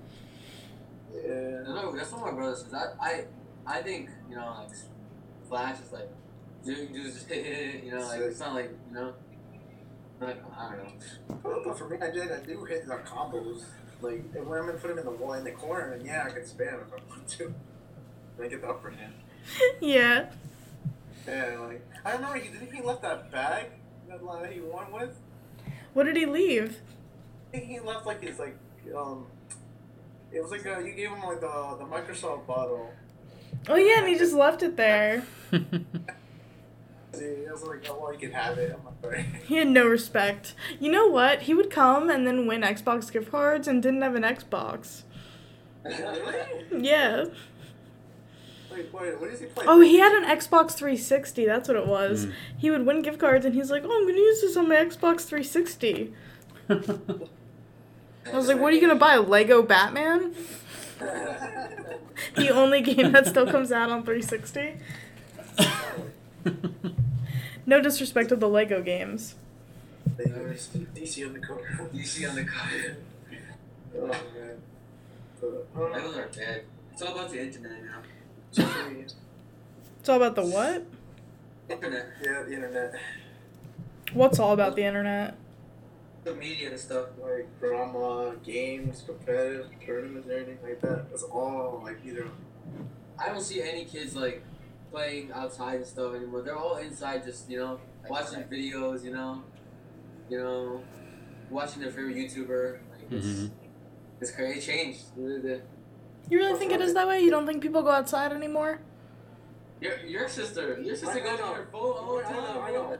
Yeah. 1.14 1.62
No, 1.66 1.94
that's 1.96 2.10
what 2.12 2.22
my 2.22 2.32
brother 2.32 2.56
says. 2.56 2.74
I, 2.74 2.86
I, 3.00 3.24
I 3.66 3.82
think 3.82 4.10
you 4.28 4.36
know, 4.36 4.56
like 4.58 4.76
Flash 5.48 5.80
is 5.80 5.92
like, 5.92 6.08
dude, 6.64 6.92
dude, 6.92 7.12
just 7.12 7.28
hit, 7.28 7.44
hit, 7.44 7.56
hit, 7.56 7.84
you 7.84 7.92
know, 7.92 8.06
like 8.06 8.20
it's 8.20 8.40
not 8.40 8.54
like 8.54 8.70
you 8.88 8.94
know, 8.94 9.14
like 10.20 10.42
I 10.56 10.74
don't 10.74 10.84
know. 10.84 11.38
But, 11.42 11.64
but 11.64 11.78
for 11.78 11.88
me, 11.88 11.98
I 12.02 12.10
did. 12.10 12.32
I 12.32 12.40
do 12.40 12.64
hit 12.64 12.86
the 12.86 12.96
combos. 12.96 13.64
Like 14.00 14.24
and 14.34 14.46
when 14.46 14.58
I'm 14.58 14.66
gonna 14.66 14.78
put 14.78 14.90
him 14.90 14.98
in 14.98 15.04
the 15.04 15.12
wall 15.12 15.34
in 15.34 15.44
the 15.44 15.52
corner, 15.52 15.92
and 15.92 16.04
yeah, 16.04 16.24
I 16.26 16.30
can 16.30 16.42
spam 16.42 16.82
if 16.82 16.92
I 16.92 17.08
want 17.08 17.28
to. 17.28 17.54
And 18.36 18.46
I 18.46 18.48
get 18.48 18.60
the 18.60 18.68
upper 18.68 18.90
hand. 18.90 19.12
yeah. 19.80 20.26
Yeah, 21.26 21.58
like 21.58 21.86
I 22.04 22.12
remember 22.12 22.38
he 22.38 22.48
didn't 22.50 22.72
he 22.72 22.82
left 22.82 23.02
that 23.02 23.30
bag 23.30 23.66
that 24.08 24.20
uh, 24.22 24.44
he 24.44 24.60
won 24.60 24.92
with. 24.92 25.16
What 25.94 26.04
did 26.04 26.16
he 26.16 26.26
leave? 26.26 26.80
I 27.48 27.58
think 27.58 27.70
he 27.70 27.80
left 27.80 28.06
like 28.06 28.22
his 28.22 28.38
like 28.38 28.56
um. 28.96 29.26
It 30.32 30.42
was 30.42 30.50
like 30.50 30.66
uh, 30.66 30.80
you 30.80 30.92
gave 30.94 31.10
him 31.10 31.22
like 31.22 31.40
the 31.40 31.76
the 31.78 31.84
Microsoft 31.84 32.46
bottle. 32.46 32.92
Oh 33.68 33.76
yeah, 33.76 34.00
and 34.00 34.08
he 34.08 34.18
just 34.18 34.34
left 34.34 34.62
it 34.62 34.76
there. 34.76 35.24
It 37.20 37.48
was 37.50 37.62
like, 37.62 37.86
oh 37.88 37.98
well, 38.00 38.12
you 38.12 38.18
can 38.18 38.32
have 38.32 38.58
it. 38.58 38.76
I'm 38.76 38.84
like, 38.84 38.94
sorry. 39.00 39.26
He 39.46 39.56
had 39.56 39.68
no 39.68 39.86
respect. 39.86 40.54
You 40.80 40.90
know 40.90 41.06
what? 41.06 41.42
He 41.42 41.54
would 41.54 41.70
come 41.70 42.10
and 42.10 42.26
then 42.26 42.46
win 42.46 42.62
Xbox 42.62 43.12
gift 43.12 43.30
cards 43.30 43.68
and 43.68 43.82
didn't 43.82 44.02
have 44.02 44.14
an 44.14 44.22
Xbox. 44.22 45.02
really? 45.84 46.44
Yeah. 46.76 47.26
Wait, 48.74 48.92
wait, 48.92 49.20
what 49.20 49.30
does 49.30 49.40
he 49.40 49.46
play? 49.46 49.64
Oh, 49.68 49.80
he 49.80 49.98
had 49.98 50.12
an 50.12 50.24
Xbox 50.24 50.72
360. 50.72 51.46
That's 51.46 51.68
what 51.68 51.76
it 51.76 51.86
was. 51.86 52.26
Mm. 52.26 52.32
He 52.58 52.70
would 52.70 52.84
win 52.86 53.02
gift 53.02 53.18
cards 53.18 53.44
and 53.46 53.54
he's 53.54 53.70
like, 53.70 53.84
"Oh, 53.84 53.96
I'm 53.96 54.06
gonna 54.06 54.18
use 54.18 54.40
this 54.40 54.56
on 54.56 54.68
my 54.68 54.76
Xbox 54.76 55.22
360." 55.22 56.12
I 56.70 58.36
was 58.36 58.48
like, 58.48 58.58
"What 58.58 58.72
are 58.72 58.76
you 58.76 58.80
gonna 58.80 58.94
buy? 58.96 59.16
Lego 59.16 59.62
Batman?" 59.62 60.34
The 62.36 62.50
only 62.50 62.80
game 62.80 63.10
that 63.10 63.26
still 63.26 63.46
comes 63.46 63.72
out 63.72 63.90
on 63.90 64.04
360. 64.04 64.76
No 67.66 67.80
disrespect 67.80 68.28
to 68.28 68.36
the 68.36 68.48
Lego 68.48 68.82
games. 68.82 69.36
DC 70.06 71.26
on 71.26 71.32
the 71.32 71.40
corner. 71.40 71.88
DC 71.94 72.28
on 72.28 72.36
the 72.36 72.44
cover. 72.44 72.96
Oh 73.96 74.06
man. 74.06 74.62
But, 75.40 75.74
Those 75.74 76.16
are 76.16 76.28
dead. 76.28 76.64
It's 76.92 77.02
all 77.02 77.14
about 77.14 77.30
the 77.30 77.42
internet 77.42 77.82
now. 77.82 77.98
Social 78.54 78.88
media. 78.90 79.06
It's 80.00 80.08
all 80.08 80.16
about 80.16 80.34
the 80.36 80.44
what? 80.44 80.84
Internet, 81.68 82.06
Yeah, 82.22 82.42
the 82.42 82.52
internet. 82.54 82.94
What's 84.12 84.38
all 84.38 84.52
about 84.52 84.76
the 84.76 84.84
internet? 84.84 85.36
the 86.24 86.34
media 86.34 86.70
and 86.70 86.80
stuff. 86.80 87.08
Like 87.22 87.46
drama, 87.60 88.34
games, 88.42 89.02
competitive 89.04 89.66
tournaments, 89.84 90.26
anything 90.30 90.58
like 90.62 90.80
that. 90.80 91.10
That's 91.10 91.22
all 91.22 91.80
like 91.84 91.98
either. 92.06 92.26
I 93.18 93.28
don't 93.28 93.42
see 93.42 93.60
any 93.62 93.84
kids 93.84 94.16
like 94.16 94.42
playing 94.90 95.32
outside 95.32 95.76
and 95.76 95.86
stuff 95.86 96.14
anymore. 96.14 96.40
They're 96.40 96.56
all 96.56 96.76
inside, 96.78 97.24
just 97.24 97.50
you 97.50 97.58
know, 97.58 97.78
watching 98.08 98.42
videos. 98.44 99.04
You 99.04 99.12
know, 99.12 99.42
you 100.30 100.38
know, 100.38 100.80
watching 101.50 101.82
their 101.82 101.90
favorite 101.90 102.16
YouTuber. 102.16 102.78
Like 102.90 103.12
it's, 103.12 103.26
Mhm. 103.26 103.50
it's 104.22 104.30
crazy. 104.30 104.58
It 104.58 104.62
changed. 104.62 105.02
The- 106.24 106.28
the- 106.28 106.34
You 106.34 106.38
really 106.38 106.58
think 106.58 106.72
it 106.72 106.80
is 106.80 106.94
that 106.94 107.06
way? 107.08 107.20
You 107.20 107.30
don't 107.30 107.46
think 107.46 107.62
people 107.62 107.82
go 107.82 107.90
outside 107.90 108.32
anymore? 108.32 108.80
Your 109.80 109.98
your 110.00 110.28
sister, 110.28 110.80
your 110.80 110.96
sister 110.96 111.20
goes 111.20 111.38
know. 111.38 111.44
on 111.46 111.54
her 111.56 111.66
phone 111.70 111.82
all 111.82 112.16
the 112.16 112.26
I 112.26 112.32
know, 112.32 112.38
I 112.62 112.70
time. 112.70 112.72
know. 112.74 112.98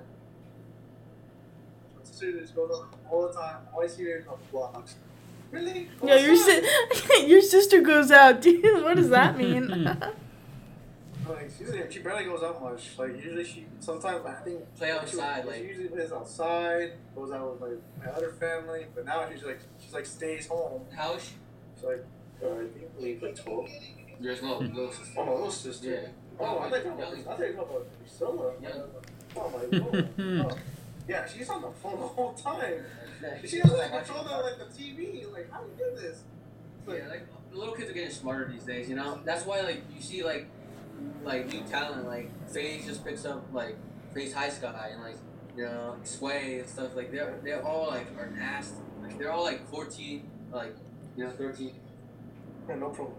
Students 2.03 2.51
go 2.53 2.63
on 2.65 2.89
all 3.11 3.27
the 3.29 3.33
time. 3.33 3.57
Always 3.73 3.97
hear 3.97 4.25
on 4.29 4.39
vlogs. 4.53 4.95
Really? 5.51 5.89
Go 6.01 6.07
Yeah, 6.09 6.17
your 6.17 6.33
outside. 6.33 6.65
si- 6.93 7.27
your 7.27 7.41
sister 7.41 7.81
goes 7.81 8.11
out, 8.11 8.41
dude. 8.43 8.83
What 8.85 8.97
does 8.97 9.11
that 9.11 9.37
mean? 9.39 9.69
Like 11.27 11.49
she's, 11.57 11.73
she 11.91 12.01
barely 12.01 12.25
goes 12.25 12.43
out 12.43 12.63
much. 12.63 12.99
Like 12.99 13.17
usually 13.17 13.45
she 13.45 13.65
sometimes 13.81 14.27
I 14.27 14.35
think 14.45 14.61
Play 14.77 14.91
outside, 14.91 15.41
she, 15.43 15.49
like- 15.49 15.57
she 15.57 15.63
usually 15.69 15.89
plays 15.89 16.13
outside, 16.13 16.93
goes 17.17 17.33
out 17.33 17.51
with 17.59 17.63
like 17.63 17.81
my 17.99 18.13
other 18.13 18.29
family, 18.33 18.85
but 18.95 19.07
now 19.07 19.27
she's 19.33 19.43
like 19.43 19.59
she's 19.81 19.95
like 19.95 20.05
stays 20.05 20.47
home. 20.49 20.83
How 20.95 21.15
is 21.15 21.25
she? 21.25 21.33
She's 21.77 21.85
like 21.85 22.05
uh, 22.43 22.47
I 22.47 22.67
think 22.69 22.91
like 22.99 23.23
like 23.23 23.37
twelve. 23.45 23.69
There's 24.21 24.43
no 24.43 24.59
little 24.59 24.91
sister. 24.93 25.15
Oh 25.19 25.25
my 25.27 25.33
little 25.33 25.51
sister. 25.51 25.91
Yeah. 25.91 26.09
Oh, 26.41 26.59
I 26.59 26.71
thought 26.71 26.85
you 26.85 26.91
were 26.91 26.97
talking 27.03 27.21
about 27.21 27.35
I 27.35 27.37
thought 27.37 27.49
you 27.49 27.57
were 27.57 27.63
about 27.63 27.87
Priscilla. 28.01 28.53
Yeah. 28.63 28.71
Oh 29.37 29.51
my 29.51 29.79
lord. 29.79 30.09
oh. 30.19 30.59
Yeah, 31.09 31.27
she's 31.27 31.49
on 31.51 31.63
the 31.63 31.71
phone 31.71 32.01
the 32.01 32.07
whole 32.07 32.33
time. 32.33 32.83
She 33.45 33.61
doesn't 33.61 33.77
like 33.79 33.91
control 33.91 34.25
the 34.25 34.31
like 34.31 34.59
the 34.59 34.65
TV. 34.65 35.31
Like 35.33 35.51
how 35.51 35.61
do 35.63 35.71
you 35.71 35.91
do 35.91 36.01
this? 36.01 36.23
It's 36.79 36.89
like, 36.89 36.99
Yeah, 36.99 37.09
like 37.09 37.27
the 37.51 37.59
little 37.59 37.75
kids 37.75 37.91
are 37.91 37.95
getting 37.95 38.11
smarter 38.11 38.51
these 38.51 38.65
days, 38.65 38.89
you 38.89 38.97
know. 38.97 39.21
That's 39.25 39.45
why 39.45 39.61
like 39.61 39.83
you 39.95 40.01
see 40.01 40.23
like 40.25 40.47
like 41.25 41.47
new 41.53 41.61
talent 41.63 42.07
like 42.07 42.31
FaZe 42.49 42.87
just 42.87 43.05
picks 43.05 43.25
up 43.25 43.45
like 43.53 43.77
FaZe 44.15 44.33
High 44.33 44.49
Sky 44.49 44.91
and 44.93 45.03
like 45.03 45.17
you 45.57 45.65
know 45.65 45.97
Sway 46.05 46.61
and 46.61 46.69
stuff 46.69 46.95
like 46.97 47.11
they're 47.13 47.39
they're 47.43 47.65
all 47.67 47.89
like 47.89 48.07
are 48.19 48.31
nasty. 48.31 48.77
Like 49.03 49.19
they're 49.19 49.33
all 49.33 49.43
like 49.45 49.69
fourteen 49.71 50.31
like 50.53 50.75
you 51.17 51.25
know 51.25 51.31
thirteen. 51.31 51.75
Yeah, 52.69 52.77
no 52.77 52.89
problem. 52.89 53.15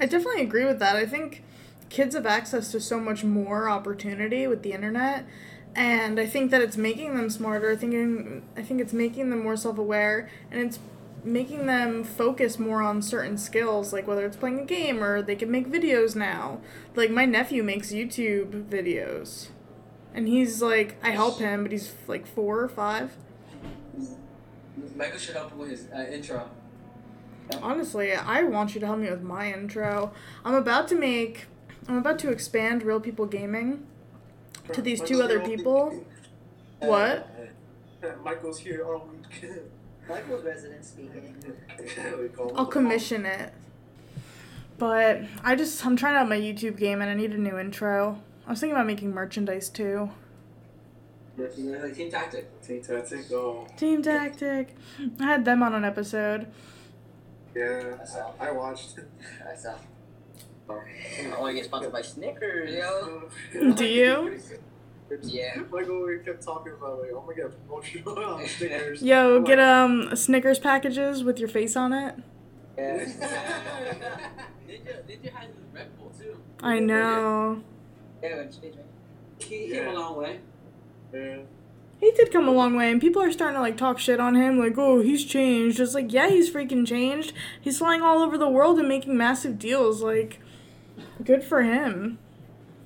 I 0.00 0.06
definitely 0.06 0.42
agree 0.42 0.64
with 0.64 0.78
that. 0.80 0.96
I 0.96 1.06
think 1.06 1.42
kids 1.88 2.14
have 2.14 2.26
access 2.26 2.70
to 2.72 2.80
so 2.80 2.98
much 2.98 3.24
more 3.24 3.68
opportunity 3.68 4.46
with 4.46 4.62
the 4.62 4.72
internet, 4.72 5.24
and 5.74 6.20
I 6.20 6.26
think 6.26 6.50
that 6.50 6.60
it's 6.60 6.76
making 6.76 7.16
them 7.16 7.30
smarter. 7.30 7.70
I 7.72 7.76
think 7.76 8.42
I 8.56 8.62
think 8.62 8.80
it's 8.80 8.92
making 8.92 9.30
them 9.30 9.42
more 9.42 9.56
self-aware, 9.56 10.28
and 10.50 10.60
it's 10.60 10.78
making 11.24 11.66
them 11.66 12.04
focus 12.04 12.58
more 12.58 12.82
on 12.82 13.02
certain 13.02 13.38
skills, 13.38 13.92
like 13.92 14.06
whether 14.06 14.26
it's 14.26 14.36
playing 14.36 14.60
a 14.60 14.64
game 14.64 15.02
or 15.02 15.22
they 15.22 15.36
can 15.36 15.50
make 15.50 15.68
videos 15.68 16.14
now. 16.14 16.60
Like 16.94 17.10
my 17.10 17.24
nephew 17.24 17.62
makes 17.62 17.92
YouTube 17.92 18.68
videos, 18.68 19.48
and 20.14 20.28
he's 20.28 20.60
like, 20.60 20.96
I 21.02 21.10
help 21.10 21.38
him, 21.38 21.62
but 21.62 21.72
he's 21.72 21.94
like 22.06 22.26
four 22.26 22.60
or 22.60 22.68
five. 22.68 23.16
Michael 24.94 25.18
should 25.18 25.34
help 25.34 25.52
him 25.52 25.58
with 25.58 25.70
his 25.70 25.88
uh, 25.94 26.06
intro. 26.10 26.50
Honestly, 27.62 28.12
I 28.12 28.42
want 28.42 28.74
you 28.74 28.80
to 28.80 28.86
help 28.86 28.98
me 28.98 29.10
with 29.10 29.22
my 29.22 29.52
intro. 29.52 30.12
I'm 30.44 30.54
about 30.54 30.88
to 30.88 30.94
make, 30.94 31.46
I'm 31.88 31.96
about 31.96 32.18
to 32.20 32.30
expand 32.30 32.82
Real 32.82 33.00
People 33.00 33.26
Gaming 33.26 33.86
to 34.72 34.82
these 34.82 35.00
two 35.00 35.22
other 35.22 35.40
people. 35.40 36.04
What? 36.80 37.28
Michael's 38.24 38.58
here 38.58 38.84
all 38.84 39.08
week. 39.10 39.42
Uh, 39.42 39.46
uh, 39.46 39.50
uh, 39.50 40.14
Michael's 40.14 40.44
resident 40.44 40.84
speaking. 40.84 41.34
We 42.18 42.28
call 42.28 42.52
I'll 42.56 42.64
the 42.64 42.70
commission 42.70 43.26
it. 43.26 43.52
But 44.78 45.22
I 45.42 45.54
just, 45.56 45.84
I'm 45.84 45.96
trying 45.96 46.16
out 46.16 46.28
my 46.28 46.36
YouTube 46.38 46.76
game 46.76 47.00
and 47.00 47.10
I 47.10 47.14
need 47.14 47.32
a 47.32 47.38
new 47.38 47.58
intro. 47.58 48.20
I 48.46 48.50
was 48.50 48.60
thinking 48.60 48.76
about 48.76 48.86
making 48.86 49.12
merchandise 49.12 49.68
too. 49.68 50.10
Like 51.38 51.94
Team 51.94 52.10
Tactic. 52.10 52.62
Team 52.62 52.82
Tactic. 52.82 53.26
Oh, 53.32 53.66
Team 53.76 54.02
Tactic. 54.02 54.74
I 55.20 55.24
had 55.24 55.44
them 55.44 55.62
on 55.62 55.74
an 55.74 55.84
episode. 55.84 56.46
Yeah. 57.56 57.96
I 58.00 58.04
saw. 58.04 58.32
I 58.38 58.50
watched. 58.52 58.98
I 59.50 59.56
saw. 59.56 59.74
I 60.68 61.40
want 61.40 61.50
to 61.50 61.54
get 61.54 61.64
sponsored 61.64 61.92
by 61.92 62.02
Snickers, 62.02 62.74
yo. 62.74 63.28
Do 63.74 63.84
you? 63.84 64.38
Yeah. 65.22 65.62
Michael, 65.70 66.04
we 66.04 66.18
kept 66.18 66.42
talking 66.42 66.72
about 66.72 67.00
like, 67.00 67.10
oh 67.14 67.24
my 67.26 67.34
god, 67.34 67.52
promotion 67.66 68.02
on 68.06 68.46
stickers. 68.46 69.02
Yo, 69.02 69.40
get 69.42 69.60
um 69.60 70.14
Snickers 70.16 70.58
packages 70.58 71.22
with 71.22 71.38
your 71.38 71.48
face 71.48 71.76
on 71.76 71.92
it. 71.92 72.16
Yeah. 72.76 72.98
Ninja, 74.68 75.02
Ninja 75.08 75.32
has 75.32 75.46
his 75.48 75.64
Red 75.72 75.96
Bull 75.98 76.12
too. 76.18 76.36
I 76.60 76.80
know. 76.80 77.62
Yeah, 78.22 78.40
excuse 78.40 78.74
me. 78.74 78.82
He 79.38 79.70
came 79.70 79.88
a 79.88 79.92
long 79.92 80.16
way. 80.16 80.40
Yeah. 81.14 81.38
He 81.98 82.10
did 82.12 82.30
come 82.30 82.46
a 82.46 82.52
long 82.52 82.76
way, 82.76 82.90
and 82.92 83.00
people 83.00 83.22
are 83.22 83.32
starting 83.32 83.56
to 83.56 83.60
like 83.60 83.76
talk 83.78 83.98
shit 83.98 84.20
on 84.20 84.34
him, 84.34 84.58
like, 84.58 84.76
oh, 84.76 85.00
he's 85.00 85.24
changed. 85.24 85.80
It's 85.80 85.94
like, 85.94 86.12
yeah, 86.12 86.28
he's 86.28 86.50
freaking 86.50 86.86
changed. 86.86 87.32
He's 87.60 87.78
flying 87.78 88.02
all 88.02 88.18
over 88.22 88.36
the 88.36 88.48
world 88.48 88.78
and 88.78 88.86
making 88.88 89.16
massive 89.16 89.58
deals. 89.58 90.02
Like, 90.02 90.40
good 91.24 91.42
for 91.42 91.62
him. 91.62 92.18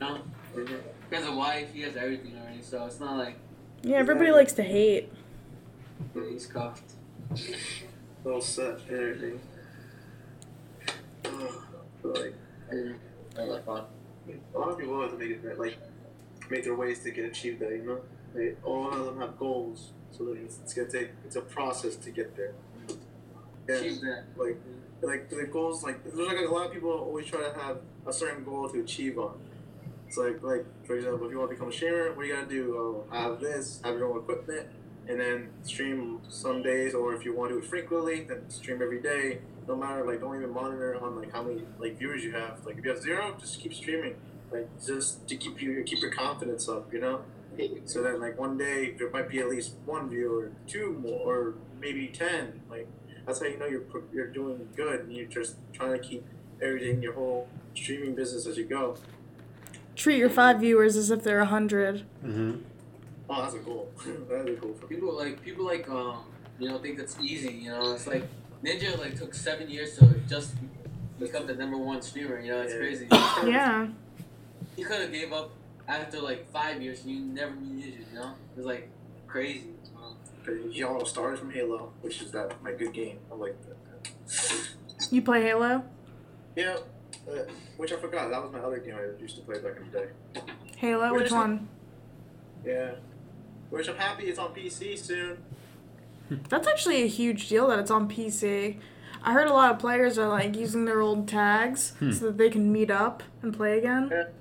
No, 0.00 0.18
he 0.54 1.16
has 1.16 1.26
a 1.26 1.32
wife. 1.32 1.72
He 1.72 1.82
has 1.82 1.96
everything 1.96 2.36
already. 2.40 2.62
So 2.62 2.84
it's 2.86 3.00
not 3.00 3.16
like 3.16 3.36
Yeah, 3.82 3.96
everybody 3.96 4.30
likes 4.30 4.52
to 4.54 4.62
hate. 4.62 5.12
he's 6.14 6.46
cuffed. 6.46 6.92
All 8.24 8.40
set 8.40 8.78
and 8.88 8.98
everything. 8.98 9.40
Ugh, 11.24 11.54
but, 12.02 12.20
like 12.20 12.34
I 13.38 13.42
like 13.42 13.64
fun. 13.64 13.84
a 14.54 14.58
lot 14.58 14.70
of 14.70 14.78
people 14.78 15.00
have 15.00 15.10
to 15.12 15.18
make 15.18 15.30
it 15.30 15.58
like 15.58 15.78
make 16.48 16.64
their 16.64 16.74
ways 16.74 17.00
to 17.00 17.10
get 17.10 17.24
achieve 17.24 17.58
that, 17.58 17.70
you 17.70 17.82
know. 17.84 18.00
They 18.34 18.54
all 18.64 18.92
of 18.92 19.06
them 19.06 19.20
have 19.20 19.38
goals, 19.38 19.92
so 20.10 20.24
that 20.24 20.36
it's, 20.36 20.58
it's 20.62 20.74
gonna 20.74 20.88
take 20.88 21.10
it's 21.24 21.36
a 21.36 21.40
process 21.40 21.96
to 21.96 22.10
get 22.10 22.36
there. 22.36 22.54
That. 23.66 24.24
like 24.36 24.56
like 25.02 25.30
the 25.30 25.44
goals 25.44 25.84
like 25.84 26.02
there's 26.02 26.16
like 26.16 26.38
a 26.38 26.52
lot 26.52 26.66
of 26.66 26.72
people 26.72 26.90
always 26.90 27.26
try 27.26 27.40
to 27.40 27.58
have 27.58 27.78
a 28.06 28.12
certain 28.12 28.44
goal 28.44 28.68
to 28.68 28.80
achieve 28.80 29.18
on. 29.18 29.38
It's 30.06 30.16
like 30.16 30.42
like 30.42 30.64
for 30.84 30.96
example, 30.96 31.26
if 31.26 31.32
you 31.32 31.38
want 31.38 31.50
to 31.50 31.54
become 31.54 31.68
a 31.68 31.72
streamer, 31.72 32.12
what 32.12 32.22
do 32.22 32.28
you 32.28 32.34
gotta 32.34 32.48
do? 32.48 32.76
Oh, 32.76 33.14
have 33.14 33.40
this, 33.40 33.80
have 33.84 33.94
your 33.96 34.10
own 34.10 34.18
equipment, 34.18 34.68
and 35.08 35.20
then 35.20 35.50
stream 35.62 36.20
some 36.28 36.62
days, 36.62 36.94
or 36.94 37.14
if 37.14 37.24
you 37.24 37.34
want 37.34 37.50
to 37.50 37.60
do 37.60 37.64
it 37.64 37.68
frequently, 37.68 38.24
then 38.24 38.48
stream 38.50 38.82
every 38.82 39.00
day. 39.00 39.40
No 39.68 39.76
matter 39.76 40.04
like 40.04 40.20
don't 40.20 40.36
even 40.36 40.52
monitor 40.52 41.00
on 41.00 41.16
like 41.16 41.32
how 41.32 41.42
many 41.42 41.62
like 41.78 41.98
viewers 41.98 42.24
you 42.24 42.32
have. 42.32 42.64
Like 42.66 42.78
if 42.78 42.84
you 42.84 42.90
have 42.90 43.00
zero, 43.00 43.36
just 43.38 43.60
keep 43.60 43.72
streaming. 43.72 44.16
Like 44.50 44.68
just 44.84 45.28
to 45.28 45.36
keep 45.36 45.62
you 45.62 45.82
keep 45.84 46.00
your 46.00 46.10
confidence 46.10 46.68
up, 46.68 46.92
you 46.92 47.00
know. 47.00 47.22
So 47.84 48.02
then 48.02 48.20
like 48.20 48.38
one 48.38 48.56
day 48.56 48.94
there 48.98 49.10
might 49.10 49.28
be 49.28 49.38
at 49.40 49.48
least 49.48 49.74
one 49.84 50.08
viewer, 50.08 50.50
two 50.66 50.92
more, 51.00 51.20
or 51.26 51.54
maybe 51.80 52.08
ten. 52.08 52.60
Like 52.70 52.88
that's 53.26 53.40
how 53.40 53.46
you 53.46 53.58
know 53.58 53.66
you're 53.66 53.82
you're 54.12 54.28
doing 54.28 54.68
good, 54.76 55.00
and 55.00 55.12
you're 55.12 55.26
just 55.26 55.56
trying 55.72 55.92
to 55.92 55.98
keep 55.98 56.24
everything 56.62 57.02
your 57.02 57.12
whole 57.14 57.48
streaming 57.74 58.14
business 58.14 58.46
as 58.46 58.56
you 58.56 58.64
go. 58.64 58.96
Treat 59.96 60.16
your 60.18 60.30
five 60.30 60.60
viewers 60.60 60.96
as 60.96 61.10
if 61.10 61.22
they're 61.22 61.40
a 61.40 61.46
hundred. 61.46 62.04
Mm-hmm. 62.24 62.62
Oh, 63.28 63.42
that's 63.42 63.54
a 63.54 63.58
goal. 63.58 63.90
that's 64.28 64.48
a 64.48 64.52
goal 64.52 64.74
for. 64.80 64.86
People 64.86 65.14
like 65.16 65.42
people 65.42 65.64
like 65.66 65.88
um 65.90 66.24
you 66.58 66.68
know 66.68 66.78
think 66.78 66.96
that's 66.96 67.18
easy. 67.20 67.52
You 67.52 67.70
know, 67.70 67.92
it's 67.92 68.06
like 68.06 68.24
Ninja 68.64 68.98
like 68.98 69.16
took 69.18 69.34
seven 69.34 69.68
years 69.68 69.98
to 69.98 70.06
just 70.28 70.54
become 71.18 71.46
the 71.46 71.54
number 71.54 71.76
one 71.76 72.00
streamer. 72.00 72.40
You 72.40 72.52
know, 72.52 72.60
it's 72.62 72.72
Yeah. 72.72 72.78
crazy. 72.78 73.06
Yeah. 73.50 73.88
He 74.76 74.84
could 74.84 75.00
have 75.00 75.12
gave 75.12 75.32
up 75.32 75.50
after 75.90 76.20
like 76.20 76.50
five 76.52 76.80
years. 76.82 77.04
You 77.04 77.20
never 77.20 77.54
knew 77.54 77.84
Ninja. 77.84 77.98
You 78.12 78.14
know, 78.14 78.30
it 78.52 78.56
was 78.56 78.66
like 78.66 78.88
crazy. 79.26 79.64
He 80.70 80.82
all 80.82 81.04
started 81.04 81.38
from 81.38 81.50
Halo, 81.50 81.92
which 82.00 82.22
is 82.22 82.30
that 82.32 82.62
my 82.62 82.72
good 82.72 82.92
game. 82.92 83.18
I 83.30 83.34
like 83.34 83.56
that. 83.68 84.68
You 85.10 85.22
play 85.22 85.42
Halo? 85.42 85.84
Yeah, 86.56 86.76
uh, 87.30 87.32
which 87.76 87.92
I 87.92 87.96
forgot. 87.96 88.30
That 88.30 88.42
was 88.42 88.50
my 88.52 88.58
other 88.60 88.78
game 88.78 88.94
I 88.96 89.20
used 89.20 89.36
to 89.36 89.42
play 89.42 89.58
back 89.60 89.76
in 89.76 89.90
the 89.90 89.98
day. 89.98 90.42
Halo? 90.76 91.10
Where's 91.12 91.24
Which 91.24 91.32
one? 91.32 91.68
Yeah, 92.64 92.92
which 93.70 93.88
I'm 93.88 93.96
happy 93.96 94.24
it's 94.24 94.38
on 94.38 94.54
PC 94.54 94.98
soon. 94.98 95.38
That's 96.48 96.66
actually 96.66 97.02
a 97.02 97.06
huge 97.08 97.48
deal 97.48 97.68
that 97.68 97.78
it's 97.78 97.90
on 97.90 98.08
PC. 98.08 98.78
I 99.22 99.32
heard 99.32 99.48
a 99.48 99.52
lot 99.52 99.72
of 99.72 99.78
players 99.78 100.16
are 100.18 100.28
like 100.28 100.56
using 100.56 100.84
their 100.86 101.00
old 101.00 101.28
tags 101.28 101.90
Hmm. 101.98 102.12
so 102.12 102.26
that 102.26 102.38
they 102.38 102.48
can 102.50 102.72
meet 102.72 102.90
up 102.90 103.22
and 103.42 103.54
play 103.54 103.78
again. 103.78 104.10
It, 104.10 104.34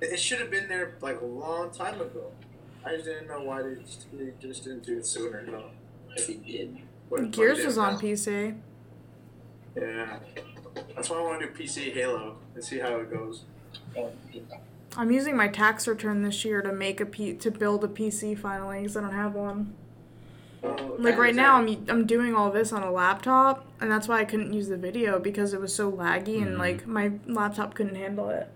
it 0.00 0.18
should 0.18 0.38
have 0.40 0.50
been 0.50 0.68
there 0.68 0.94
like 1.00 1.20
a 1.20 1.24
long 1.24 1.70
time 1.70 2.00
ago. 2.00 2.30
I 2.84 2.92
just 2.92 3.04
didn't 3.06 3.28
know 3.28 3.42
why 3.42 3.62
they 3.62 3.74
just, 3.82 4.06
they 4.16 4.32
just 4.40 4.64
didn't 4.64 4.84
do 4.84 4.98
it 4.98 5.06
sooner. 5.06 5.42
No, 5.42 5.52
know, 5.52 5.64
If 6.16 6.26
he 6.28 6.34
did. 6.34 6.78
But- 7.10 7.30
Gears 7.30 7.58
but 7.58 7.66
was 7.66 7.76
yeah, 7.76 7.82
on 7.82 7.98
PC. 7.98 8.58
Yeah, 9.76 10.18
that's 10.94 11.10
why 11.10 11.18
I 11.18 11.22
want 11.22 11.40
to 11.40 11.46
do 11.46 11.52
PC 11.52 11.92
Halo 11.92 12.36
and 12.54 12.64
see 12.64 12.78
how 12.78 12.96
it 12.96 13.10
goes. 13.12 13.44
I'm 14.96 15.10
using 15.10 15.36
my 15.36 15.48
tax 15.48 15.86
return 15.86 16.22
this 16.22 16.44
year 16.44 16.62
to 16.62 16.72
make 16.72 17.00
a 17.00 17.06
P- 17.06 17.34
to 17.34 17.50
build 17.50 17.84
a 17.84 17.88
PC 17.88 18.38
finally 18.38 18.80
because 18.80 18.96
I 18.96 19.02
don't 19.02 19.12
have 19.12 19.34
one. 19.34 19.74
Oh, 20.64 20.96
Like 20.98 21.18
right 21.18 21.34
now. 21.34 21.56
I'm 21.56 21.84
I'm 21.88 22.06
doing 22.06 22.34
all 22.34 22.50
this 22.50 22.72
on 22.72 22.82
a 22.82 22.90
laptop, 22.90 23.66
and 23.80 23.90
that's 23.90 24.08
why 24.08 24.20
I 24.20 24.24
couldn't 24.24 24.52
use 24.54 24.68
the 24.68 24.76
video 24.78 25.18
because 25.18 25.52
it 25.52 25.60
was 25.60 25.74
so 25.74 25.92
laggy 25.92 26.40
and 26.40 26.56
Mhm. 26.56 26.58
like 26.58 26.86
my 26.86 27.12
laptop 27.26 27.74
couldn't 27.74 27.94
handle 27.96 28.30
it. 28.30 28.48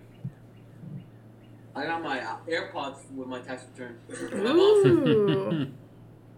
I 1.80 1.86
got 1.86 2.02
my 2.02 2.20
uh, 2.20 2.36
AirPods 2.48 2.98
with 3.14 3.28
my 3.28 3.40
tax 3.40 3.64
return. 3.76 3.96
My 4.44 4.52
mom 4.52 4.82
said- 4.82 4.92
Ooh, 4.92 5.66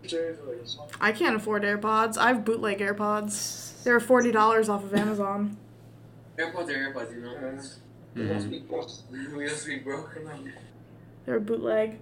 Seriously. 0.07 0.57
I 1.01 1.13
can't 1.13 1.37
afford 1.37 1.63
AirPods. 1.63 2.17
I 2.19 2.29
have 2.29 2.45
bootleg 2.45 2.79
AirPods. 2.79 3.83
They're 3.85 4.01
forty 4.01 4.31
dollars 4.33 4.69
off 4.69 4.85
of 4.85 4.95
Amazon. 4.95 5.57
AirPods 6.39 6.69
are 6.69 6.93
AirPods, 6.93 7.13
you 7.15 7.21
know. 7.23 7.37
Uh, 7.37 7.63
We 8.15 8.27
don't 8.27 8.69
broke. 8.69 8.89
We 9.11 9.47
don't 9.47 9.57
speak 9.57 9.85
broke. 9.85 10.15
They're 11.27 11.41
bootleg. 11.41 11.99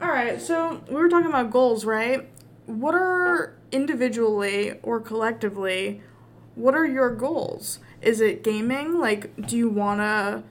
All 0.00 0.08
right, 0.08 0.40
so 0.40 0.80
we 0.88 0.94
were 0.94 1.08
talking 1.08 1.26
about 1.28 1.50
goals, 1.50 1.84
right? 1.84 2.28
What 2.66 2.94
are 2.94 3.54
individually 3.72 4.78
or 4.82 5.00
collectively, 5.00 6.02
what 6.54 6.74
are 6.74 6.86
your 6.86 7.10
goals? 7.14 7.80
Is 8.00 8.20
it 8.20 8.44
gaming? 8.44 8.98
Like, 9.00 9.34
do 9.48 9.56
you 9.56 9.68
wanna, 9.68 10.44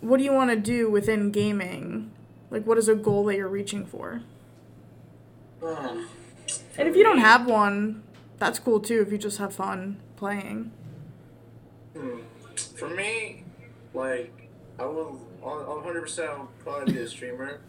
what 0.00 0.18
do 0.18 0.24
you 0.24 0.32
wanna 0.32 0.56
do 0.56 0.90
within 0.90 1.30
gaming? 1.30 2.12
Like, 2.50 2.66
what 2.66 2.78
is 2.78 2.88
a 2.88 2.94
goal 2.94 3.24
that 3.26 3.36
you're 3.36 3.48
reaching 3.48 3.86
for? 3.86 4.22
oh. 5.62 6.06
And 6.76 6.88
if 6.88 6.96
you 6.96 7.04
don't 7.04 7.18
have 7.18 7.46
one, 7.46 8.02
that's 8.38 8.58
cool 8.58 8.80
too. 8.80 9.02
If 9.02 9.12
you 9.12 9.18
just 9.18 9.38
have 9.38 9.54
fun 9.54 10.00
playing. 10.16 10.72
Hmm. 11.96 12.20
For 12.76 12.88
me, 12.88 13.44
like, 13.94 14.48
I 14.78 14.86
will, 14.86 15.20
I'll 15.44 15.82
100% 15.84 16.28
I'll 16.28 16.48
probably 16.64 16.94
be 16.94 17.00
a 17.00 17.08
streamer. 17.08 17.60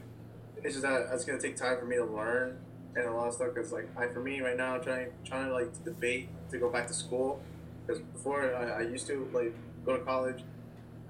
It's 0.64 0.76
just 0.76 0.84
that 0.84 1.10
it's 1.12 1.26
gonna 1.26 1.40
take 1.40 1.58
time 1.58 1.78
for 1.78 1.86
me 1.86 1.98
to 1.98 2.06
learn 2.06 2.58
and 2.96 3.06
a 3.06 3.12
lot 3.12 3.28
of 3.28 3.34
stuff. 3.34 3.54
Cause 3.54 3.72
like, 3.72 3.90
I 3.98 4.08
for 4.08 4.22
me 4.22 4.42
right 4.42 4.58
now, 4.58 4.76
I'm 4.76 4.84
trying 4.84 5.10
trying 5.26 5.48
to 5.48 5.54
like 5.54 5.84
debate 5.84 6.30
to 6.52 6.58
go 6.58 6.70
back 6.70 6.88
to 6.88 6.94
school. 6.94 7.42
Cause 7.88 8.00
before 8.00 8.56
I, 8.56 8.80
I 8.80 8.82
used 8.82 9.08
to 9.08 9.30
like 9.34 9.54
go 9.86 9.98
to 9.98 10.04
college. 10.04 10.44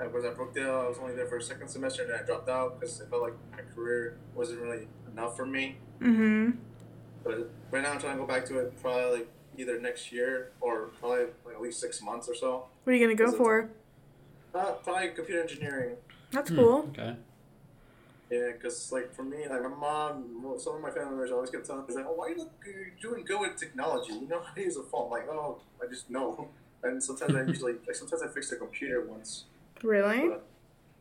I 0.01 0.07
was 0.07 0.25
at 0.25 0.35
Brookdale. 0.35 0.85
I 0.85 0.89
was 0.89 0.97
only 0.99 1.15
there 1.15 1.27
for 1.27 1.37
a 1.37 1.41
second 1.41 1.67
semester, 1.67 2.01
and 2.03 2.11
then 2.11 2.19
I 2.19 2.23
dropped 2.23 2.49
out 2.49 2.79
because 2.79 3.01
I 3.01 3.05
felt 3.05 3.21
like 3.21 3.33
my 3.51 3.59
career 3.75 4.17
wasn't 4.33 4.61
really 4.61 4.87
enough 5.11 5.35
for 5.37 5.45
me. 5.45 5.77
Mm-hmm. 5.99 6.51
But 7.23 7.49
right 7.69 7.83
now, 7.83 7.91
I'm 7.91 7.99
trying 7.99 8.15
to 8.17 8.21
go 8.21 8.27
back 8.27 8.45
to 8.47 8.57
it. 8.59 8.81
Probably 8.81 9.19
like 9.19 9.27
either 9.57 9.79
next 9.79 10.11
year 10.11 10.51
or 10.59 10.87
probably 10.99 11.25
like 11.45 11.55
at 11.55 11.61
least 11.61 11.79
six 11.79 12.01
months 12.01 12.27
or 12.27 12.33
so. 12.35 12.65
What 12.83 12.93
are 12.93 12.95
you 12.95 13.05
gonna 13.05 13.15
go 13.15 13.25
Is 13.27 13.33
it- 13.33 13.37
for? 13.37 13.69
Uh, 14.55 14.73
probably 14.83 15.09
computer 15.09 15.41
engineering. 15.41 15.95
That's 16.31 16.49
Hmm, 16.49 16.55
cool. 16.55 16.77
Okay. 16.89 17.15
Yeah, 18.29 18.51
because 18.53 18.91
like 18.91 19.13
for 19.13 19.23
me, 19.23 19.47
like 19.47 19.61
my 19.61 19.67
mom, 19.69 20.41
well, 20.43 20.57
some 20.57 20.75
of 20.75 20.81
my 20.81 20.89
family 20.89 21.09
members 21.11 21.31
always 21.31 21.49
kept 21.49 21.65
telling 21.65 21.85
me, 21.85 21.93
like, 21.93 22.05
"Oh, 22.07 22.13
why 22.13 22.29
you 22.29 22.37
look 22.37 22.51
you're 22.65 22.89
doing 23.11 23.23
good 23.25 23.39
with 23.39 23.57
technology? 23.57 24.13
You 24.13 24.27
know 24.27 24.41
how 24.45 24.53
to 24.53 24.61
use 24.61 24.77
a 24.77 24.83
phone?" 24.83 25.05
I'm 25.05 25.11
like, 25.11 25.29
oh, 25.29 25.59
I 25.83 25.87
just 25.87 26.09
know. 26.09 26.49
And 26.83 27.01
sometimes 27.03 27.35
I 27.35 27.43
usually, 27.43 27.73
like, 27.85 27.95
sometimes 27.95 28.23
I 28.23 28.27
fix 28.29 28.49
the 28.49 28.55
computer 28.55 29.05
once. 29.05 29.43
Really? 29.83 30.29
But, 30.29 30.45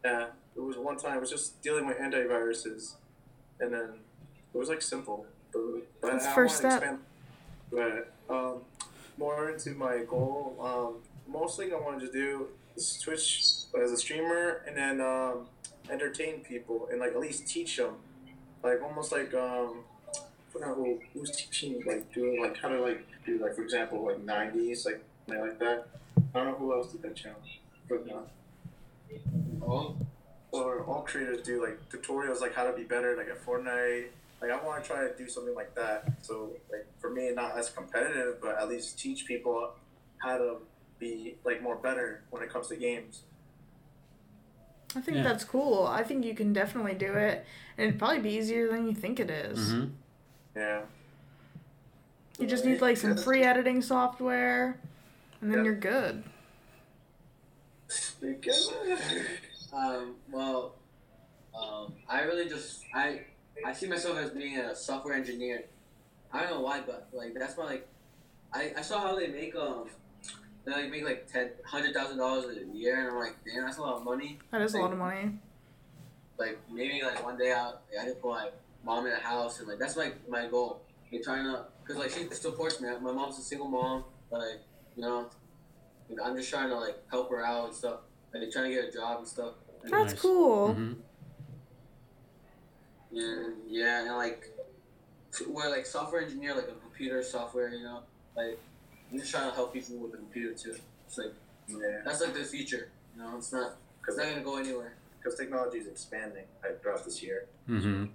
yeah, 0.05 0.27
it 0.57 0.61
was 0.61 0.77
one 0.77 0.97
time. 0.97 1.13
I 1.13 1.19
was 1.19 1.31
just 1.31 1.61
dealing 1.63 1.87
with 1.87 1.99
antiviruses, 1.99 2.95
and 3.61 3.73
then 3.73 3.91
it 4.55 4.59
was 4.59 4.69
like 4.69 4.83
simple. 4.83 5.27
But, 5.53 5.61
but 6.01 6.13
That's 6.13 6.27
I 6.27 6.35
first 6.35 6.57
step. 6.59 6.83
Expand, 6.83 6.99
but 7.71 8.13
um, 8.29 8.63
more 9.19 9.51
into 9.51 9.71
my 9.71 9.99
goal. 10.09 10.57
Um, 10.61 11.33
mostly, 11.33 11.73
I 11.73 11.77
wanted 11.77 12.07
to 12.07 12.13
do 12.13 12.49
is 12.77 12.99
Twitch 13.01 13.45
as 13.81 13.93
a 13.93 13.97
streamer, 13.97 14.63
and 14.67 14.77
then 14.77 15.01
um, 15.01 15.47
entertain 15.91 16.41
people, 16.41 16.89
and 16.91 17.01
like 17.01 17.11
at 17.11 17.21
least 17.21 17.47
teach 17.47 17.77
them, 17.77 17.97
like 18.63 18.83
almost 18.83 19.13
like 19.13 19.35
um, 19.35 19.85
I 20.15 20.53
forgot 20.53 20.77
who 20.77 21.01
who's 21.13 21.31
teaching 21.31 21.83
like 21.87 22.13
doing 22.13 22.41
like 22.41 22.57
how 22.59 22.69
to 22.69 22.81
like 22.81 23.07
do 23.27 23.39
like 23.39 23.55
for 23.55 23.63
example 23.63 24.05
like 24.07 24.23
nineties 24.25 24.87
like 24.87 25.03
something 25.27 25.45
like 25.45 25.59
that. 25.59 25.89
I 26.35 26.39
don't 26.39 26.47
know 26.47 26.55
who 26.55 26.73
else 26.73 26.93
did 26.93 27.03
that 27.03 27.17
channel, 27.17 27.41
but 27.89 28.07
uh, 28.11 28.21
Oh, 29.63 29.97
or 30.53 30.83
all 30.85 31.03
creators 31.03 31.43
do 31.43 31.63
like 31.63 31.79
tutorials 31.91 32.41
like 32.41 32.55
how 32.55 32.65
to 32.65 32.73
be 32.77 32.83
better 32.83 33.17
like 33.17 33.29
at 33.29 33.45
Fortnite. 33.45 34.07
Like 34.41 34.51
I 34.51 34.65
want 34.65 34.83
to 34.83 34.89
try 34.91 35.07
to 35.07 35.15
do 35.17 35.29
something 35.29 35.55
like 35.55 35.75
that. 35.75 36.11
So 36.23 36.51
like 36.73 36.87
for 36.99 37.11
me, 37.11 37.31
not 37.35 37.57
as 37.59 37.71
competitive, 37.71 38.41
but 38.41 38.57
at 38.61 38.69
least 38.69 38.99
teach 38.99 39.27
people 39.27 39.73
how 40.19 40.39
to 40.39 40.57
be 40.99 41.37
like 41.45 41.63
more 41.63 41.77
better 41.77 42.23
when 42.31 42.43
it 42.43 42.51
comes 42.51 42.69
to 42.69 42.77
games. 42.77 43.23
I 44.97 45.01
think 45.01 45.19
Yeah. 45.19 45.23
that's 45.23 45.45
cool. 45.45 45.87
I 45.87 46.03
think 46.03 46.25
you 46.25 46.35
can 46.35 46.53
definitely 46.53 46.95
do 46.95 47.13
it, 47.15 47.45
and 47.79 47.87
it'd 47.89 47.99
probably 47.99 48.19
be 48.19 48.31
easier 48.31 48.69
than 48.69 48.89
you 48.89 48.95
think 48.95 49.21
it 49.21 49.31
is. 49.31 49.73
Mm-hmm. 49.73 49.91
Yeah. 50.57 50.81
You 52.41 52.47
just 52.47 52.65
need 52.65 52.81
like 52.81 52.97
some 52.97 53.17
free 53.17 53.43
editing 53.45 53.83
software, 53.83 54.79
and 55.41 55.51
then 55.53 55.59
Yeah. 55.59 55.65
you're 55.67 55.75
good. 55.77 56.25
Um, 59.73 60.17
well, 60.31 60.75
um, 61.59 61.95
I 62.09 62.23
really 62.23 62.49
just 62.49 62.85
I 62.95 63.23
I 63.65 63.73
see 63.73 63.89
myself 63.89 64.19
as 64.19 64.31
being 64.31 64.59
a 64.59 64.75
software 64.75 65.15
engineer. 65.15 65.65
I 66.33 66.43
don't 66.43 66.51
know 66.51 66.61
why, 66.61 66.81
but 66.87 67.09
like 67.13 67.35
that's 67.35 67.57
why 67.57 67.65
like 67.65 67.89
I, 68.53 68.73
I 68.79 68.83
saw 68.83 69.01
how 69.01 69.19
they 69.19 69.29
make 69.29 69.55
um 69.57 69.89
they 70.65 70.73
like 70.73 70.91
make 70.91 71.05
like 71.05 71.27
ten 71.27 71.51
hundred 71.65 71.95
thousand 71.95 72.19
dollars 72.19 72.57
a 72.57 72.77
year, 72.77 73.01
and 73.01 73.09
I'm 73.09 73.19
like, 73.19 73.37
damn, 73.45 73.65
that's 73.65 73.79
a 73.79 73.83
lot 73.83 73.97
of 73.97 74.05
money. 74.05 74.39
That 74.51 74.63
is 74.63 74.75
a 74.75 74.79
lot 74.79 74.93
of 74.93 74.99
money. 74.99 75.39
Like 76.39 76.59
maybe 76.73 77.03
like 77.03 77.23
one 77.25 77.37
day 77.37 77.53
I 77.53 77.73
I 78.01 78.05
can 78.05 78.15
put 78.15 78.31
my 78.31 78.49
mom 78.85 79.07
in 79.07 79.13
a 79.13 79.21
house, 79.21 79.59
and 79.59 79.69
like 79.69 79.79
that's 79.79 79.97
like 79.97 80.29
my 80.29 80.47
goal. 80.47 80.83
Like 81.13 81.23
trying 81.23 81.45
to, 81.45 81.65
cause 81.85 81.97
like 81.97 82.11
she 82.11 82.29
supports 82.35 82.81
me. 82.81 82.89
My 83.01 83.13
mom's 83.13 83.39
a 83.39 83.43
single 83.43 83.69
mom, 83.69 84.05
but 84.31 84.41
like 84.41 84.61
you 84.97 85.03
know, 85.03 85.29
like, 86.11 86.19
I'm 86.27 86.37
just 86.37 86.51
trying 86.51 86.69
to 86.69 86.77
like 86.77 86.97
help 87.11 87.31
her 87.31 87.45
out 87.45 87.67
and 87.67 87.75
stuff. 87.75 88.01
Like 88.35 88.51
trying 88.51 88.71
to 88.71 88.75
get 88.75 88.89
a 88.89 88.93
job 88.93 89.19
and 89.19 89.29
stuff. 89.29 89.55
And, 89.83 89.93
That's 89.93 90.13
Nice. 90.13 90.21
cool. 90.21 90.69
Mm-hmm. 90.71 90.93
Yeah, 93.13 93.45
yeah, 93.69 94.01
and 94.07 94.17
like 94.17 94.47
we're 95.49 95.69
like 95.71 95.87
software 95.87 96.23
engineer, 96.23 96.55
like 96.55 96.69
a 96.69 96.73
computer 96.81 97.23
software, 97.23 97.71
you 97.73 97.83
know, 97.83 98.01
like 98.37 98.59
I'm 99.11 99.19
just 99.19 99.31
trying 99.31 99.49
to 99.51 99.55
help 99.55 99.73
people 99.73 99.97
with 99.97 100.13
the 100.13 100.19
computer 100.19 100.55
too. 100.55 100.77
It's 101.07 101.19
like 101.19 101.33
Yeah. 101.69 102.03
that's 102.05 102.21
like 102.21 102.35
the 102.35 102.45
future, 102.45 102.89
you 103.17 103.23
know. 103.23 103.37
It's 103.37 103.53
not, 103.53 103.77
it's 104.07 104.17
not 104.17 104.29
gonna 104.29 104.43
go 104.43 104.57
anywhere. 104.59 104.95
Because 105.19 105.39
technology 105.39 105.79
is 105.79 105.87
expanding 105.87 106.45
like, 106.63 106.81
throughout 106.83 107.05
this 107.05 107.23
year. 107.23 107.47
Mm-hmm. 107.69 108.07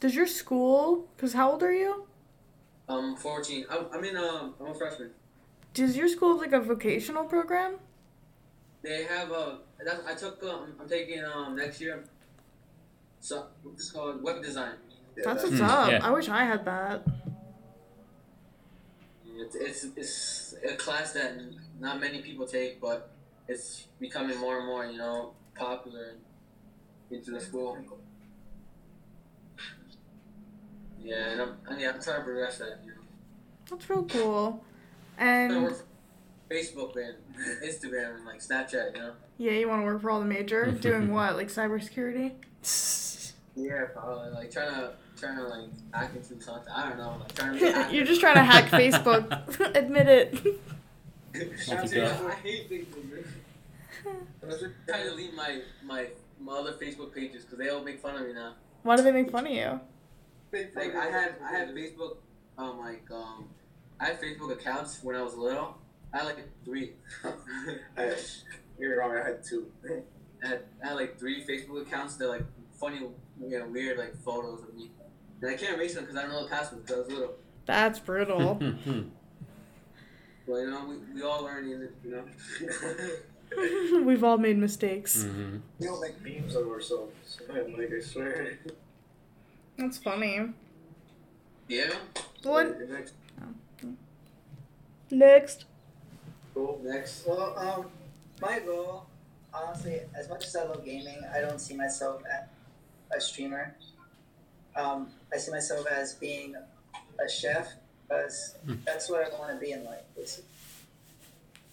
Does 0.00 0.14
your 0.14 0.26
school? 0.26 1.08
Cause 1.16 1.32
how 1.32 1.52
old 1.52 1.62
are 1.62 1.72
you? 1.72 2.06
Um, 2.88 3.16
14. 3.16 3.64
I'm, 3.70 3.86
I'm 3.94 4.04
in 4.04 4.16
um, 4.16 4.54
I'm 4.60 4.66
a 4.66 4.74
freshman. 4.74 5.10
Does 5.74 5.96
your 5.96 6.08
school 6.08 6.30
have 6.32 6.38
like 6.40 6.52
a 6.52 6.60
vocational 6.60 7.24
program? 7.24 7.76
They 8.82 9.04
have 9.04 9.30
a. 9.30 9.58
That's, 9.84 10.04
I 10.06 10.14
took. 10.14 10.42
Um, 10.42 10.74
I'm 10.80 10.88
taking 10.88 11.24
um 11.24 11.56
next 11.56 11.80
year. 11.80 12.04
So 13.20 13.46
what's 13.62 13.88
it 13.90 13.94
called 13.94 14.22
web 14.22 14.42
design. 14.42 14.74
Yeah, 15.16 15.22
That's 15.26 15.42
that's- 15.44 15.60
what's 15.60 15.72
Hmm, 15.72 15.78
up. 15.84 15.90
yeah. 15.90 16.06
I 16.06 16.10
wish 16.10 16.28
I 16.28 16.44
had 16.44 16.64
that. 16.64 17.06
It's, 19.34 19.54
it's 19.54 19.84
it's 19.96 20.54
a 20.72 20.76
class 20.76 21.12
that 21.14 21.32
not 21.80 22.00
many 22.00 22.20
people 22.22 22.46
take, 22.46 22.80
but 22.80 23.10
it's 23.48 23.86
becoming 23.98 24.38
more 24.38 24.58
and 24.58 24.66
more, 24.66 24.84
you 24.86 24.98
know, 24.98 25.32
popular 25.54 26.14
into 27.10 27.30
the 27.30 27.40
school. 27.40 27.78
Yeah, 31.02 31.30
and 31.30 31.40
I'm, 31.42 31.56
and 31.68 31.80
yeah, 31.80 31.90
I'm 31.94 32.02
trying 32.02 32.18
to 32.18 32.24
progress 32.24 32.58
that. 32.58 32.78
You 32.84 32.90
know. 32.92 32.96
That's 33.70 33.88
real 33.90 34.04
cool. 34.04 34.64
I'm 35.18 35.50
trying 35.50 35.68
to 35.68 35.68
And 35.68 35.76
Facebook 36.50 36.96
and 36.96 37.16
Instagram 37.64 38.16
and 38.16 38.24
like 38.26 38.40
Snapchat, 38.40 38.94
you 38.94 39.00
know. 39.02 39.12
yeah, 39.38 39.52
you 39.52 39.68
want 39.68 39.82
to 39.82 39.86
work 39.86 40.02
for 40.02 40.10
all 40.10 40.20
the 40.20 40.26
major? 40.26 40.70
Doing 40.80 41.10
what? 41.12 41.36
Like 41.36 41.48
cybersecurity? 41.48 42.32
Yeah, 43.54 43.84
probably 43.92 44.30
like 44.30 44.50
trying 44.50 44.74
to 44.74 44.94
trying 45.14 45.36
to 45.36 45.42
like 45.42 45.68
hack 45.92 46.12
into 46.16 46.42
something. 46.42 46.72
I 46.74 46.88
don't 46.88 46.96
know, 46.96 47.18
like 47.20 47.34
trying 47.34 47.52
to. 47.52 47.58
be 47.60 47.66
a 47.68 47.72
hacker. 47.72 47.94
You're 47.94 48.06
just 48.06 48.22
trying 48.22 48.36
to 48.36 48.42
hack 48.42 48.70
Facebook. 48.70 49.76
Admit 49.76 50.08
it. 50.08 50.58
I'm 51.70 51.86
saying, 51.86 52.08
I 52.08 52.34
hate 52.42 52.70
Facebook. 52.70 53.24
I'm 54.42 54.50
just 54.50 54.64
trying 54.88 55.06
to 55.06 55.14
leave 55.14 55.34
my 55.34 55.60
my 55.84 56.06
my 56.40 56.54
other 56.54 56.72
Facebook 56.72 57.14
pages 57.14 57.44
because 57.44 57.58
they 57.58 57.68
all 57.68 57.82
make 57.84 58.00
fun 58.00 58.16
of 58.16 58.26
me 58.26 58.32
now. 58.32 58.54
Why 58.84 58.96
do 58.96 59.02
they 59.02 59.12
make 59.12 59.30
fun 59.30 59.46
of 59.46 59.52
you? 59.52 59.78
Like 60.50 60.96
I 60.96 61.06
had 61.10 61.34
I 61.44 61.50
had 61.52 61.74
Facebook 61.74 62.16
um 62.56 62.78
like 62.78 63.04
um 63.10 63.50
I 64.02 64.06
had 64.06 64.20
Facebook 64.20 64.50
accounts 64.50 64.98
when 65.02 65.14
I 65.14 65.22
was 65.22 65.34
little. 65.34 65.78
I 66.12 66.18
had 66.18 66.26
like 66.26 66.48
three. 66.64 66.94
I, 67.96 68.16
you're 68.78 68.98
wrong. 68.98 69.16
I 69.16 69.28
had 69.28 69.44
two. 69.44 69.70
I 70.44 70.48
had, 70.48 70.62
I 70.82 70.88
had 70.88 70.94
like 70.94 71.20
three 71.20 71.44
Facebook 71.44 71.82
accounts. 71.82 72.16
They're 72.16 72.28
like 72.28 72.42
funny, 72.80 72.98
you 73.40 73.58
know, 73.58 73.66
weird 73.68 73.98
like 73.98 74.16
photos 74.24 74.64
of 74.64 74.74
me. 74.74 74.90
And 75.40 75.50
I 75.50 75.54
can't 75.54 75.76
erase 75.76 75.94
them 75.94 76.04
because 76.04 76.18
I 76.18 76.22
don't 76.22 76.32
know 76.32 76.42
the 76.42 76.50
password 76.50 76.84
because 76.84 76.96
I 76.96 76.98
was 76.98 77.08
little. 77.10 77.34
That's 77.64 78.00
brutal. 78.00 78.54
well, 80.46 80.60
you 80.60 80.70
know, 80.70 80.84
we, 80.84 80.96
we 81.14 81.22
all 81.22 81.44
learn, 81.44 81.68
you 81.68 81.88
know. 82.04 82.24
We've 84.04 84.24
all 84.24 84.38
made 84.38 84.58
mistakes. 84.58 85.24
mm-hmm. 85.24 85.58
we 85.78 85.86
don't 85.86 86.00
make 86.00 86.20
memes 86.22 86.56
of 86.56 86.66
ourselves. 86.66 87.40
Man, 87.52 87.76
like 87.76 87.92
I 87.96 88.00
swear. 88.00 88.58
That's 89.78 89.98
funny. 89.98 90.48
yeah. 91.68 91.90
What? 92.42 92.78
Next 95.12 95.20
Next. 95.20 95.64
goal. 96.54 96.80
Next. 96.82 97.26
Well, 97.26 97.54
um, 97.58 97.86
my 98.40 98.58
goal, 98.60 99.06
honestly, 99.52 100.00
as 100.18 100.28
much 100.30 100.46
as 100.46 100.56
I 100.56 100.64
love 100.64 100.84
gaming, 100.84 101.20
I 101.34 101.40
don't 101.42 101.60
see 101.60 101.74
myself 101.74 102.22
as 102.26 102.48
a 103.14 103.20
streamer. 103.20 103.74
Um, 104.74 105.10
I 105.32 105.36
see 105.36 105.50
myself 105.50 105.86
as 105.86 106.14
being 106.14 106.54
a 106.56 107.28
chef 107.28 107.68
because 108.08 108.54
Hmm. 108.64 108.76
that's 108.86 109.10
what 109.10 109.22
I 109.30 109.38
want 109.38 109.52
to 109.52 109.58
be 109.58 109.72
in 109.72 109.84
life. 109.84 110.00
Basically. 110.16 110.48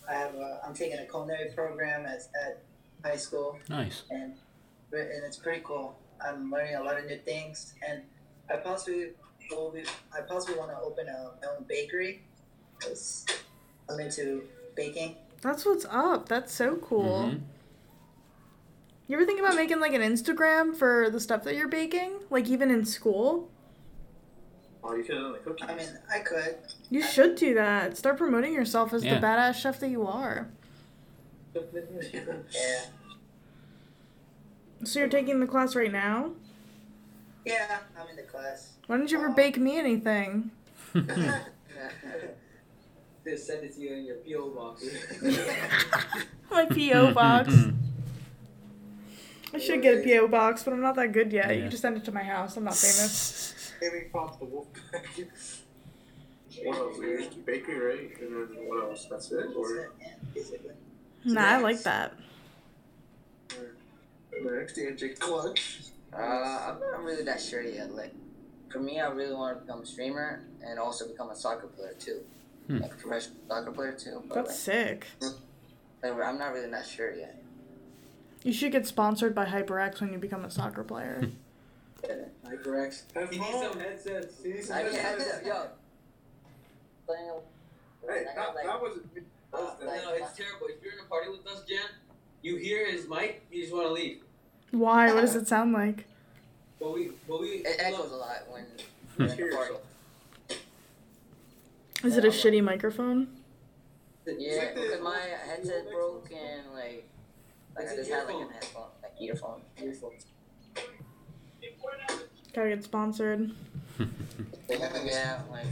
I 0.07 0.13
have 0.15 0.35
a, 0.35 0.59
I'm 0.65 0.73
taking 0.73 0.99
a 0.99 1.05
culinary 1.05 1.51
program 1.55 2.05
at, 2.05 2.27
at 2.43 2.59
high 3.05 3.15
school 3.15 3.57
Nice. 3.69 4.03
and 4.09 4.33
and 4.91 5.23
it's 5.23 5.37
pretty 5.37 5.61
cool. 5.63 5.95
I'm 6.19 6.51
learning 6.51 6.75
a 6.75 6.83
lot 6.83 6.97
of 6.97 7.05
new 7.05 7.19
things, 7.19 7.73
and 7.87 8.01
I 8.49 8.57
possibly 8.57 9.11
will 9.51 9.69
be, 9.71 9.83
I 10.11 10.21
possibly 10.21 10.57
want 10.57 10.71
to 10.71 10.79
open 10.79 11.07
a, 11.07 11.31
my 11.41 11.47
own 11.55 11.63
bakery 11.69 12.23
because 12.79 13.25
I'm 13.89 13.99
into 13.99 14.43
baking. 14.75 15.15
That's 15.41 15.65
what's 15.65 15.85
up. 15.89 16.27
That's 16.29 16.53
so 16.53 16.75
cool. 16.77 17.31
Mhm. 17.31 17.41
You 19.07 19.15
ever 19.15 19.25
think 19.25 19.39
about 19.39 19.55
making 19.55 19.79
like 19.79 19.93
an 19.93 20.01
Instagram 20.01 20.75
for 20.75 21.09
the 21.09 21.19
stuff 21.19 21.43
that 21.43 21.55
you're 21.55 21.67
baking? 21.67 22.19
Like 22.29 22.47
even 22.47 22.69
in 22.69 22.85
school? 22.85 23.49
Oh, 24.83 24.95
you 24.95 25.03
could 25.03 25.15
have 25.15 25.23
done 25.23 25.33
the 25.33 25.39
cookies. 25.39 25.69
I 25.69 25.75
mean, 25.75 25.89
I 26.13 26.19
could. 26.19 26.57
You 26.89 27.01
should 27.01 27.35
do 27.35 27.53
that. 27.55 27.97
Start 27.97 28.17
promoting 28.17 28.53
yourself 28.53 28.93
as 28.93 29.03
Yeah. 29.03 29.15
the 29.19 29.25
badass 29.25 29.55
chef 29.55 29.79
that 29.79 29.89
you 29.89 30.05
are. 30.07 30.47
Yeah. 32.13 32.85
So 34.83 34.99
you're 34.99 35.09
taking 35.09 35.39
the 35.41 35.47
class 35.47 35.75
right 35.75 35.91
now? 35.91 36.31
Yeah, 37.45 37.79
I'm 37.99 38.07
in 38.09 38.15
the 38.15 38.21
class. 38.21 38.73
Why 38.87 38.95
didn't 38.97 39.11
you 39.11 39.17
ever 39.17 39.29
bake 39.29 39.57
me 39.57 39.77
anything? 39.77 40.51
Just 43.29 43.47
send 43.47 43.63
it 43.63 43.73
to 43.75 43.81
you 43.81 43.93
in 43.93 44.05
your 44.05 44.17
PO 44.17 44.49
box. 44.49 44.83
My 46.51 46.65
PO 46.65 47.13
box. 47.21 47.53
I 49.53 49.57
should 49.59 49.81
get 49.81 49.99
a 49.99 50.03
PO 50.03 50.27
box, 50.27 50.63
but 50.63 50.73
I'm 50.73 50.81
not 50.81 50.95
that 50.95 51.11
good 51.11 51.31
yet. 51.33 51.55
You 51.55 51.63
Yeah. 51.63 51.69
just 51.69 51.81
send 51.81 51.97
it 51.97 52.05
to 52.05 52.11
my 52.11 52.23
house. 52.23 52.55
I'm 52.55 52.63
not 52.65 52.75
famous. 52.75 53.73
Maybe 53.81 54.05
pop 54.11 54.37
the 54.39 54.45
wolf 54.45 54.67
what 56.63 56.77
else? 56.77 56.97
Bakery, 57.45 57.79
right? 57.79 58.21
And 58.21 58.31
then 58.33 58.67
what 58.67 58.83
else? 58.83 59.07
That's 59.09 59.31
it. 59.31 59.45
Or 59.55 59.75
it, 59.77 59.89
yeah, 60.01 60.07
basically. 60.33 60.71
Nah, 61.25 61.41
I 61.41 61.57
like 61.57 61.81
that. 61.83 62.13
next, 64.41 64.77
DJ 64.77 65.17
Clutch. 65.17 65.81
Uh, 66.13 66.17
I'm 66.17 66.79
not 66.79 67.03
really 67.03 67.23
that 67.23 67.41
sure 67.41 67.61
yet. 67.61 67.93
Like, 67.93 68.13
for 68.71 68.79
me, 68.79 68.99
I 68.99 69.09
really 69.09 69.33
want 69.33 69.57
to 69.57 69.61
become 69.65 69.81
a 69.81 69.85
streamer 69.85 70.43
and 70.65 70.79
also 70.79 71.07
become 71.07 71.29
a 71.29 71.35
soccer 71.35 71.67
player 71.67 71.93
too, 71.99 72.21
Hmm. 72.69 72.81
like 72.83 72.93
a 72.93 72.95
professional 72.97 73.35
soccer 73.47 73.71
player 73.71 73.91
too. 73.93 74.21
But 74.27 74.35
That's 74.35 74.59
sick. 74.59 75.07
like, 75.21 75.31
like, 76.03 76.13
I'm 76.23 76.37
not 76.37 76.53
really 76.53 76.69
that 76.69 76.85
sure 76.85 77.11
yet. 77.15 77.41
You 78.43 78.53
should 78.53 78.71
get 78.71 78.85
sponsored 78.85 79.33
by 79.33 79.45
HyperX 79.45 79.99
when 80.01 80.13
you 80.13 80.19
become 80.19 80.45
a 80.45 80.51
soccer 80.51 80.83
player. 80.83 81.29
HyperX. 82.45 83.01
Have 83.15 83.29
He 83.31 83.39
needs 83.39 83.51
fun. 83.51 83.71
some 83.71 83.79
headsets. 83.79 84.43
He 84.43 84.53
needs 84.53 84.67
some 84.67 84.77
I 84.77 84.83
mean, 84.83 84.93
headsets. 84.93 85.41
yo, 85.45 85.65
playing. 87.07 87.29
Hey, 88.07 88.23
that, 88.25 88.35
got, 88.35 88.55
like, 88.55 88.65
that 88.65 88.79
was. 88.81 88.99
uh, 89.53 89.57
No, 89.81 89.87
like, 89.87 90.03
no, 90.03 90.13
it's 90.13 90.37
terrible. 90.37 90.67
If 90.69 90.81
you're 90.83 90.93
in 90.93 90.99
a 90.99 91.09
party 91.09 91.29
with 91.31 91.45
us, 91.47 91.63
Jen, 91.67 91.79
you 92.43 92.55
hear 92.57 92.89
his 92.89 93.07
mic, 93.09 93.41
you 93.51 93.61
just 93.63 93.73
want 93.73 93.87
to 93.87 93.91
leave. 93.93 94.19
Why? 94.71 95.11
What 95.13 95.21
does 95.21 95.35
it 95.35 95.47
sound 95.47 95.73
like? 95.73 96.05
But 96.79 96.93
we, 96.93 97.09
but 97.27 97.41
we. 97.41 97.47
it 97.47 97.75
echoes 97.79 98.11
a 98.11 98.15
lot 98.15 98.43
when 98.49 98.63
Hmm. 99.17 99.37
you're 99.37 99.47
in 99.49 99.53
a 99.53 99.57
party. 99.57 99.73
Is 102.03 102.17
it 102.17 102.25
a 102.25 102.29
shitty 102.29 102.63
microphone? 102.63 103.27
Yeah, 104.25 104.73
because 104.73 105.01
my 105.01 105.19
headset 105.47 105.91
broke 105.91 106.29
and 106.31 106.71
like, 106.73 107.09
like 107.75 107.87
I 107.87 107.89
It's 107.89 107.95
just 107.95 108.11
had 108.11 108.25
like 108.27 108.35
earphone. 108.35 108.41
an 108.43 108.53
headphone, 108.53 108.83
like 109.01 109.13
earphone. 109.21 109.61
Earphones. 109.81 110.25
Gotta 112.53 112.69
get 112.69 112.83
sponsored. 112.83 113.51
Yeah, 114.69 115.39
like 115.51 115.65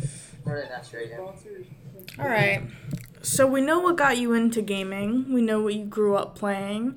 really 0.45 0.69
not 0.69 0.86
sure 0.86 1.01
yet. 1.01 1.19
All 1.19 2.28
right. 2.28 2.63
So 3.21 3.45
we 3.47 3.61
know 3.61 3.80
what 3.80 3.95
got 3.97 4.17
you 4.17 4.34
into 4.34 4.61
gaming. 4.61 5.32
We 5.34 5.41
know 5.41 5.61
what 5.61 5.75
you 5.75 5.86
grew 5.86 6.15
up 6.15 6.38
playing. 6.38 6.95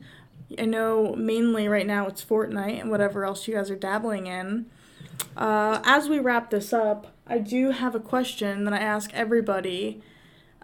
I 0.58 0.64
know 0.64 1.14
mainly 1.16 1.68
right 1.68 1.86
now 1.86 2.06
it's 2.06 2.24
Fortnite 2.24 2.80
and 2.80 2.90
whatever 2.90 3.24
else 3.24 3.46
you 3.46 3.54
guys 3.54 3.70
are 3.70 3.76
dabbling 3.76 4.26
in. 4.26 4.66
Uh, 5.36 5.80
as 5.84 6.08
we 6.08 6.18
wrap 6.18 6.50
this 6.50 6.72
up, 6.72 7.08
I 7.30 7.38
do 7.38 7.70
have 7.70 7.94
a 7.94 8.00
question 8.00 8.64
that 8.64 8.74
I 8.74 8.78
ask 8.78 9.14
everybody 9.14 10.02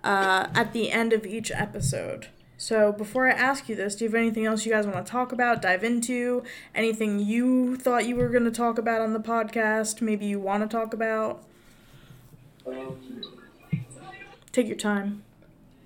uh, 0.02 0.48
at 0.52 0.72
the 0.72 0.90
end 0.90 1.12
of 1.12 1.24
each 1.24 1.52
episode. 1.52 2.26
So 2.58 2.90
before 2.90 3.28
I 3.28 3.30
ask 3.30 3.68
you 3.68 3.76
this, 3.76 3.94
do 3.94 4.04
you 4.04 4.10
have 4.10 4.16
anything 4.16 4.46
else 4.46 4.66
you 4.66 4.72
guys 4.72 4.84
want 4.84 5.06
to 5.06 5.10
talk 5.10 5.30
about, 5.30 5.62
dive 5.62 5.84
into? 5.84 6.42
Anything 6.74 7.20
you 7.20 7.76
thought 7.76 8.08
you 8.08 8.16
were 8.16 8.28
going 8.28 8.44
to 8.44 8.50
talk 8.50 8.78
about 8.78 9.00
on 9.00 9.12
the 9.12 9.20
podcast? 9.20 10.02
Maybe 10.02 10.26
you 10.26 10.40
want 10.40 10.68
to 10.68 10.76
talk 10.76 10.92
about? 10.92 11.44
Um, 12.66 12.98
Take 14.50 14.66
your 14.66 14.76
time. 14.76 15.22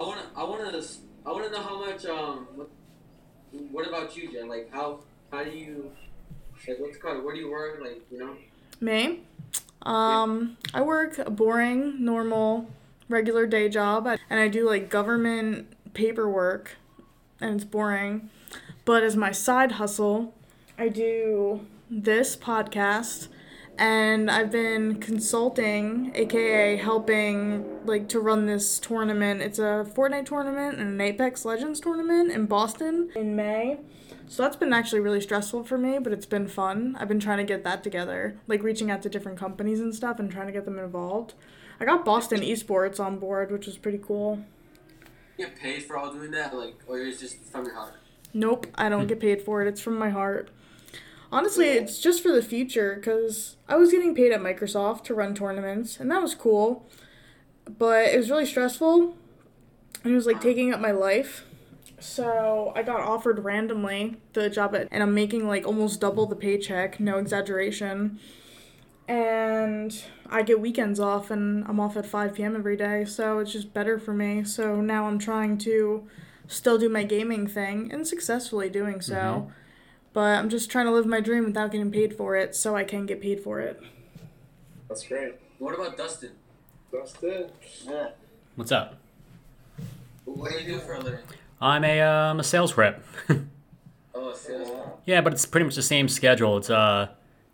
I 0.01 0.05
wanna, 0.05 0.23
I 0.35 0.45
wanna, 0.45 0.83
I 1.27 1.33
wanna 1.33 1.51
know 1.51 1.61
how 1.61 1.79
much. 1.85 2.07
Um, 2.07 2.47
what, 2.55 2.71
what 3.71 3.87
about 3.87 4.17
you, 4.17 4.33
Jen? 4.33 4.49
Like, 4.49 4.73
how, 4.73 5.01
how 5.31 5.45
do 5.45 5.51
you, 5.51 5.93
like, 6.67 6.79
what's 6.79 6.97
called? 6.97 7.23
Where 7.23 7.35
do 7.35 7.41
you 7.41 7.51
work? 7.51 7.81
Like, 7.83 8.01
you 8.11 8.19
know. 8.19 8.35
Me? 8.81 9.21
Um, 9.83 10.57
I 10.75 10.83
work 10.83 11.19
a 11.19 11.31
boring, 11.31 12.05
normal, 12.05 12.69
regular 13.09 13.47
day 13.47 13.69
job, 13.69 14.07
and 14.07 14.41
I 14.41 14.49
do 14.49 14.67
like 14.69 14.89
government 14.91 15.73
paperwork, 15.95 16.77
and 17.41 17.57
it's 17.57 17.65
boring. 17.65 18.31
But 18.85 19.03
as 19.03 19.17
my 19.17 19.33
side 19.33 19.73
hustle, 19.73 20.35
I 20.79 20.89
do 20.89 21.67
this 21.91 22.37
podcast, 22.37 23.29
and 23.79 24.31
I've 24.31 24.51
been 24.51 25.01
consulting, 25.01 26.13
aka 26.15 26.77
helping, 26.77 27.85
like 27.87 28.09
to 28.11 28.21
run 28.21 28.47
this 28.47 28.79
tournament. 28.79 29.41
It's 29.41 29.59
a 29.59 29.87
Fortnite 29.95 30.27
tournament 30.27 30.79
and 30.79 30.91
an 30.91 31.01
Apex 31.01 31.45
Legends 31.45 31.81
tournament 31.81 32.31
in 32.31 32.47
Boston 32.47 33.11
in 33.17 33.35
May. 33.35 33.79
So 34.31 34.45
that's 34.45 34.55
been 34.55 34.73
actually 34.73 35.01
really 35.01 35.21
stressful 35.21 35.65
for 35.65 35.77
me, 35.77 35.99
but 35.99 36.13
it's 36.13 36.25
been 36.25 36.47
fun. 36.47 36.97
I've 37.01 37.09
been 37.09 37.19
trying 37.19 37.39
to 37.39 37.45
get 37.45 37.65
that 37.65 37.83
together, 37.83 38.39
like 38.47 38.63
reaching 38.63 38.89
out 38.89 39.03
to 39.03 39.09
different 39.09 39.37
companies 39.37 39.81
and 39.81 39.93
stuff 39.93 40.21
and 40.21 40.31
trying 40.31 40.47
to 40.47 40.53
get 40.53 40.67
them 40.67 40.79
involved. 40.79 41.35
I 41.81 41.85
got 41.85 42.05
Boston 42.05 42.41
Esports 42.41 43.01
on 43.01 43.19
board, 43.19 43.51
which 43.51 43.67
was 43.67 43.77
pretty 43.77 43.99
cool. 43.99 44.45
You 45.37 45.47
get 45.47 45.57
paid 45.57 45.83
for 45.83 45.99
all 45.99 46.13
doing 46.13 46.31
that, 46.31 46.57
like, 46.57 46.77
or 46.87 47.01
it's 47.01 47.19
just 47.19 47.43
from 47.47 47.65
your 47.65 47.75
heart. 47.75 47.95
Nope, 48.33 48.69
I 48.77 48.89
don't 48.89 49.09
get 49.09 49.19
paid 49.19 49.43
for 49.43 49.63
it. 49.63 49.69
It's 49.69 49.81
from 49.81 49.99
my 49.99 50.11
heart. 50.11 50.49
Honestly, 51.33 51.67
it's 51.67 51.99
just 51.99 52.23
for 52.23 52.31
the 52.31 52.41
future 52.41 52.95
because 52.95 53.57
I 53.69 53.75
was 53.75 53.91
getting 53.91 54.15
paid 54.15 54.31
at 54.31 54.41
Microsoft 54.41 55.03
to 55.05 55.15
run 55.15 55.35
tournaments, 55.35 55.99
and 55.99 56.09
that 56.13 56.23
was 56.23 56.37
cool. 56.37 56.87
But 57.65 58.07
it 58.07 58.17
was 58.17 58.31
really 58.31 58.47
stressful, 58.47 59.17
and 60.05 60.13
it 60.13 60.15
was 60.15 60.27
like 60.27 60.41
taking 60.41 60.73
up 60.73 60.79
my 60.79 60.93
life. 60.93 61.47
So 62.01 62.73
I 62.75 62.83
got 62.83 63.01
offered 63.01 63.45
randomly 63.45 64.17
the 64.33 64.49
job 64.51 64.75
at, 64.75 64.89
and 64.91 65.03
I'm 65.03 65.15
making 65.15 65.47
like 65.47 65.67
almost 65.67 66.01
double 66.01 66.27
the 66.27 66.37
paycheck, 66.37 66.99
no 66.99 67.19
exaggeration. 67.19 68.19
And 69.07 70.03
I 70.29 70.43
get 70.43 70.61
weekends 70.61 71.01
off, 71.01 71.31
and 71.31 71.65
I'm 71.67 71.81
off 71.81 71.97
at 71.97 72.07
5 72.07 72.35
p.m. 72.35 72.55
every 72.55 72.77
day, 72.77 73.05
so 73.05 73.41
it's 73.41 73.53
just 73.53 73.75
better 73.75 73.99
for 73.99 74.15
me. 74.15 74.45
So 74.45 74.81
now 74.81 75.07
I'm 75.07 75.19
trying 75.19 75.59
to 75.59 76.09
still 76.47 76.79
do 76.79 76.89
my 76.89 77.03
gaming 77.03 77.47
thing 77.47 77.91
and 77.93 78.07
successfully 78.07 78.69
doing 78.71 79.01
so. 79.01 79.15
Mhm. 79.15 79.53
But 80.13 80.39
I'm 80.39 80.49
just 80.49 80.71
trying 80.71 80.87
to 80.87 80.93
live 80.93 81.07
my 81.07 81.21
dream 81.21 81.45
without 81.45 81.71
getting 81.73 81.91
paid 81.91 82.17
for 82.17 82.35
it 82.37 82.55
so 82.57 82.75
I 82.77 82.85
can 82.85 83.07
get 83.07 83.21
paid 83.21 83.41
for 83.41 83.61
it. 83.61 83.81
That's 84.89 85.07
great. 85.07 85.35
What 85.59 85.75
about 85.75 85.97
Dustin? 85.97 86.33
Dustin? 86.93 87.51
Yeah. 87.85 88.09
What's 88.57 88.73
up? 88.73 88.97
What 90.25 90.51
do 90.53 90.59
you 90.59 90.75
do 90.75 90.79
for 90.81 90.95
a 90.95 91.01
living? 91.01 91.21
I'm 91.61 91.85
a 91.85 92.01
um, 92.01 92.41
a 92.41 92.45
sales 92.45 92.77
rep. 92.77 93.05
Oh, 94.15 94.33
sales. 94.35 94.69
yeah, 95.07 95.21
but 95.21 95.33
it's 95.33 95.47
pretty 95.47 95.65
much 95.65 95.77
the 95.77 95.83
same 95.83 96.09
schedule. 96.09 96.57
It's 96.57 96.71
uh 96.71 97.09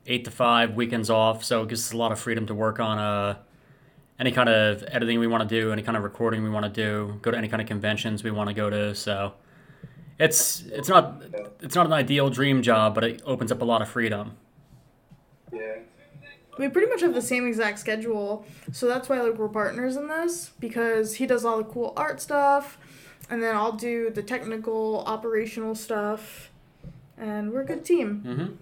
eight 0.07 0.25
to 0.25 0.31
five, 0.31 0.75
weekends 0.75 1.11
off, 1.11 1.45
so 1.45 1.63
it 1.63 1.69
gives 1.69 1.87
us 1.87 1.93
a 1.93 1.97
lot 1.97 2.13
of 2.13 2.19
freedom 2.21 2.47
to 2.47 2.55
work 2.55 2.79
on 2.81 2.99
uh 2.99 3.39
any 4.19 4.33
kind 4.33 4.49
of 4.49 4.83
editing 4.89 5.19
we 5.21 5.27
want 5.27 5.47
to 5.47 5.61
do, 5.61 5.73
any 5.73 5.83
kind 5.83 5.97
of 5.97 6.03
recording 6.03 6.43
we 6.43 6.51
want 6.51 6.65
to 6.65 6.71
do, 6.71 7.19
go 7.23 7.31
to 7.31 7.37
any 7.37 7.49
kind 7.49 7.61
of 7.61 7.69
conventions 7.69 8.25
we 8.25 8.31
want 8.31 8.49
to 8.49 8.55
go 8.55 8.71
to. 8.71 8.95
So 8.95 9.35
it's 10.19 10.63
it's 10.67 10.89
not 10.89 11.23
it's 11.61 11.75
not 11.75 11.87
an 11.87 11.93
ideal 11.93 12.31
dream 12.31 12.63
job, 12.63 12.95
but 12.95 13.05
it 13.05 13.23
opens 13.27 13.53
up 13.53 13.61
a 13.61 13.65
lot 13.65 13.83
of 13.83 13.89
freedom. 13.89 14.37
Yeah. 15.53 15.79
We 16.59 16.71
pretty 16.71 16.89
much 16.89 17.03
have 17.03 17.13
the 17.13 17.21
same 17.21 17.47
exact 17.47 17.79
schedule, 17.79 18.47
so 18.73 18.87
that's 18.89 19.11
why 19.11 19.21
like 19.21 19.37
we're 19.37 19.49
partners 19.49 19.97
in 19.97 20.09
this 20.09 20.53
because 20.59 21.17
he 21.17 21.27
does 21.27 21.45
all 21.45 21.59
the 21.59 21.65
cool 21.65 21.93
art 21.99 22.19
stuff, 22.19 22.79
and 23.31 23.43
then 23.43 23.57
I'll 23.57 23.73
do 23.73 24.11
the 24.11 24.23
technical, 24.23 25.03
operational 25.07 25.75
stuff, 25.75 26.51
and 27.19 27.53
we're 27.53 27.63
a 27.63 27.67
good 27.67 27.85
team. 27.85 28.23
Mm-hmm. 28.27 28.55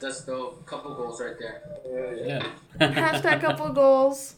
That's 0.00 0.22
the 0.22 0.50
couple 0.66 0.94
goals 0.94 1.20
right 1.20 1.34
there. 1.38 2.16
Yeah, 2.24 2.46
Yeah. 2.80 3.12
Hashtag 3.12 3.40
couple 3.40 3.68
goals. 3.70 4.34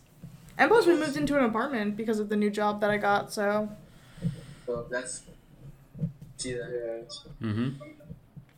And 0.57 0.71
plus, 0.71 0.87
we 0.87 0.95
moved 0.95 1.17
into 1.17 1.37
an 1.37 1.45
apartment 1.45 1.97
because 1.97 2.21
of 2.21 2.29
the 2.29 2.37
new 2.37 2.51
job 2.51 2.81
that 2.81 2.91
I 2.91 2.97
got. 2.97 3.33
So 3.33 3.69
So 4.67 4.87
that's. 4.91 5.23
See 6.37 6.53
that? 6.53 7.07
Yeah. 7.41 7.49
mm-hmm. 7.49 7.69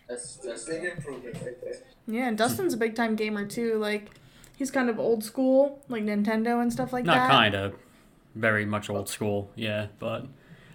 That's 0.08 0.36
that's. 0.36 0.64
Big 0.64 0.84
improvement 0.84 1.36
right 1.42 1.60
there. 1.62 1.74
yeah, 2.06 2.28
and 2.28 2.36
Dustin's 2.36 2.74
a 2.74 2.76
big 2.76 2.94
time 2.94 3.16
gamer 3.16 3.46
too. 3.46 3.78
Like, 3.78 4.10
he's 4.56 4.70
kind 4.70 4.90
of 4.90 4.98
old 4.98 5.24
school, 5.24 5.82
like 5.88 6.02
Nintendo 6.02 6.60
and 6.60 6.70
stuff 6.72 6.92
like 6.92 7.04
Not 7.04 7.14
that. 7.14 7.28
Not 7.28 7.30
kind 7.30 7.54
of, 7.54 7.74
very 8.36 8.64
much 8.64 8.90
old 8.90 9.08
school. 9.08 9.50
Yeah, 9.56 9.86
but 9.98 10.26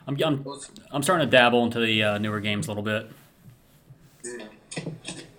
I'm 0.07 0.21
I'm 0.21 0.45
I'm 0.91 1.03
starting 1.03 1.27
to 1.27 1.31
dabble 1.31 1.63
into 1.63 1.79
the 1.79 2.03
uh, 2.03 2.17
newer 2.17 2.39
games 2.39 2.67
a 2.67 2.71
little 2.71 2.83
bit. 2.83 3.09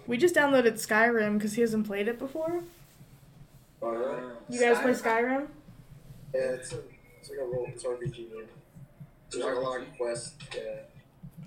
We 0.06 0.16
just 0.16 0.34
downloaded 0.34 0.74
Skyrim 0.74 1.38
because 1.38 1.54
he 1.54 1.60
hasn't 1.60 1.86
played 1.86 2.08
it 2.08 2.18
before. 2.18 2.62
Alright. 3.82 4.24
You 4.48 4.60
guys 4.60 4.78
play 4.78 4.92
Skyrim? 4.92 5.46
Yeah, 6.34 6.40
it's, 6.40 6.72
a, 6.72 6.78
it's 7.18 7.30
like 7.30 7.38
a 7.40 7.44
role. 7.44 7.66
It's 7.68 7.84
RPG 7.84 8.16
game. 8.16 8.48
It's 9.28 9.36
like 9.36 9.54
a 9.54 9.60
lot 9.60 9.80
of 9.80 9.86
quests. 9.96 10.34
Yeah. 10.54 10.62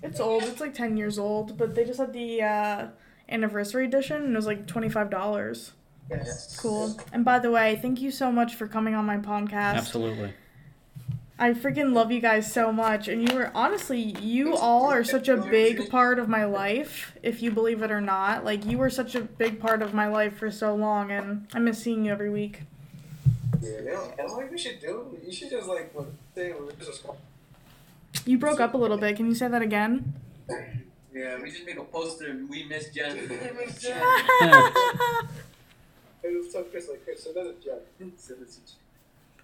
It's 0.02 0.20
old. 0.20 0.42
It's 0.44 0.60
like 0.60 0.74
ten 0.74 0.96
years 0.96 1.18
old, 1.18 1.56
but 1.56 1.74
they 1.74 1.84
just 1.84 1.98
had 1.98 2.12
the 2.12 2.42
uh, 2.42 2.86
anniversary 3.28 3.84
edition, 3.86 4.22
and 4.22 4.32
it 4.32 4.36
was 4.36 4.46
like 4.46 4.66
twenty 4.66 4.88
five 4.88 5.10
dollars. 5.10 5.72
Yes. 6.10 6.58
Cool. 6.58 6.98
And 7.12 7.24
by 7.24 7.38
the 7.38 7.50
way, 7.50 7.78
thank 7.80 8.00
you 8.00 8.10
so 8.10 8.30
much 8.30 8.54
for 8.54 8.68
coming 8.68 8.94
on 8.94 9.04
my 9.04 9.16
podcast. 9.16 9.74
Absolutely. 9.74 10.32
I 11.38 11.50
freaking 11.52 11.92
love 11.92 12.10
you 12.10 12.20
guys 12.20 12.50
so 12.50 12.72
much, 12.72 13.08
and 13.08 13.28
you 13.28 13.34
were 13.36 13.50
honestly, 13.54 14.00
you 14.00 14.56
all 14.56 14.86
are 14.90 15.04
such 15.04 15.28
a 15.28 15.36
big 15.36 15.90
part 15.90 16.18
of 16.18 16.30
my 16.30 16.46
life, 16.46 17.12
if 17.22 17.42
you 17.42 17.50
believe 17.50 17.82
it 17.82 17.90
or 17.90 18.00
not. 18.00 18.42
Like 18.44 18.64
you 18.64 18.78
were 18.78 18.88
such 18.88 19.14
a 19.14 19.20
big 19.20 19.60
part 19.60 19.82
of 19.82 19.92
my 19.92 20.06
life 20.08 20.38
for 20.38 20.50
so 20.50 20.74
long, 20.74 21.10
and 21.10 21.46
I 21.52 21.58
miss 21.58 21.78
seeing 21.78 22.06
you 22.06 22.12
every 22.12 22.30
week. 22.30 22.62
Yeah. 23.60 23.70
You 23.80 23.84
know, 23.84 24.14
and 24.18 24.32
what 24.32 24.50
we 24.50 24.56
should 24.56 24.80
do? 24.80 25.18
You 25.24 25.30
should 25.32 25.50
just 25.50 25.68
like 25.68 25.92
say 26.34 26.52
we're 26.58 26.72
just 26.72 27.04
You 28.24 28.38
broke 28.38 28.60
up 28.60 28.72
a 28.72 28.78
little 28.78 28.96
bit. 28.96 29.16
Can 29.16 29.26
you 29.26 29.34
say 29.34 29.48
that 29.48 29.60
again? 29.60 30.14
Yeah, 31.14 31.38
we 31.42 31.50
just 31.50 31.66
make 31.66 31.78
a 31.78 31.84
poster. 31.84 32.28
and 32.30 32.48
We 32.48 32.64
miss 32.64 32.88
Jen. 32.90 33.16
It 36.22 36.36
was 36.36 36.52
tough, 36.52 36.70
Chris. 36.72 36.88
Like 36.88 37.04
Chris, 37.04 37.22
so 37.22 37.32
does 37.32 37.46
it, 37.48 37.58
yeah. 37.64 37.74
Send 38.16 38.42
it 38.42 38.48
to- 38.50 38.58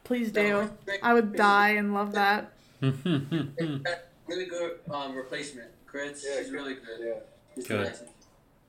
Please 0.04 0.32
do. 0.32 0.70
I 1.02 1.14
would 1.14 1.34
die 1.34 1.70
and 1.70 1.94
love 1.94 2.12
that. 2.12 2.52
really 2.80 4.46
good 4.46 4.78
um, 4.90 5.14
replacement. 5.14 5.70
Crits, 5.86 6.22
Yeah, 6.24 6.42
she's 6.42 6.50
really 6.50 6.74
good. 6.74 7.00
Yeah. 7.00 7.12
She's 7.54 7.66
Good. 7.66 7.86
nice. 7.86 8.02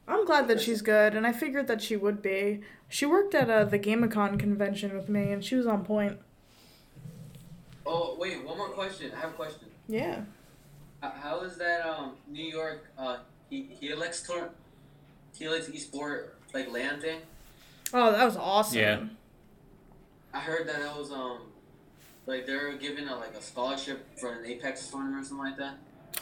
I'm 0.07 0.25
glad 0.25 0.49
that 0.49 0.59
she's 0.59 0.81
good, 0.81 1.15
and 1.15 1.25
I 1.25 1.31
figured 1.31 1.67
that 1.67 1.81
she 1.81 1.95
would 1.95 2.21
be. 2.21 2.61
She 2.89 3.05
worked 3.05 3.34
at 3.34 3.49
uh, 3.49 3.63
the 3.63 3.79
Gamicon 3.79 4.38
convention 4.38 4.93
with 4.93 5.07
me, 5.07 5.31
and 5.31 5.43
she 5.43 5.55
was 5.55 5.65
on 5.65 5.86
point. 5.86 6.19
Oh 7.86 8.15
wait, 8.19 8.43
one 8.43 8.57
more 8.57 8.69
question. 8.69 9.11
I 9.15 9.19
have 9.21 9.31
a 9.31 9.34
question. 9.34 9.67
Yeah. 9.88 10.21
How, 11.01 11.09
how 11.09 11.39
is 11.41 11.57
that 11.57 11.86
um 11.86 12.13
New 12.29 12.43
York 12.45 12.86
uh 12.97 13.17
he 13.49 13.63
Helix 13.79 14.21
tour 14.21 14.49
Helix 15.38 15.67
Esport 15.67 16.29
like 16.53 16.71
LAN 16.71 17.01
thing? 17.01 17.19
Oh, 17.93 18.11
that 18.11 18.23
was 18.23 18.38
awesome. 18.38 18.79
Yeah. 18.79 18.99
I 20.34 20.39
heard 20.39 20.67
that 20.67 20.81
it 20.81 20.97
was 20.97 21.11
um 21.11 21.39
like 22.25 22.45
they're 22.45 22.73
giving 22.77 23.07
a 23.07 23.15
like 23.17 23.36
a 23.36 23.41
scholarship 23.41 24.17
for 24.19 24.34
an 24.34 24.45
Apex 24.45 24.88
tournament 24.88 25.21
or 25.23 25.27
something 25.27 25.45
like 25.45 25.57
that. 25.57 25.75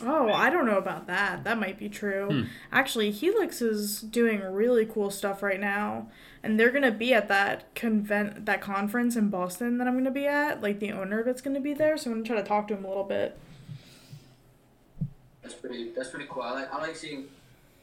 Oh, 0.03 0.31
I 0.31 0.49
don't 0.49 0.65
know 0.65 0.77
about 0.77 1.07
that. 1.07 1.43
That 1.43 1.59
might 1.59 1.77
be 1.77 1.89
true. 1.89 2.27
Hmm. 2.29 2.41
Actually, 2.71 3.11
Helix 3.11 3.61
is 3.61 4.01
doing 4.01 4.41
really 4.41 4.85
cool 4.85 5.11
stuff 5.11 5.43
right 5.43 5.59
now, 5.59 6.09
and 6.41 6.59
they're 6.59 6.71
gonna 6.71 6.91
be 6.91 7.13
at 7.13 7.27
that 7.27 7.73
convent 7.75 8.45
that 8.45 8.61
conference 8.61 9.15
in 9.15 9.29
Boston 9.29 9.77
that 9.77 9.87
I'm 9.87 9.95
gonna 9.97 10.09
be 10.09 10.25
at. 10.27 10.61
Like 10.61 10.79
the 10.79 10.91
owner 10.91 11.19
of 11.19 11.27
it's 11.27 11.41
gonna 11.41 11.59
be 11.59 11.73
there, 11.73 11.97
so 11.97 12.09
I'm 12.09 12.17
gonna 12.23 12.25
try 12.27 12.37
to 12.41 12.47
talk 12.47 12.67
to 12.69 12.73
him 12.75 12.85
a 12.85 12.87
little 12.87 13.03
bit. 13.03 13.37
That's 15.41 15.55
pretty 15.55 15.91
that's 15.91 16.09
pretty 16.09 16.27
cool. 16.29 16.43
I 16.43 16.51
like 16.51 16.73
I 16.73 16.77
like 16.81 16.95
seeing 16.95 17.25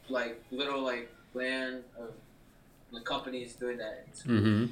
like 0.09 0.41
little 0.51 0.81
like 0.81 1.09
land 1.33 1.83
of 1.97 2.11
the 2.91 3.01
companies 3.01 3.53
doing 3.53 3.77
that. 3.77 4.05
It's- 4.11 4.23
hmm 4.23 4.65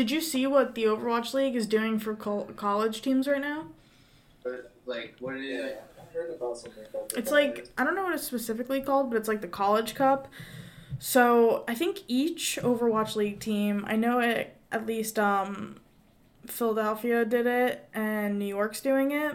Did 0.00 0.10
you 0.10 0.22
see 0.22 0.46
what 0.46 0.74
the 0.74 0.84
Overwatch 0.84 1.34
League 1.34 1.54
is 1.54 1.66
doing 1.66 1.98
for 1.98 2.14
col- 2.14 2.46
college 2.56 3.02
teams 3.02 3.28
right 3.28 3.38
now? 3.38 3.66
But 4.42 4.72
like 4.86 5.14
what 5.20 5.34
it 5.36 5.42
Yeah. 5.42 5.56
is 5.66 5.72
I 5.98 6.14
heard 6.14 6.30
about 6.30 6.56
something 6.56 6.84
about 6.88 7.10
that. 7.10 7.18
It's 7.18 7.30
like 7.30 7.68
I 7.76 7.84
don't 7.84 7.94
know 7.94 8.04
what 8.04 8.14
it's 8.14 8.22
specifically 8.24 8.80
called, 8.80 9.10
but 9.10 9.18
it's 9.18 9.28
like 9.28 9.42
the 9.42 9.46
College 9.46 9.94
Cup. 9.94 10.26
So 10.98 11.64
I 11.68 11.74
think 11.74 11.98
each 12.08 12.58
Overwatch 12.62 13.14
League 13.14 13.40
team, 13.40 13.84
I 13.86 13.96
know 13.96 14.20
it 14.20 14.56
at 14.72 14.86
least 14.86 15.18
um, 15.18 15.76
Philadelphia 16.46 17.26
did 17.26 17.46
it 17.46 17.86
and 17.92 18.38
New 18.38 18.46
York's 18.46 18.80
doing 18.80 19.10
it, 19.12 19.34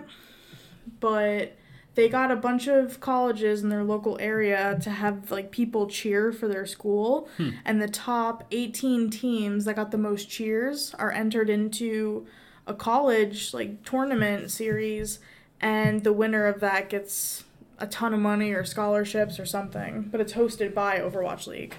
but 1.00 1.54
they 1.96 2.10
got 2.10 2.30
a 2.32 2.36
bunch 2.36 2.68
of 2.68 3.00
colleges 3.00 3.64
in 3.64 3.70
their 3.70 3.84
local 3.84 4.18
area 4.20 4.78
to 4.84 4.90
have 4.90 5.32
like 5.32 5.50
people 5.52 5.88
cheer 5.88 6.32
for 6.32 6.48
their 6.48 6.66
school, 6.66 7.28
Hmm. 7.38 7.50
and 7.66 7.82
the 7.82 7.88
top 7.88 8.44
18 8.52 9.10
teams 9.10 9.66
that 9.66 9.76
got 9.78 9.92
the 9.92 9.98
most 9.98 10.30
cheers 10.30 10.94
are 10.96 11.12
entered 11.12 11.50
into 11.50 12.28
a 12.68 12.74
college 12.74 13.54
like 13.54 13.84
tournament 13.84 14.52
series 14.52 15.20
and 15.62 16.04
the 16.04 16.12
winner 16.14 16.46
of 16.46 16.60
that 16.60 16.90
gets 16.90 17.44
a 17.80 17.88
ton 17.88 18.14
of 18.14 18.20
money 18.20 18.52
or 18.52 18.64
scholarships 18.66 19.40
or 19.40 19.46
something. 19.46 20.10
But 20.12 20.20
it's 20.22 20.34
hosted 20.34 20.74
by 20.74 21.00
Overwatch 21.00 21.48
League. 21.48 21.76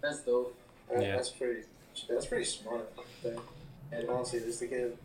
that's 0.00 0.20
dope. 0.20 0.54
That- 0.90 1.02
Yeah. 1.02 1.16
That's 1.16 1.30
pretty. 1.30 1.62
That's 2.08 2.26
pretty 2.26 2.44
smart. 2.44 2.88
And 3.90 4.08
honestly, 4.08 4.38
just 4.40 4.60
to 4.60 4.66
give 4.66 4.96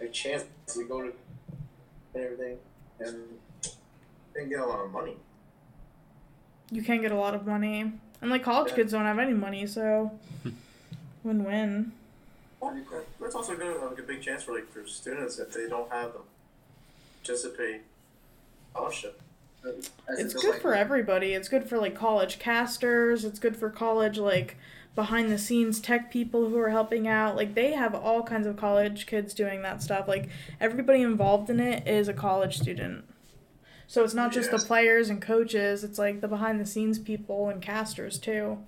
a 0.00 0.08
chance 0.08 0.44
to 0.68 0.84
go 0.84 1.02
to 1.02 1.12
and 2.14 2.24
everything, 2.24 2.58
and 3.00 3.16
and 4.36 4.48
get 4.50 4.60
a 4.60 4.66
lot 4.66 4.80
of 4.84 4.90
money. 4.90 5.16
You 6.70 6.82
can't 6.82 7.02
get 7.02 7.12
a 7.12 7.16
lot 7.16 7.34
of 7.34 7.46
money, 7.46 7.92
and 8.20 8.30
like 8.30 8.42
college 8.42 8.70
Yeah. 8.70 8.76
kids 8.76 8.92
don't 8.92 9.04
have 9.04 9.18
any 9.18 9.34
money, 9.34 9.66
so 9.66 10.18
win-win. 11.24 11.92
Well, 12.60 12.74
that- 12.74 13.06
that's 13.20 13.34
also 13.34 13.56
good, 13.56 13.80
like 13.82 13.98
a 13.98 14.02
big 14.02 14.22
chance 14.22 14.42
for 14.44 14.52
like 14.54 14.70
for 14.72 14.86
students 14.86 15.38
if 15.38 15.52
they 15.52 15.68
don't 15.68 15.90
have 15.92 16.12
them, 16.12 16.22
just 17.22 17.44
to 17.44 17.50
pay 17.50 17.80
scholarship. 18.72 19.20
That's 19.62 19.90
It's 20.18 20.34
good 20.34 20.52
like- 20.54 20.62
for 20.62 20.74
everybody. 20.74 21.34
It's 21.34 21.48
good 21.48 21.68
for 21.68 21.78
like 21.78 21.94
college 21.94 22.38
casters. 22.38 23.24
It's 23.24 23.38
good 23.38 23.56
for 23.56 23.70
college 23.70 24.18
like 24.18 24.56
behind 24.94 25.30
the 25.30 25.38
scenes 25.38 25.80
tech 25.80 26.10
people 26.10 26.48
who 26.48 26.58
are 26.58 26.70
helping 26.70 27.08
out. 27.08 27.36
Like 27.36 27.54
they 27.54 27.72
have 27.72 27.94
all 27.94 28.22
kinds 28.22 28.46
of 28.46 28.56
college 28.56 29.06
kids 29.06 29.34
doing 29.34 29.62
that 29.62 29.82
stuff. 29.82 30.08
Like 30.08 30.28
everybody 30.60 31.02
involved 31.02 31.50
in 31.50 31.60
it 31.60 31.86
is 31.86 32.08
a 32.08 32.12
college 32.12 32.58
student. 32.58 33.04
So 33.86 34.04
it's 34.04 34.14
not 34.14 34.32
just 34.32 34.50
the 34.50 34.58
players 34.58 35.10
and 35.10 35.20
coaches, 35.20 35.84
it's 35.84 35.98
like 35.98 36.20
the 36.22 36.28
behind 36.28 36.58
the 36.58 36.66
scenes 36.66 36.98
people 36.98 37.48
and 37.48 37.60
casters 37.60 38.18
too. 38.18 38.58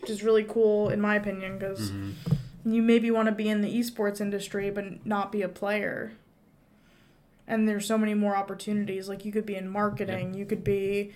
Which 0.00 0.10
is 0.10 0.22
really 0.22 0.44
cool 0.44 0.88
in 0.88 1.00
my 1.00 1.16
opinion 1.16 1.58
because 1.58 1.90
hmm 1.90 2.12
you 2.66 2.82
maybe 2.82 3.10
want 3.12 3.26
to 3.26 3.32
be 3.32 3.48
in 3.48 3.62
the 3.62 3.78
esports 3.78 4.20
industry 4.20 4.70
but 4.70 5.06
not 5.06 5.30
be 5.30 5.40
a 5.42 5.48
player 5.48 6.12
and 7.46 7.68
there's 7.68 7.86
so 7.86 7.96
many 7.96 8.12
more 8.12 8.36
opportunities 8.36 9.08
like 9.08 9.24
you 9.24 9.30
could 9.30 9.46
be 9.46 9.54
in 9.54 9.68
marketing 9.68 10.34
you 10.34 10.44
could 10.44 10.64
be 10.64 11.12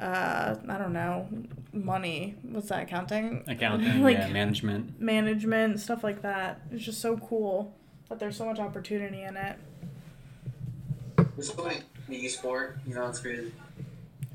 uh 0.00 0.54
i 0.68 0.78
don't 0.78 0.92
know 0.92 1.28
money 1.72 2.34
what's 2.42 2.68
that 2.68 2.82
accounting 2.82 3.42
Accounting, 3.46 4.02
like 4.08 4.16
yeah, 4.18 4.28
management. 4.28 5.00
management 5.00 5.80
stuff 5.80 6.02
like 6.02 6.22
that 6.22 6.60
it's 6.70 6.84
just 6.84 7.00
so 7.00 7.16
cool 7.18 7.74
that 8.08 8.18
there's 8.18 8.36
so 8.36 8.44
much 8.46 8.58
opportunity 8.58 9.22
in 9.22 9.36
it 9.36 9.56
There's 11.36 11.52
so 11.52 11.62
many 11.64 11.80
in 12.08 12.14
the 12.20 12.28
sport, 12.28 12.78
you 12.86 12.94
know, 12.94 13.06
it's 13.08 13.20
crazy. 13.20 13.52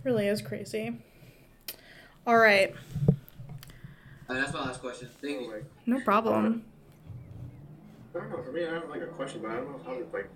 really 0.03 0.28
is 0.28 0.41
crazy 0.41 0.97
all 2.26 2.38
right 2.38 2.74
And 4.30 4.38
that's 4.38 4.51
my 4.53 4.62
last 4.66 4.82
question. 4.82 5.10
Thank 5.22 5.41
you. 5.41 5.66
No 5.86 5.99
problem 6.01 6.64
I 8.16 8.20
don't 8.20 8.30
know. 8.32 8.41
For 8.43 8.51
me, 8.51 8.66
I 8.66 8.74
have 8.74 8.89
like 8.89 9.01
a 9.01 9.05
question, 9.08 9.41
but 9.43 9.51
I 9.51 9.55
don't 9.58 9.70
know 9.72 9.80
how 9.86 9.93
to 9.93 10.05
like 10.12 10.30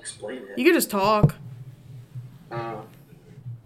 explain 0.00 0.42
it. 0.48 0.56
you 0.58 0.64
could 0.64 0.74
just 0.74 0.90
talk 0.90 1.34
Uh, 2.50 2.76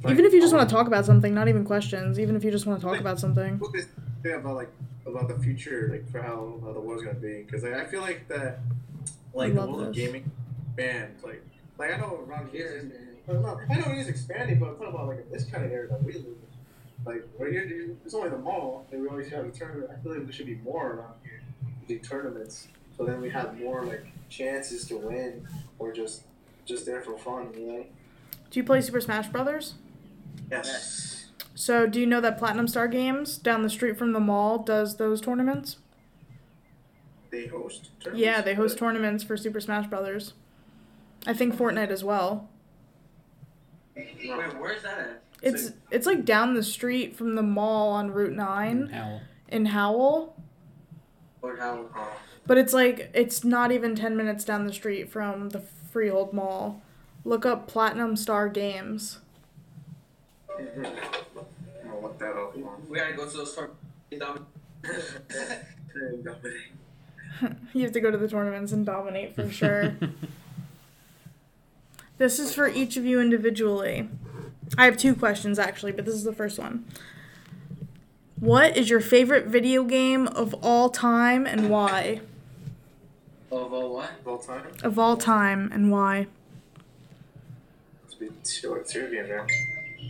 even 0.08 0.24
if 0.24 0.32
you 0.32 0.40
just 0.40 0.54
want 0.54 0.68
to 0.68 0.74
oh. 0.74 0.78
talk 0.78 0.86
about 0.86 1.04
something 1.04 1.34
not 1.34 1.48
even 1.48 1.64
questions 1.64 2.18
even 2.18 2.36
if 2.36 2.44
you 2.44 2.50
just 2.50 2.66
want 2.66 2.80
to 2.80 2.86
talk 2.86 3.00
about 3.00 3.18
something 3.18 3.60
this 3.72 3.86
about 4.24 4.56
like 4.56 4.70
about 5.08 5.28
the 5.28 5.38
future, 5.42 5.88
like 5.90 6.10
for 6.10 6.22
how, 6.22 6.58
how 6.62 6.72
the 6.72 6.80
world's 6.80 7.02
gonna 7.02 7.18
be? 7.18 7.42
Because 7.42 7.62
like, 7.62 7.74
I 7.74 7.86
feel 7.86 8.00
like 8.00 8.28
that, 8.28 8.60
like 9.34 9.54
the 9.54 9.60
world 9.60 9.88
of 9.88 9.94
gaming, 9.94 10.30
band, 10.76 11.16
like 11.22 11.42
like 11.78 11.92
I 11.92 11.96
know 11.96 12.24
around 12.28 12.50
here, 12.50 12.80
is- 12.82 12.92
well, 13.26 13.42
no, 13.42 13.60
I 13.70 13.78
know 13.78 13.92
it 13.92 13.98
is 13.98 14.08
expanding, 14.08 14.58
but 14.58 14.70
I'm 14.70 14.76
talking 14.76 14.94
about 14.94 15.08
like 15.08 15.30
this 15.30 15.44
kind 15.44 15.64
of 15.64 15.70
area 15.70 15.88
that 15.90 16.02
we 16.02 16.12
live 16.14 16.24
in. 16.24 16.36
Like 17.04 17.28
right 17.38 17.52
here, 17.52 17.96
it's 18.04 18.14
only 18.14 18.30
the 18.30 18.38
mall, 18.38 18.86
and 18.90 19.02
we 19.02 19.08
always 19.08 19.28
have 19.30 19.44
a 19.44 19.50
tournament. 19.50 19.90
I 19.90 20.02
feel 20.02 20.12
like 20.12 20.24
there 20.24 20.32
should 20.32 20.46
be 20.46 20.56
more 20.56 20.92
around 20.92 21.14
here, 21.22 21.42
the 21.86 21.98
tournaments, 21.98 22.68
so 22.96 23.04
then 23.04 23.20
we 23.20 23.30
have 23.30 23.58
more 23.58 23.84
like 23.84 24.06
chances 24.30 24.86
to 24.88 24.96
win, 24.96 25.46
or 25.78 25.92
just 25.92 26.22
just 26.64 26.86
there 26.86 27.00
for 27.00 27.16
fun, 27.16 27.48
you 27.54 27.66
know? 27.66 27.86
do 28.50 28.60
you 28.60 28.64
play 28.64 28.80
super 28.80 29.00
smash 29.00 29.26
brothers 29.28 29.74
Yes. 30.50 31.26
So, 31.54 31.86
do 31.86 31.98
you 32.00 32.06
know 32.06 32.20
that 32.20 32.38
Platinum 32.38 32.68
Star 32.68 32.88
Games 32.88 33.36
down 33.38 33.62
the 33.62 33.70
street 33.70 33.98
from 33.98 34.12
the 34.12 34.20
mall 34.20 34.58
does 34.58 34.96
those 34.96 35.20
tournaments? 35.20 35.76
They 37.30 37.46
host. 37.46 37.90
Tournaments? 38.00 38.24
Yeah, 38.24 38.40
they 38.40 38.54
host 38.54 38.78
tournaments 38.78 39.24
for 39.24 39.36
Super 39.36 39.60
Smash 39.60 39.86
Brothers. 39.88 40.34
I 41.26 41.34
think 41.34 41.54
Fortnite 41.54 41.90
as 41.90 42.04
well. 42.04 42.48
Wait, 43.96 44.16
where's 44.58 44.82
that 44.82 44.98
at? 44.98 45.22
It's 45.42 45.72
it's 45.90 46.06
like 46.06 46.24
down 46.24 46.54
the 46.54 46.62
street 46.62 47.16
from 47.16 47.34
the 47.34 47.42
mall 47.42 47.90
on 47.90 48.10
Route 48.12 48.32
9 48.34 48.88
Hell. 48.88 49.20
in 49.48 49.66
Howell, 49.66 50.36
Or 51.42 51.56
how? 51.56 51.86
but 52.46 52.58
it's 52.58 52.72
like 52.72 53.10
it's 53.14 53.44
not 53.44 53.70
even 53.70 53.94
10 53.94 54.16
minutes 54.16 54.44
down 54.44 54.66
the 54.66 54.72
street 54.72 55.10
from 55.10 55.50
the 55.50 55.60
Freehold 55.60 56.32
Mall. 56.32 56.82
Look 57.24 57.44
up 57.46 57.68
Platinum 57.68 58.16
Star 58.16 58.48
Games. 58.48 59.18
I'm 60.58 60.82
gonna 60.82 62.00
look 62.00 62.18
that 62.18 62.36
up. 62.36 62.56
We 62.88 62.98
gotta 62.98 63.14
go 63.14 63.28
to 63.28 63.36
the 63.36 63.46
store. 63.46 63.70
you 67.72 67.82
have 67.82 67.92
to 67.92 68.00
go 68.00 68.10
to 68.10 68.18
the 68.18 68.28
tournaments 68.28 68.72
and 68.72 68.84
dominate 68.84 69.34
for 69.34 69.50
sure. 69.50 69.94
This 72.18 72.40
is 72.40 72.52
for 72.52 72.68
each 72.68 72.96
of 72.96 73.06
you 73.06 73.20
individually. 73.20 74.08
I 74.76 74.86
have 74.86 74.96
two 74.96 75.14
questions 75.14 75.56
actually, 75.56 75.92
but 75.92 76.04
this 76.04 76.16
is 76.16 76.24
the 76.24 76.32
first 76.32 76.58
one. 76.58 76.84
What 78.40 78.76
is 78.76 78.90
your 78.90 79.00
favorite 79.00 79.46
video 79.46 79.84
game 79.84 80.26
of 80.26 80.52
all 80.54 80.90
time 80.90 81.46
and 81.46 81.70
why? 81.70 82.20
Of 83.52 83.72
uh, 83.72 83.86
what? 83.86 84.10
Of 84.20 84.28
all 84.28 84.38
time? 84.38 84.62
Of 84.82 84.98
all 84.98 85.16
time 85.16 85.70
and 85.72 85.92
why? 85.92 86.26
Must 88.04 88.18
be 88.18 88.30
two 88.42 88.72
or 88.72 88.82
two 88.82 89.06
again 89.06 89.28
there. 89.28 89.46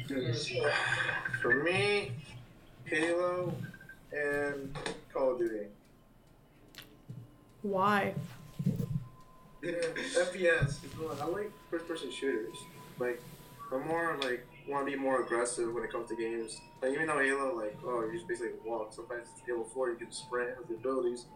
For 0.09 1.63
me, 1.63 2.13
Halo 2.85 3.55
and 4.11 4.75
Call 5.13 5.33
of 5.33 5.39
Duty. 5.39 5.67
Why? 7.61 8.15
FPS. 9.63 10.77
I 11.21 11.27
like 11.27 11.53
first-person 11.71 12.11
shooters. 12.11 12.57
Like 12.99 13.21
I'm 13.71 13.87
more 13.87 14.17
like 14.23 14.47
want 14.67 14.87
to 14.87 14.93
be 14.93 14.99
more 14.99 15.23
aggressive 15.23 15.75
when 15.75 15.85
it 15.85 15.93
comes 15.93 16.09
to 16.09 16.17
games. 16.17 16.59
Like 16.81 16.93
even 16.93 17.07
though 17.07 17.19
Halo, 17.19 17.55
like 17.55 17.77
oh, 17.85 18.07
you 18.07 18.15
just 18.15 18.29
basically 18.29 18.53
walk. 18.65 18.95
Sometimes 18.95 19.29
it's 19.33 19.47
Halo 19.47 19.65
Four, 19.65 19.91
you 19.91 19.97
can 19.97 20.11
sprint, 20.11 20.57
has 20.57 20.67
the 20.69 20.75
abilities. 20.75 21.27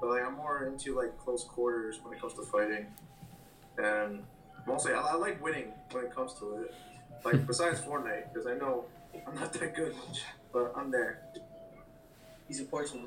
But 0.00 0.10
like 0.10 0.24
I'm 0.24 0.34
more 0.34 0.64
into 0.66 0.96
like 0.96 1.16
close 1.18 1.44
quarters 1.44 2.00
when 2.02 2.14
it 2.14 2.20
comes 2.20 2.34
to 2.34 2.42
fighting, 2.42 2.86
and 3.76 4.24
mostly 4.66 4.92
I, 4.92 5.00
I 5.00 5.14
like 5.14 5.42
winning 5.42 5.72
when 5.92 6.06
it 6.06 6.14
comes 6.14 6.34
to 6.40 6.62
it. 6.62 6.74
Like 7.24 7.46
besides 7.46 7.80
Fortnite, 7.80 8.32
because 8.32 8.46
I 8.46 8.54
know 8.54 8.84
I'm 9.26 9.34
not 9.34 9.52
that 9.54 9.74
good, 9.74 9.94
but 10.52 10.72
I'm 10.76 10.90
there. 10.90 11.22
He 12.46 12.54
supports 12.54 12.94
me. 12.94 13.02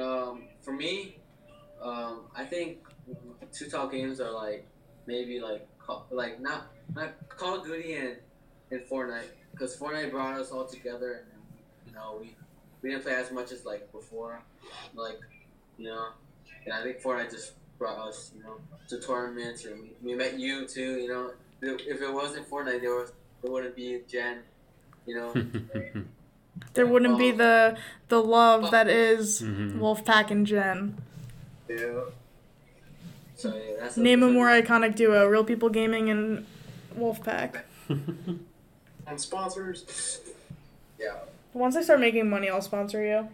um, 0.00 0.44
for 0.62 0.72
me, 0.72 1.16
um, 1.82 2.22
I 2.36 2.44
think 2.44 2.78
two 3.52 3.68
top 3.68 3.90
games 3.90 4.20
are 4.20 4.30
like 4.30 4.66
maybe 5.06 5.40
like 5.40 5.66
like 6.10 6.40
not 6.40 6.66
not 6.94 7.14
Call 7.28 7.60
of 7.60 7.64
Duty 7.64 7.94
and 7.94 8.16
and 8.70 8.82
Fortnite 8.82 9.28
because 9.52 9.76
Fortnite 9.76 10.10
brought 10.10 10.38
us 10.38 10.50
all 10.52 10.66
together 10.66 11.24
and 11.32 11.42
you 11.86 11.92
know 11.92 12.18
we 12.20 12.36
we 12.82 12.90
didn't 12.90 13.02
play 13.04 13.14
as 13.14 13.32
much 13.32 13.50
as 13.52 13.64
like 13.64 13.90
before, 13.92 14.40
like 14.94 15.18
you 15.76 15.86
know, 15.86 16.08
and 16.64 16.74
I 16.74 16.82
think 16.82 17.00
Fortnite 17.00 17.30
just 17.30 17.52
brought 17.78 17.98
us 18.08 18.32
you 18.36 18.42
know 18.42 18.56
to 18.88 19.00
tournaments 19.00 19.64
and 19.64 19.80
we, 19.82 19.90
we 20.02 20.14
met 20.14 20.38
you 20.38 20.66
too. 20.66 20.98
You 20.98 21.08
know, 21.08 21.30
if 21.62 22.00
it 22.00 22.12
wasn't 22.12 22.48
Fortnite, 22.50 22.80
there 22.80 22.94
was 22.94 23.12
there 23.42 23.50
wouldn't 23.52 23.76
be 23.76 24.00
Jen. 24.08 24.38
You 25.06 25.16
know, 25.16 25.34
There 26.74 26.86
wouldn't 26.86 27.18
be 27.18 27.30
the 27.30 27.78
the 28.08 28.20
love 28.22 28.70
that 28.72 28.88
is 28.88 29.42
Mhm. 29.42 29.78
Wolfpack 29.78 30.30
and 30.30 30.44
Jen. 30.46 30.96
Yeah. 31.68 32.00
so 33.36 33.54
yeah, 33.54 33.76
that's 33.80 33.96
a- 33.96 34.00
Name 34.00 34.22
a 34.24 34.28
more 34.30 34.48
iconic 34.48 34.96
duo: 34.96 35.26
Real 35.26 35.44
People 35.44 35.68
Gaming 35.68 36.10
and 36.10 36.46
Wolfpack. 36.98 37.62
And 39.06 39.18
sponsors. 39.18 40.20
yeah. 40.98 41.14
Once 41.54 41.76
I 41.76 41.82
start 41.82 41.98
making 42.00 42.28
money, 42.28 42.50
I'll 42.50 42.60
sponsor 42.60 43.02
you. 43.02 43.28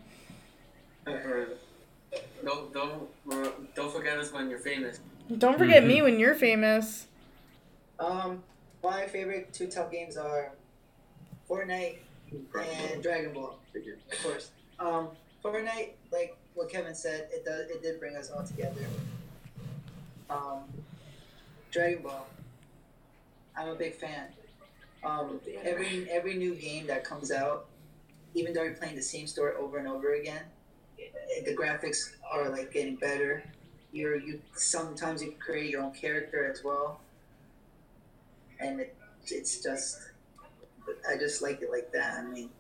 Don't 2.45 2.73
don't 2.73 3.09
don't 3.75 3.93
forget 3.93 4.19
us 4.19 4.33
when 4.33 4.51
you're 4.51 4.59
famous. 4.59 5.01
Don't 5.39 5.59
forget 5.59 5.85
me 5.85 6.03
when 6.03 6.19
you're 6.19 6.35
famous. 6.35 7.07
Um, 7.99 8.43
my 8.83 9.07
favorite 9.07 9.53
two 9.53 9.67
top 9.67 9.91
games 9.91 10.17
are 10.17 10.53
Fortnite 11.49 11.99
and 12.33 13.03
Dragon 13.03 13.33
Ball, 13.33 13.59
of 13.75 14.23
course. 14.23 14.51
Um, 14.79 15.09
Fortnite, 15.43 15.91
like 16.13 16.37
what 16.55 16.69
Kevin 16.69 16.95
said, 16.95 17.29
it 17.33 17.45
does 17.45 17.71
it 17.71 17.83
did 17.83 17.99
bring 18.01 18.17
us 18.17 18.31
all 18.31 18.45
together. 18.45 18.81
Um, 20.29 20.65
Dragon 21.71 22.03
Ball, 22.03 22.27
I'm 23.57 23.69
a 23.69 23.75
big 23.75 23.95
fan. 23.95 24.27
Um, 25.03 25.41
every 25.63 26.09
every 26.11 26.35
new 26.35 26.55
game 26.55 26.87
that 26.87 27.05
comes 27.05 27.31
out, 27.31 27.67
even 28.35 28.53
though 28.53 28.63
you're 28.63 28.75
playing 28.75 28.97
the 28.97 29.03
same 29.03 29.27
story 29.27 29.55
over 29.59 29.79
and 29.79 29.89
over 29.89 30.15
again, 30.15 30.43
the 31.45 31.55
graphics 31.55 32.13
are 32.31 32.49
like 32.51 32.73
getting 32.73 32.97
better. 32.97 33.45
You're 33.93 34.19
you 34.19 34.41
sometimes 34.55 35.23
you 35.23 35.35
create 35.39 35.71
your 35.71 35.83
own 35.83 35.93
character 35.93 36.51
as 36.51 36.65
well, 36.65 37.01
and 38.61 38.81
it, 38.81 38.95
it's 39.27 39.63
just 39.63 39.99
I 41.09 41.17
just 41.17 41.43
like 41.43 41.63
it 41.63 41.71
like 41.71 41.93
that. 41.93 42.19
I 42.19 42.23
mean, 42.23 42.51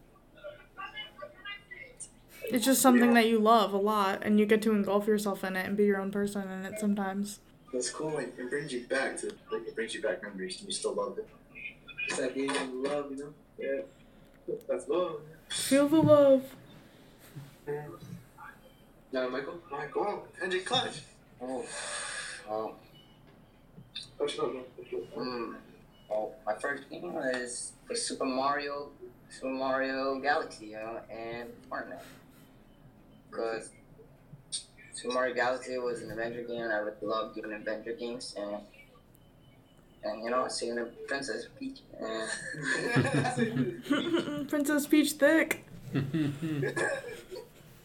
It's 2.50 2.64
just 2.64 2.82
something 2.82 3.14
that 3.14 3.26
you 3.28 3.38
love 3.38 3.72
a 3.72 3.78
lot, 3.78 4.22
and 4.22 4.38
you 4.38 4.46
get 4.46 4.60
to 4.62 4.70
engulf 4.72 5.06
yourself 5.06 5.44
in 5.44 5.56
it 5.56 5.66
and 5.66 5.76
be 5.76 5.84
your 5.84 5.98
own 6.00 6.10
person 6.10 6.50
in 6.50 6.64
it 6.64 6.78
sometimes. 6.78 7.40
That's 7.72 7.90
cool. 7.90 8.18
It, 8.18 8.34
it 8.38 8.50
brings 8.50 8.72
you 8.72 8.86
back 8.86 9.16
to 9.20 9.26
like 9.50 9.66
it 9.66 9.74
brings 9.74 9.94
you 9.94 10.02
back 10.02 10.22
memories, 10.22 10.58
and 10.58 10.68
you 10.68 10.74
still 10.74 10.94
love 10.94 11.18
it. 11.18 11.26
It's 12.06 12.18
that 12.18 12.34
game 12.34 12.50
of 12.50 12.72
love, 12.74 13.10
you 13.10 13.16
know. 13.18 13.34
Yeah. 13.58 13.80
That's 14.68 14.88
love. 14.88 15.20
Feel 15.48 15.88
the 15.88 16.00
love. 16.02 16.42
Now, 19.14 19.28
Michael. 19.28 19.60
My 19.70 19.86
God, 19.92 20.22
Henry 20.40 20.58
Clutch. 20.58 21.02
Oh, 21.40 21.64
well, 22.50 22.74
Clutch, 24.18 24.38
no, 24.38 24.46
no, 24.46 24.64
no. 24.90 24.98
mm, 25.16 25.54
well, 26.10 26.34
my 26.44 26.54
first 26.56 26.90
game 26.90 27.12
was 27.12 27.74
the 27.88 27.94
Super 27.94 28.24
Mario, 28.24 28.88
Super 29.30 29.50
Mario 29.50 30.18
Galaxy, 30.18 30.66
you 30.66 30.72
know, 30.72 30.98
and 31.08 31.48
Fortnite. 31.70 32.02
Because 33.30 33.70
Super 34.92 35.14
Mario 35.14 35.32
Galaxy 35.32 35.78
was 35.78 36.02
an 36.02 36.10
adventure 36.10 36.42
game, 36.42 36.62
and 36.62 36.72
I 36.72 36.78
really 36.78 36.96
love 37.02 37.36
doing 37.36 37.52
adventure 37.52 37.92
games, 37.92 38.34
and 38.36 38.56
and 40.02 40.24
you 40.24 40.30
know, 40.30 40.48
seeing 40.48 40.74
the 40.74 40.90
Princess 41.06 41.46
Peach, 41.56 41.82
and 42.00 42.28
Princess 44.48 44.88
Peach 44.88 45.12
thick. 45.12 45.64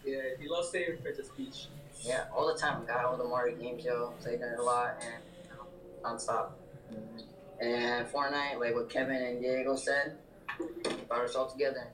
Yeah, 0.10 0.22
he 0.40 0.48
loves 0.48 0.70
saying 0.70 0.98
Princess 1.02 1.30
Peach. 1.36 1.68
yeah, 2.02 2.26
all 2.36 2.48
the 2.52 2.60
time, 2.60 2.86
got 2.86 3.06
all 3.06 3.18
the 3.18 3.24
Mario 3.26 3.56
games, 3.58 3.84
yo, 3.84 4.14
played 4.22 4.42
it 4.42 4.58
a 4.60 4.62
lot, 4.62 4.98
and 5.02 5.24
you 5.44 5.50
know, 5.56 6.10
nonstop. 6.10 6.52
And 7.62 8.08
Fortnite, 8.08 8.60
like 8.60 8.74
what 8.74 8.90
Kevin 8.90 9.18
and 9.18 9.42
Diego 9.42 9.76
said, 9.76 10.18
brought 11.08 11.26
us 11.26 11.36
all 11.36 11.48
together. 11.50 11.88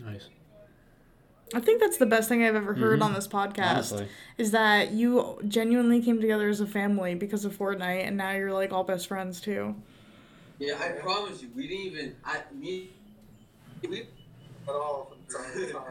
nice. 0.00 0.28
I 1.54 1.60
think 1.60 1.80
that's 1.80 1.96
the 1.96 2.04
best 2.04 2.28
thing 2.28 2.44
I've 2.44 2.54
ever 2.54 2.74
heard 2.74 3.00
Mhm. 3.00 3.04
on 3.04 3.14
this 3.14 3.26
podcast. 3.26 3.70
Honestly. 3.72 4.08
Is 4.36 4.50
that 4.50 4.90
you 4.92 5.40
genuinely 5.48 6.02
came 6.02 6.20
together 6.20 6.46
as 6.50 6.60
a 6.60 6.66
family 6.66 7.14
because 7.14 7.46
of 7.46 7.56
Fortnite, 7.56 8.06
and 8.06 8.18
now 8.18 8.32
you're 8.32 8.52
like 8.52 8.70
all 8.70 8.84
best 8.84 9.06
friends 9.06 9.40
too. 9.40 9.74
Yeah, 10.58 10.78
I 10.78 10.90
promise 11.00 11.40
you, 11.40 11.48
we 11.56 11.66
didn't 11.66 11.86
even. 11.86 12.16
I 12.22 12.42
me. 12.52 12.90
We 13.88 14.00
At 14.68 14.74
all 14.74 15.06
from 15.28 15.42
time 15.42 15.52
to 15.54 15.72
time. 15.72 15.82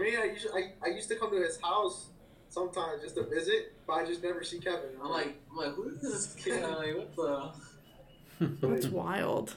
Me, 0.00 0.16
I 0.16 0.24
used, 0.24 0.46
I, 0.54 0.72
I 0.82 0.88
used 0.88 1.08
to 1.10 1.16
come 1.16 1.30
to 1.30 1.42
his 1.42 1.60
house 1.60 2.08
sometimes 2.48 3.02
just 3.02 3.14
to 3.16 3.24
visit, 3.24 3.74
but 3.86 3.92
I 3.94 4.06
just 4.06 4.22
never 4.22 4.42
see 4.42 4.58
Kevin. 4.58 4.90
I'm 5.02 5.10
like, 5.10 5.36
I'm 5.50 5.56
like, 5.56 5.74
who 5.74 5.90
is 5.90 6.00
this 6.00 6.34
kid? 6.34 6.64
I'm 6.64 6.74
like, 6.76 6.96
what 6.96 7.16
the? 7.16 7.52
That's 8.66 8.86
wild. 8.86 9.54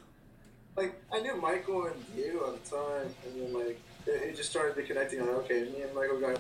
like 0.76 1.02
I 1.12 1.22
knew 1.22 1.38
Michael 1.38 1.86
and 1.86 2.16
Diego 2.16 2.54
at 2.54 2.64
the 2.64 2.70
time, 2.76 3.16
and 3.26 3.41
then 3.41 3.54
like 3.54 3.80
it, 4.06 4.30
it 4.30 4.36
just 4.36 4.50
started 4.50 4.76
to 4.76 4.84
connecting. 4.84 5.22
Like, 5.22 5.30
okay, 5.30 5.62
me 5.64 5.82
and 5.82 5.96
Michael 5.96 6.20
got 6.20 6.39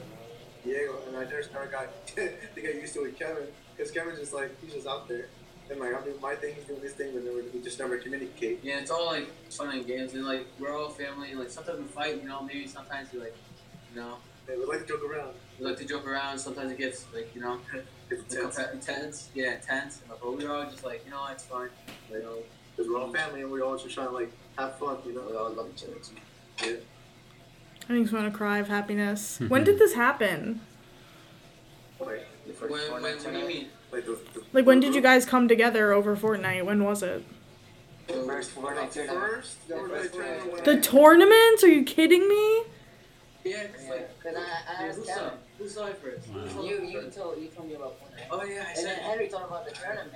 Diego, 0.63 0.99
and 1.07 1.17
I 1.17 1.23
just 1.23 1.53
never 1.53 1.67
got 1.67 2.05
to 2.07 2.31
get 2.55 2.75
used 2.75 2.93
to 2.95 3.01
it 3.01 3.03
with 3.03 3.19
Kevin, 3.19 3.47
because 3.75 3.91
Kevin's 3.91 4.19
just 4.19 4.33
like 4.33 4.51
he's 4.61 4.73
just 4.73 4.87
out 4.87 5.07
there, 5.07 5.27
and 5.69 5.79
like 5.79 5.95
I'm 5.95 6.03
doing 6.03 6.19
my 6.21 6.35
thing, 6.35 6.55
he's 6.55 6.65
doing 6.65 6.81
his 6.81 6.93
thing, 6.93 7.11
but 7.13 7.23
then 7.23 7.41
we 7.53 7.61
just 7.61 7.79
never 7.79 7.97
communicate. 7.97 8.59
Yeah, 8.63 8.79
it's 8.79 8.91
all 8.91 9.05
like 9.05 9.29
fun 9.49 9.69
and 9.69 9.87
games, 9.87 10.13
and 10.13 10.25
like 10.25 10.45
we're 10.59 10.77
all 10.77 10.89
family. 10.89 11.31
And, 11.31 11.39
like 11.39 11.49
sometimes 11.49 11.79
we 11.79 11.85
fight, 11.85 12.21
you 12.21 12.27
know. 12.27 12.41
Maybe 12.41 12.67
sometimes 12.67 13.13
we 13.13 13.19
like, 13.19 13.35
you 13.93 14.01
know, 14.01 14.15
Yeah, 14.49 14.55
we 14.57 14.65
like 14.65 14.79
to 14.81 14.85
joke 14.85 15.03
around. 15.09 15.33
we 15.59 15.65
like 15.65 15.77
to 15.77 15.85
joke 15.85 16.07
around. 16.07 16.37
Sometimes 16.39 16.71
it 16.71 16.77
gets 16.77 17.05
like, 17.13 17.33
you 17.35 17.41
know, 17.41 17.59
It's 18.09 18.21
intense. 18.33 18.57
intense. 18.57 18.73
intense. 18.89 19.29
Yeah, 19.33 19.55
intense. 19.55 20.01
But 20.07 20.37
we're 20.37 20.51
all 20.53 20.65
just 20.69 20.83
like, 20.83 21.03
you 21.05 21.11
know, 21.11 21.25
it's 21.31 21.43
fine. 21.45 21.69
You 22.11 22.19
know, 22.21 22.37
Because 22.75 22.91
we're 22.91 22.99
all 22.99 23.11
family, 23.11 23.41
and 23.41 23.51
we're 23.51 23.63
all 23.63 23.77
just 23.77 23.93
trying 23.93 24.07
to 24.07 24.13
like 24.13 24.31
have 24.57 24.77
fun, 24.77 24.97
you 25.05 25.13
know. 25.13 25.21
We 25.29 25.35
all 25.35 25.51
love 25.51 25.67
each 25.75 25.83
other 25.83 25.93
too. 26.57 26.79
I 27.89 28.01
just 28.01 28.13
want 28.13 28.31
to 28.31 28.37
cry 28.37 28.59
of 28.59 28.67
happiness. 28.67 29.39
When 29.47 29.63
did 29.63 29.79
this 29.79 29.93
happen? 29.93 30.61
Like, 31.99 32.27
The 32.45 32.53
when, 32.67 32.91
when, 32.91 33.01
what 33.03 33.23
do 33.23 33.37
you 33.39 33.47
mean? 33.47 33.67
like 33.91 34.05
the, 34.05 34.17
the 34.33 34.43
Like 34.53 34.65
when 34.65 34.79
did 34.79 34.93
you 34.95 35.01
guys 35.01 35.25
come 35.25 35.47
together 35.47 35.93
over 35.93 36.15
Fortnite? 36.15 36.65
When 36.65 36.83
was 36.83 37.01
it? 37.03 37.23
The 38.07 38.13
first 38.13 38.53
Fortnite 38.55 38.91
tournament. 38.91 39.45
The 39.67 39.73
the 39.75 39.79
first 39.79 39.91
first 39.91 40.13
tournament 40.13 40.53
when 40.53 40.63
The 40.65 40.71
I- 40.77 40.79
tournaments? 40.81 41.63
Are 41.63 41.67
you 41.69 41.83
kidding 41.83 42.27
me? 42.27 42.63
Yeah, 43.45 43.67
cause 43.67 43.89
like, 43.89 44.17
Because 44.19 44.37
I, 44.37 44.39
I 44.41 44.83
yeah, 44.83 44.87
asked 44.89 44.97
who 44.99 45.05
saw, 45.05 45.13
Kevin. 45.15 45.37
who 45.57 45.67
saw 45.69 45.85
it 45.87 45.97
first? 45.97 46.27
Wow. 46.29 46.63
You, 46.63 46.81
you 46.83 47.01
told 47.11 47.37
you 47.41 47.47
told 47.49 47.67
me 47.67 47.73
about 47.75 47.99
Fortnite. 47.99 48.27
Oh 48.31 48.43
yeah, 48.43 48.63
I 48.67 48.69
And 48.69 48.77
then 48.77 48.95
said. 48.95 48.97
Henry 48.99 49.27
told 49.27 49.43
about 49.43 49.65
the 49.65 49.71
tournament. 49.71 50.11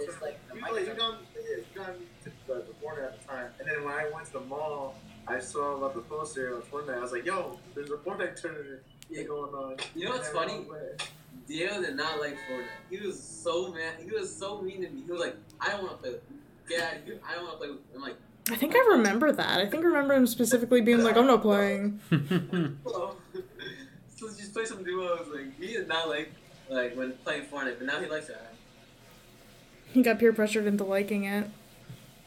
It's 0.00 0.22
like 0.22 0.38
the 0.48 0.54
You 0.56 0.60
mic 0.62 0.70
like 0.72 0.80
you 0.80 0.86
tournament. 0.86 1.18
got 1.34 1.42
yeah, 1.42 1.56
you 1.56 1.64
got 1.74 1.86
to 2.24 2.30
the, 2.46 2.54
the 2.54 2.74
Fortnite 2.86 3.04
at 3.04 3.20
the 3.20 3.26
time, 3.28 3.48
and 3.60 3.68
then 3.68 3.84
when 3.84 3.94
I 3.94 4.10
went 4.12 4.26
to 4.26 4.32
the 4.34 4.40
mall, 4.40 4.94
I 5.26 5.38
saw 5.38 5.76
about 5.76 5.94
the 5.94 6.00
poster 6.02 6.56
of 6.56 6.70
Fortnite. 6.70 6.96
I 6.96 7.00
was 7.00 7.12
like, 7.12 7.24
"Yo, 7.26 7.58
there's 7.74 7.90
a 7.90 7.96
Fortnite 7.96 8.40
tournament 8.40 8.80
Yeah. 9.10 9.24
going 9.24 9.54
on." 9.54 9.76
You 9.94 10.06
know 10.06 10.12
what's 10.12 10.28
And 10.28 10.36
then 10.38 10.42
I 10.44 10.48
funny? 10.48 10.66
went, 10.70 11.10
Diego 11.46 11.82
did 11.82 11.96
not 11.96 12.20
like 12.20 12.36
Fortnite. 12.50 12.66
He 12.90 12.98
was 13.06 13.18
so 13.22 13.72
mad. 13.72 13.94
He 14.04 14.10
was 14.10 14.34
so 14.34 14.60
mean 14.62 14.82
to 14.82 14.88
me. 14.90 15.02
He 15.04 15.10
was 15.12 15.20
like, 15.20 15.36
"I 15.60 15.70
don't 15.70 15.82
want 15.84 15.96
to 15.96 16.02
play 16.02 16.10
with 16.12 16.22
you. 16.30 16.36
Get 16.68 16.80
out 16.86 16.96
of 16.98 17.04
here. 17.04 17.20
I 17.28 17.34
don't 17.34 17.44
want 17.44 17.54
to 17.54 17.58
play 17.58 17.68
with." 17.70 17.78
You. 17.90 17.96
I'm 17.96 18.02
like, 18.02 18.16
I 18.50 18.56
think 18.56 18.74
I 18.74 18.80
remember 18.92 19.30
that. 19.32 19.60
I 19.60 19.66
think 19.66 19.84
I 19.84 19.86
remember 19.88 20.14
him 20.14 20.26
specifically 20.26 20.80
being 20.80 21.02
like, 21.04 21.16
I'm 21.16 21.26
not 21.26 21.42
playing. 21.42 22.00
So 22.84 24.26
let's 24.28 24.36
just 24.38 24.52
play 24.54 24.64
some 24.64 24.84
duos. 24.84 25.26
Like 25.34 25.58
he 25.58 25.68
did 25.68 25.88
not 25.88 26.08
like 26.08 26.30
like 26.70 26.94
when 26.96 27.12
playing 27.24 27.44
Fortnite, 27.46 27.78
but 27.78 27.86
now 27.88 27.98
he 28.00 28.06
likes 28.08 28.28
it. 28.28 28.36
He 29.92 30.00
got 30.02 30.18
peer 30.20 30.32
pressured 30.32 30.66
into 30.66 30.84
liking 30.84 31.24
it. 31.24 31.48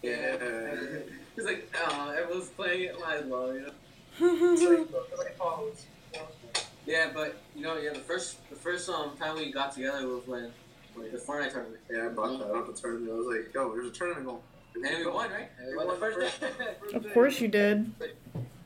Yeah. 0.02 0.36
He's 1.36 1.46
like, 1.46 1.74
"Oh, 1.88 2.10
everyone's 2.18 2.50
playing 2.50 2.82
it. 2.84 3.00
Might 3.00 3.18
as 3.20 3.26
well, 3.26 3.54
you 3.54 3.62
know." 3.62 3.72
Like, 4.20 4.88
it's 5.12 5.18
like, 5.20 5.38
oh, 5.40 5.68
it's- 5.72 6.66
Yeah, 6.86 7.12
but 7.14 7.38
you 7.56 7.62
know, 7.64 7.78
yeah, 7.78 7.94
the 7.94 8.00
first 8.00 8.38
the 8.50 8.56
first 8.58 8.90
um 8.90 9.12
time 9.18 9.36
we 9.38 9.52
got 9.54 9.72
together 9.74 10.06
was 10.08 10.28
when 10.28 10.52
Like 10.98 11.12
the 11.14 11.18
Fortnite 11.18 11.52
tournament. 11.54 11.80
Yeah, 11.90 12.06
I 12.06 12.10
bought 12.10 12.38
that 12.40 12.54
up 12.54 12.68
the 12.68 12.74
tournament. 12.74 13.12
I 13.12 13.16
was 13.16 13.28
like, 13.28 13.54
yo, 13.54 13.72
there's 13.74 13.88
a 13.88 13.92
tournament 13.92 14.26
going. 14.26 14.40
And 14.76 14.98
we 15.06 15.08
won, 15.12 15.30
right? 15.32 15.50
We 15.68 15.76
won 15.76 15.88
the 15.88 15.94
first 15.96 16.40
day. 16.42 16.50
Of 16.94 17.14
course 17.14 17.40
you 17.40 17.48
did. 17.48 17.92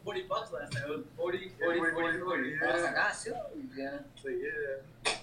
40 0.03 0.22
bucks 0.24 0.51
last 0.51 0.72
time. 0.74 0.84
It 0.86 0.89
was 0.89 1.05
40, 1.18 1.38
Yeah, 1.60 1.66
40, 1.66 1.80
40, 1.80 1.93
40, 1.93 2.20
40. 2.20 2.41
I 2.62 2.66
was 2.72 2.76
Yeah. 2.76 2.82
like, 2.84 2.95
ah, 2.97 3.20
shoot. 3.24 3.34
Yeah. 3.78 3.97
It's 4.16 4.26
like, 4.26 4.36
yeah. 4.41 5.14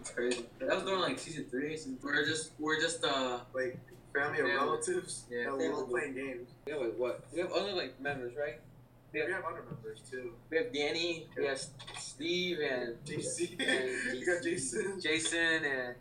It's 0.00 0.10
crazy. 0.10 0.46
That 0.58 0.68
was 0.74 0.82
during 0.84 1.00
like 1.00 1.18
season 1.18 1.44
three. 1.50 1.76
Season 1.76 1.98
we're 2.02 2.24
just, 2.26 2.52
we're 2.58 2.80
just, 2.80 3.04
uh, 3.04 3.40
Like, 3.54 3.78
family 4.12 4.38
and 4.40 4.48
Family. 4.48 4.52
relatives. 4.54 5.24
Yeah, 5.30 5.44
that 5.44 5.50
family. 5.50 5.68
love 5.68 5.88
playing 5.88 6.14
games. 6.14 6.48
Yeah, 6.66 6.74
have 6.74 6.82
like 6.82 6.96
what? 6.96 7.24
We 7.32 7.40
have 7.40 7.52
other 7.52 7.72
like 7.72 8.00
members, 8.00 8.34
right? 8.36 8.60
We 9.12 9.20
have 9.20 9.44
other 9.44 9.62
members 9.70 10.00
too. 10.10 10.32
We 10.50 10.56
have 10.58 10.72
Danny, 10.72 11.28
we 11.36 11.46
have 11.46 11.60
Steve, 11.98 12.58
and 12.60 12.96
JC. 13.06 13.56
and 13.58 14.18
you 14.18 14.26
got 14.26 14.42
Jason. 14.42 15.00
Jason, 15.00 15.64
and 15.64 15.94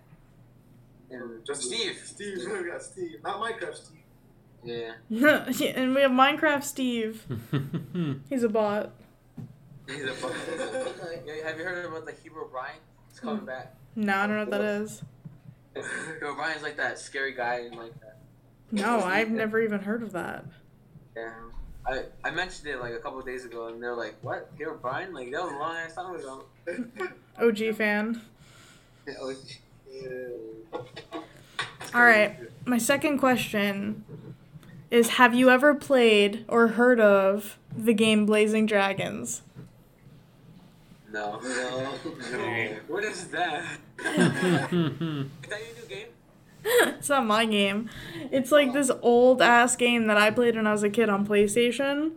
and 1.10 1.46
Just 1.46 1.64
Steve. 1.64 2.02
Steve. 2.04 2.38
We 2.40 2.70
got 2.70 2.82
Steve. 2.82 3.18
Not 3.24 3.42
Minecraft 3.42 3.76
Steve. 3.76 3.98
Yeah. 4.64 4.94
and 5.76 5.96
we 5.96 6.02
have 6.02 6.12
Minecraft 6.12 6.64
Steve. 6.64 7.26
He's 8.30 8.44
a 8.44 8.50
bot. 8.50 8.92
He's 9.88 10.04
a 10.04 10.14
fun. 10.14 10.34
yeah, 11.26 11.48
have 11.48 11.58
you 11.58 11.64
heard 11.64 11.86
about 11.86 12.06
the 12.06 12.12
Herobrine? 12.12 12.80
He's 13.10 13.20
coming 13.20 13.44
mm. 13.44 13.46
back. 13.46 13.76
No, 13.96 14.16
I 14.16 14.28
don't 14.28 14.36
know 14.36 14.42
what 14.42 14.52
that 14.52 14.82
is. 14.82 15.02
Herobrine's 15.76 16.64
like 16.64 16.78
that 16.78 17.00
scary 17.00 17.34
guy 17.34 17.60
in 17.60 17.78
like 17.78 17.98
that. 18.02 18.18
No, 18.72 19.00
I've 19.00 19.32
never 19.32 19.62
even 19.62 19.80
heard 19.80 20.04
of 20.04 20.12
that. 20.12 20.44
Yeah. 21.16 21.32
I, 21.86 22.04
I 22.26 22.32
mentioned 22.32 22.68
it 22.68 22.80
like 22.82 22.94
a 22.94 23.00
couple 23.00 23.20
of 23.20 23.26
days 23.26 23.46
ago, 23.46 23.68
and 23.68 23.82
they're 23.82 23.96
like, 23.96 24.16
"What, 24.22 24.56
Herobrine? 24.58 25.14
Like 25.14 25.32
that 25.32 25.42
was 25.42 25.54
a 25.54 25.58
long 25.58 25.78
ass 25.78 25.96
time 25.96 26.16
ago." 26.16 26.44
OG 27.40 27.76
fan. 27.76 28.22
Yeah. 29.08 29.14
Yeah. 29.22 29.56
All 31.94 32.04
right. 32.04 32.38
My 32.66 32.78
second 32.78 33.18
question 33.20 34.04
is 34.92 35.10
Have 35.12 35.34
you 35.34 35.50
ever 35.50 35.74
played 35.74 36.46
or 36.48 36.70
heard 36.70 37.00
of 37.00 37.58
the 37.76 37.94
game 37.94 38.26
Blazing 38.26 38.66
Dragons? 38.66 39.42
No. 41.12 41.40
No. 41.44 41.98
No. 42.32 42.76
What 42.88 43.04
is 43.04 43.28
that? 43.28 43.64
Is 44.00 44.06
that 44.06 44.72
your 44.72 45.30
new 45.50 45.88
game? 45.90 46.08
it's 46.64 47.10
not 47.10 47.26
my 47.26 47.46
game. 47.46 47.90
It's 48.32 48.52
like 48.52 48.74
this 48.74 48.92
old 49.02 49.42
ass 49.42 49.76
game 49.76 50.08
that 50.08 50.18
I 50.18 50.32
played 50.32 50.56
when 50.56 50.68
I 50.68 50.72
was 50.72 50.84
a 50.84 50.90
kid 50.90 51.10
on 51.10 51.26
PlayStation. 51.26 52.12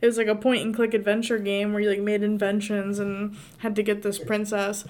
It 0.00 0.06
was 0.06 0.16
like 0.16 0.28
a 0.28 0.34
point 0.34 0.64
and 0.64 0.74
click 0.74 0.94
adventure 0.94 1.38
game 1.38 1.72
where 1.72 1.82
you 1.82 1.90
like 1.90 2.00
made 2.00 2.22
inventions 2.22 2.98
and 2.98 3.36
had 3.58 3.74
to 3.76 3.82
get 3.82 4.02
this 4.02 4.18
princess. 4.18 4.84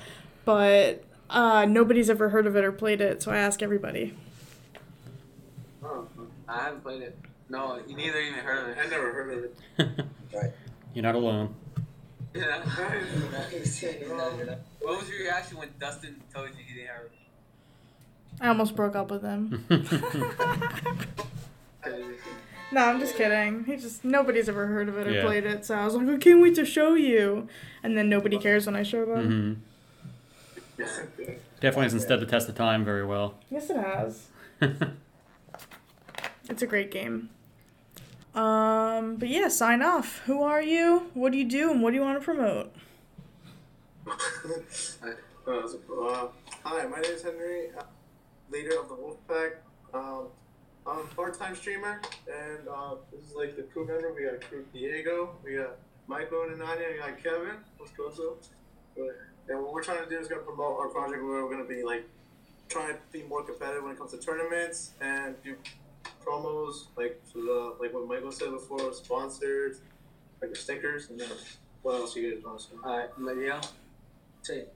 But 0.44 1.04
uh, 1.30 1.64
nobody's 1.66 2.08
ever 2.10 2.30
heard 2.30 2.46
of 2.46 2.56
it 2.56 2.64
or 2.64 2.72
played 2.72 3.00
it, 3.00 3.22
so 3.22 3.30
I 3.32 3.38
ask 3.38 3.62
everybody. 3.62 4.14
Oh, 5.84 6.06
I 6.48 6.58
haven't 6.64 6.82
played 6.82 7.02
it. 7.02 7.18
No, 7.48 7.80
you 7.86 7.96
neither 7.96 8.18
even 8.18 8.40
heard 8.40 8.64
of 8.64 8.68
it. 8.76 8.78
I 8.80 8.84
it. 8.84 8.90
never 8.90 9.12
heard 9.12 9.32
of 9.38 9.44
it. 9.44 10.04
Right. 10.34 10.52
You're 10.92 11.04
not 11.04 11.14
alone. 11.14 11.54
Yeah. 12.34 12.62
He's 13.50 13.82
not, 13.82 13.98
you're 14.36 14.44
not. 14.46 14.58
What 14.80 14.98
was 15.00 15.08
your 15.08 15.20
reaction 15.20 15.56
when 15.56 15.70
Dustin 15.80 16.20
told 16.34 16.50
you 16.50 16.56
he 16.66 16.74
didn't 16.74 16.88
have 16.88 17.04
it? 17.06 17.12
I 18.42 18.48
almost 18.48 18.76
broke 18.76 18.94
up 18.94 19.10
with 19.10 19.22
him. 19.22 19.64
No, 22.70 22.82
I'm 22.84 23.00
just 23.00 23.16
kidding. 23.16 23.64
He 23.64 23.76
just 23.76 24.04
nobody's 24.04 24.46
ever 24.50 24.66
heard 24.66 24.90
of 24.90 24.98
it 24.98 25.06
or 25.06 25.10
Yeah. 25.12 25.22
played 25.24 25.46
it, 25.46 25.64
so 25.64 25.74
I 25.74 25.86
was 25.86 25.94
like, 25.94 26.06
I 26.06 26.18
can't 26.18 26.42
wait 26.42 26.54
to 26.56 26.66
show 26.66 26.92
you. 26.94 27.48
And 27.82 27.96
then 27.96 28.10
nobody 28.10 28.36
cares 28.36 28.66
when 28.66 28.76
I 28.76 28.82
show 28.82 29.06
them. 29.06 29.62
Definitely 30.78 31.82
hasn't 31.82 32.02
stood 32.02 32.20
the 32.20 32.26
test 32.26 32.48
of 32.48 32.54
time 32.54 32.84
very 32.84 33.04
well. 33.04 33.34
Yes, 33.50 33.70
it 33.70 33.76
has. 33.76 34.28
It's 36.48 36.62
a 36.62 36.66
great 36.66 36.90
game. 36.90 37.28
Um, 38.34 39.16
but 39.16 39.28
yeah, 39.28 39.48
sign 39.48 39.82
off. 39.82 40.20
Who 40.24 40.42
are 40.42 40.62
you? 40.62 41.10
What 41.14 41.32
do 41.32 41.38
you 41.38 41.44
do? 41.44 41.70
And 41.70 41.82
what 41.82 41.90
do 41.90 41.96
you 41.96 42.02
want 42.02 42.18
to 42.18 42.24
promote? 42.24 42.74
Uh, 45.46 45.62
uh, 46.02 46.28
hi, 46.62 46.86
my 46.88 47.00
name 47.00 47.10
is 47.10 47.22
Henry, 47.22 47.68
uh, 47.78 47.82
leader 48.50 48.78
of 48.78 48.90
the 48.90 48.94
Wolfpack. 48.94 49.52
Um, 49.94 50.26
I'm 50.86 50.98
a 50.98 51.04
part-time 51.16 51.56
streamer, 51.56 52.02
and 52.30 52.68
uh, 52.68 52.96
this 53.10 53.30
is 53.30 53.34
like 53.34 53.56
the 53.56 53.62
crew 53.62 53.86
member. 53.86 54.12
We 54.12 54.24
got 54.24 54.42
crew 54.42 54.66
Diego, 54.74 55.36
we 55.42 55.56
got 55.56 55.78
Michael 56.06 56.42
and 56.42 56.60
Ananya, 56.60 56.92
we 56.92 56.98
got 56.98 57.22
Kevin. 57.22 57.56
What's 57.78 57.92
going 57.92 58.12
on? 58.12 58.36
But 58.94 59.16
and 59.48 59.62
what 59.62 59.72
we're 59.72 59.82
trying 59.82 60.02
to 60.02 60.08
do 60.08 60.18
is 60.18 60.28
gonna 60.28 60.42
promote 60.42 60.78
our 60.78 60.88
project 60.88 61.22
where 61.22 61.44
we're 61.44 61.50
gonna 61.50 61.64
be 61.64 61.82
like 61.82 62.06
trying 62.68 62.92
to 62.92 62.98
be 63.12 63.22
more 63.24 63.42
competitive 63.42 63.82
when 63.82 63.92
it 63.92 63.98
comes 63.98 64.10
to 64.12 64.18
tournaments 64.18 64.92
and 65.00 65.34
do 65.42 65.56
promos 66.24 66.86
like 66.96 67.20
for 67.32 67.38
the 67.38 67.74
like 67.80 67.92
what 67.94 68.06
Michael 68.06 68.32
said 68.32 68.50
before, 68.50 68.92
sponsors, 68.92 69.80
like 70.40 70.50
the 70.50 70.56
stickers, 70.56 71.08
and 71.10 71.18
then 71.18 71.28
what 71.82 71.94
else 71.94 72.14
you 72.16 72.34
guys 72.34 72.44
want 72.44 72.58
to 72.58 72.64
say? 72.64 72.70
Alright, 72.84 73.18
Maria. 73.18 73.60
Say 74.42 74.58
it. 74.58 74.74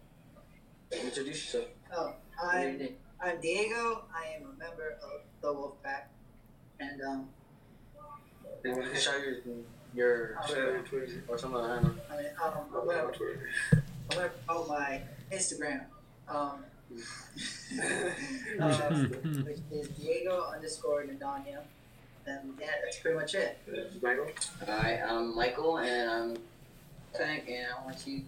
Introduce 0.92 1.44
yourself. 1.54 1.68
Oh, 1.94 2.14
I'm, 2.42 2.88
I'm 3.22 3.40
Diego. 3.40 4.04
I 4.14 4.36
am 4.36 4.42
a 4.44 4.58
member 4.58 4.98
of 5.02 5.20
the 5.40 5.48
Wolfpack. 5.48 6.04
And, 6.80 7.00
um, 7.02 7.28
And 8.64 8.76
you 8.76 8.90
can 8.90 9.00
show 9.00 9.16
your 9.16 9.36
your 9.94 10.38
Oh, 10.42 10.46
Shout 10.46 10.86
Twitter. 10.86 11.24
or 11.28 11.38
something. 11.38 11.60
I 11.60 11.74
don't 11.76 11.84
know. 11.84 12.02
I 12.10 12.16
mean, 12.16 12.26
um, 12.42 12.52
I'm 12.74 12.80
I'm 12.80 13.82
not 14.10 14.16
gonna, 14.16 14.30
on 14.48 14.48
I'm 14.48 14.56
gonna 14.56 14.64
promote 14.64 14.68
my 14.68 15.00
Instagram. 15.32 15.84
Um, 16.28 16.64
Uh, 18.60 18.80
um, 18.90 19.10
which 19.46 19.58
is 19.70 19.88
Diego 19.88 20.44
underscore 20.54 21.04
Nadania. 21.04 21.60
And 22.26 22.54
yeah, 22.60 22.66
that's 22.84 22.98
pretty 22.98 23.16
much 23.16 23.34
it. 23.34 23.58
Michael? 24.02 24.26
Hi, 24.66 25.00
I'm 25.08 25.34
Michael, 25.34 25.78
and 25.78 26.10
I'm 26.10 26.36
Tank, 27.14 27.44
and 27.48 27.66
I 27.74 27.84
want 27.84 28.06
you. 28.06 28.22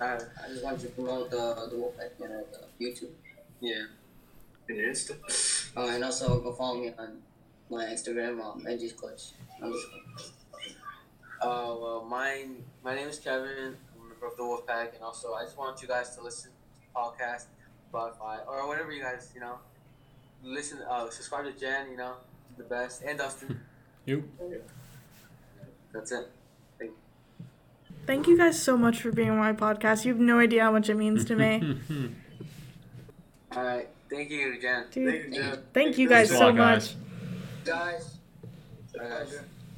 Alright. 0.00 0.22
I 0.42 0.48
just 0.48 0.64
want 0.64 0.80
to 0.80 0.88
promote 0.88 1.30
the 1.30 1.68
the 1.70 1.76
Wolfpack, 1.76 2.10
you 2.18 2.28
know, 2.28 2.44
the 2.78 2.84
YouTube. 2.84 3.10
Yeah. 3.60 3.84
And 4.68 4.78
your 4.78 4.90
Insta? 4.90 5.72
Oh, 5.76 5.88
and 5.88 6.02
also 6.02 6.40
go 6.40 6.52
follow 6.52 6.80
me 6.80 6.92
on 6.98 7.22
my 7.70 7.84
Instagram, 7.84 8.42
um, 8.44 8.66
Edgy's 8.68 8.92
Clutch. 8.92 9.32
underscore. 9.62 10.00
Uh, 11.40 11.74
well, 11.80 12.06
mine, 12.08 12.64
my 12.82 12.94
name 12.94 13.08
is 13.08 13.18
Kevin. 13.18 13.76
I'm 14.24 14.30
a 14.30 14.42
member 14.42 14.56
of 14.56 14.66
the 14.66 14.72
Wolfpack, 14.72 14.94
and 14.94 15.02
also 15.02 15.34
I 15.34 15.44
just 15.44 15.58
want 15.58 15.80
you 15.82 15.88
guys 15.88 16.14
to 16.16 16.22
listen 16.22 16.50
to 16.50 16.56
the 16.80 16.98
podcast, 16.98 17.44
Spotify, 17.92 18.46
or 18.46 18.66
whatever 18.66 18.92
you 18.92 19.02
guys, 19.02 19.30
you 19.34 19.40
know, 19.40 19.58
listen. 20.42 20.78
Uh, 20.88 21.08
subscribe 21.10 21.44
to 21.44 21.52
Jen, 21.58 21.90
you 21.90 21.96
know, 21.96 22.14
the 22.56 22.64
best, 22.64 23.02
and 23.02 23.18
Dustin. 23.18 23.60
You. 24.06 24.22
That's 25.94 26.12
it. 26.12 26.28
Thank 28.06 28.26
you 28.26 28.36
guys 28.36 28.62
so 28.62 28.76
much 28.76 29.00
for 29.00 29.10
being 29.10 29.30
on 29.30 29.38
my 29.38 29.54
podcast. 29.54 30.04
You 30.04 30.12
have 30.12 30.20
no 30.20 30.38
idea 30.40 30.62
how 30.64 30.72
much 30.72 30.90
it 30.90 30.94
means 30.94 31.24
to 31.24 31.34
me. 31.36 31.78
All 33.56 33.64
right. 33.64 33.88
Thank 34.10 34.28
you, 34.28 34.60
Jen. 34.60 34.84
Dude, 34.90 35.10
Thank 35.10 35.24
you, 35.24 35.42
Jeff. 35.42 35.58
thank 35.72 35.96
you 35.96 36.06
guys 36.06 36.28
so 36.28 36.48
lot, 36.48 36.56
guys. 36.56 36.94
much. 36.94 37.64
Guys, 37.64 38.16
All 38.94 39.00
right. 39.00 39.08
pleasure. 39.26 39.44